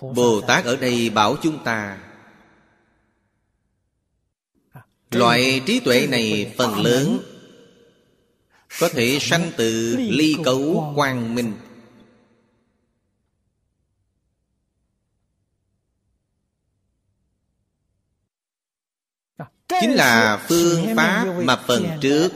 [0.00, 1.98] Bồ Tát ở đây bảo chúng ta
[5.10, 7.18] Loại trí tuệ này phần lớn.
[8.80, 11.52] Có thể sanh từ ly cấu quang minh
[19.68, 22.28] Chính là phương pháp mà phần trước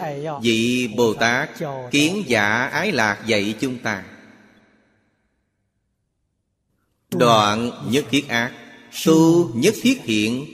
[0.43, 1.51] Vị Bồ Tát
[1.91, 4.05] Kiến giả ái lạc dạy chúng ta.
[7.11, 8.53] Đoạn nhất thiết ác
[9.07, 10.47] Tu nhất thiết thiện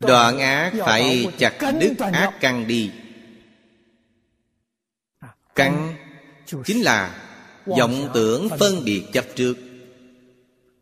[0.00, 2.90] Đoạn ác phải chặt đứt ác căn đi.
[5.54, 5.94] Căn
[6.64, 7.26] chính là
[7.66, 9.58] vọng tưởng phân biệt chấp trước.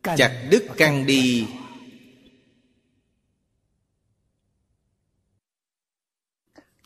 [0.02, 1.46] Chặt đứt căn đi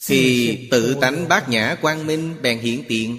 [0.06, 3.18] Thì tự tánh bát nhã quang minh bèn hiển tiện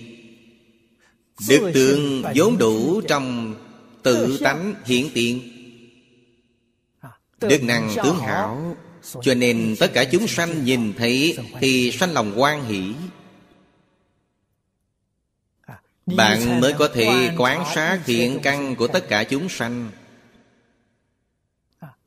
[1.49, 3.55] Đức tương vốn đủ trong
[4.03, 5.41] Tự tánh hiện tiện
[7.41, 8.77] Đức năng tướng hảo
[9.21, 12.93] Cho nên tất cả chúng sanh nhìn thấy Thì sanh lòng quan hỷ.
[16.05, 19.91] Bạn mới có thể quán sát thiện căn của tất cả chúng sanh.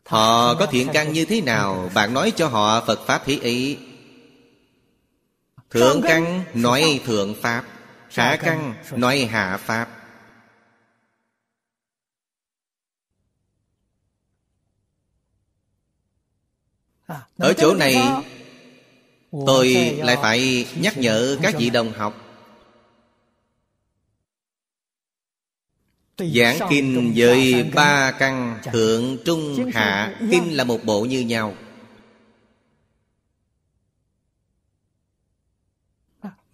[0.07, 1.91] Họ có thiện căn như thế nào?
[1.95, 3.79] Bạn nói cho họ Phật Pháp thế ấy
[5.71, 7.65] Thượng căn nói thượng Pháp
[8.11, 9.89] Hạ căn nói hạ Pháp.
[17.37, 17.97] Ở chỗ này
[19.47, 22.23] Tôi lại phải nhắc nhở các vị đồng học.
[26.19, 31.55] Giảng kinh với ba căn Thượng, Trung, Hạ Kinh là một bộ như nhau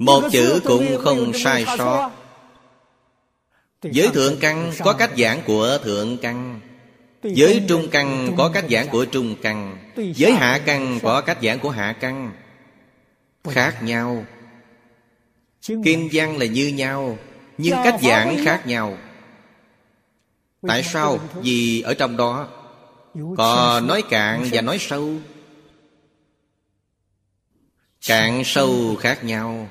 [0.04, 2.10] Một chữ cũng không sai sót.
[3.82, 6.60] Giới thượng căn có cách giảng của thượng căn.
[7.22, 9.78] Giới trung căn có cách giảng của trung căn.
[9.96, 12.32] Giới hạ căn có cách giảng của hạ căn.
[13.48, 14.24] Khác nhau.
[15.66, 17.18] Kinh văn là như nhau,
[17.58, 18.98] Nhưng cách giảng khác nhau.
[20.66, 21.18] Tại sao?
[21.42, 22.48] Vì ở trong đó
[23.36, 25.14] Có nói cạn và nói sâu.
[28.06, 29.68] Cạn sâu khác nhau.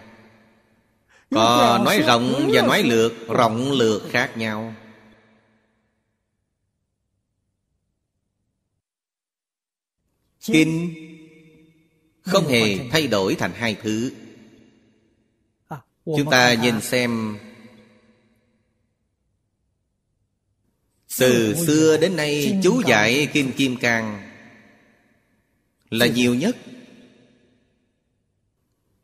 [1.32, 4.76] Có nói rộng và nói lược Rộng lược khác nhau.
[10.42, 10.94] Kinh
[12.22, 14.12] Không hề thay đổi thành hai thứ.
[16.06, 17.38] Chúng ta nhìn xem.
[21.20, 24.32] Từ xưa đến nay chú giải Kim Kim Cang
[25.90, 26.58] Là nhiều nhất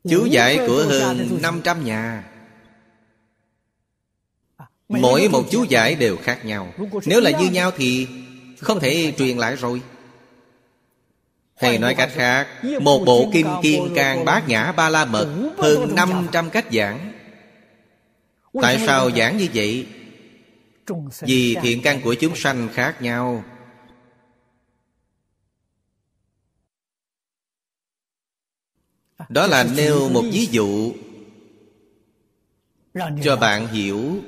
[0.04, 2.24] Chú giải của hơn 500 nhà.
[4.88, 6.72] Mỗi một chú giải đều khác nhau.
[7.06, 8.08] Nếu là như nhau thì
[8.60, 9.82] Không thể truyền lại rồi.
[11.56, 12.46] Hay nói cách khác
[12.80, 17.12] Một bộ Kim Kim Cang Bát Nhã Ba La Mật Hơn 500 cách giảng.
[18.62, 19.86] Tại sao giảng như vậy?
[21.20, 23.44] Vì thiện căn của chúng sanh khác nhau
[29.28, 30.92] Đó là nêu một ví dụ
[33.22, 34.22] Cho bạn hiểu.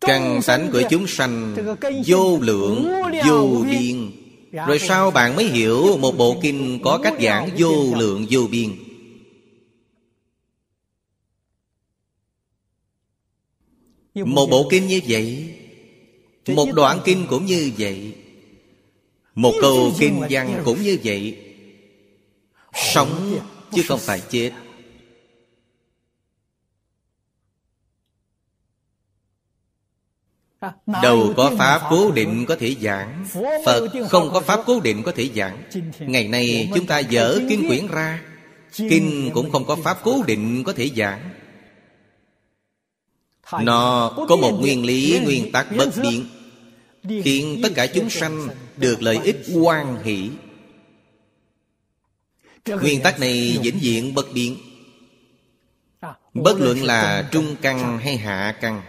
[0.00, 1.56] Căn tánh của chúng sanh
[2.06, 2.86] Vô lượng,
[3.26, 4.10] vô biên.
[4.52, 8.70] Rồi sau bạn mới hiểu Một bộ kinh có cách giảng vô lượng, vô biên?
[14.14, 15.54] Một bộ kinh như vậy
[16.46, 18.14] Một đoạn kinh cũng như vậy
[19.36, 21.38] một câu kinh văn cũng như vậy.
[22.74, 23.38] Sống
[23.72, 24.52] chứ không phải chết.
[31.02, 33.26] Đâu có pháp cố định có thể giảng.
[33.64, 35.62] Phật không có pháp cố định có thể giảng.
[35.98, 38.22] Ngày nay chúng ta dở kinh quyển ra.
[38.72, 41.30] Kinh cũng không có pháp cố định có thể giảng.
[43.62, 46.24] Nó có một nguyên lý nguyên tắc bất biến
[47.08, 50.30] Khiến tất cả chúng sanh được lợi ích quan hỷ.
[52.66, 54.56] Nguyên tắc này vĩnh viễn bất biến.
[56.34, 58.82] Bất luận là trung căn hay hạ căn,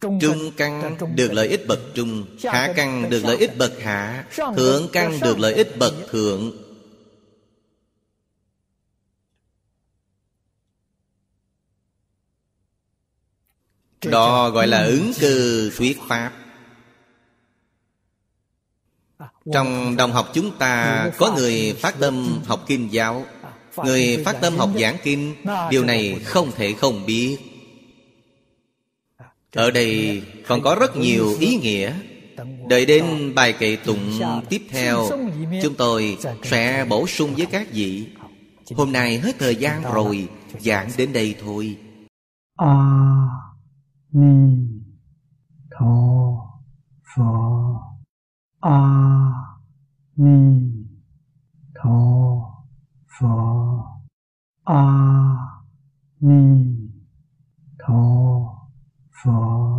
[0.00, 4.24] Trung căn được lợi ích bậc trung, Hạ căn được lợi ích bậc hạ,
[4.56, 6.52] Thượng căn được lợi ích bậc thượng.
[14.04, 16.32] Đó gọi là ứng cư thuyết Pháp.
[19.52, 23.26] Trong đồng học chúng ta Có người phát tâm học kinh giáo
[23.76, 25.34] Người phát tâm học giảng kinh
[25.70, 27.38] Điều này không thể không biết.
[29.54, 31.92] Ở đây còn có rất nhiều ý nghĩa.
[32.68, 35.08] Đợi đến bài kệ tụng tiếp theo
[35.62, 38.06] Chúng tôi sẽ bổ sung với các vị.
[38.76, 40.28] Hôm nay hết thời gian rồi
[40.60, 41.76] Giảng đến đây thôi.
[42.56, 42.66] À
[44.10, 44.82] 弥
[45.68, 46.62] 陀
[47.02, 47.98] 佛
[48.60, 49.58] 阿
[50.14, 50.88] 弥
[51.74, 52.64] 陀
[53.06, 54.02] 佛
[54.64, 55.60] 阿
[56.18, 56.90] 弥
[57.76, 58.70] 陀
[59.10, 59.78] 佛。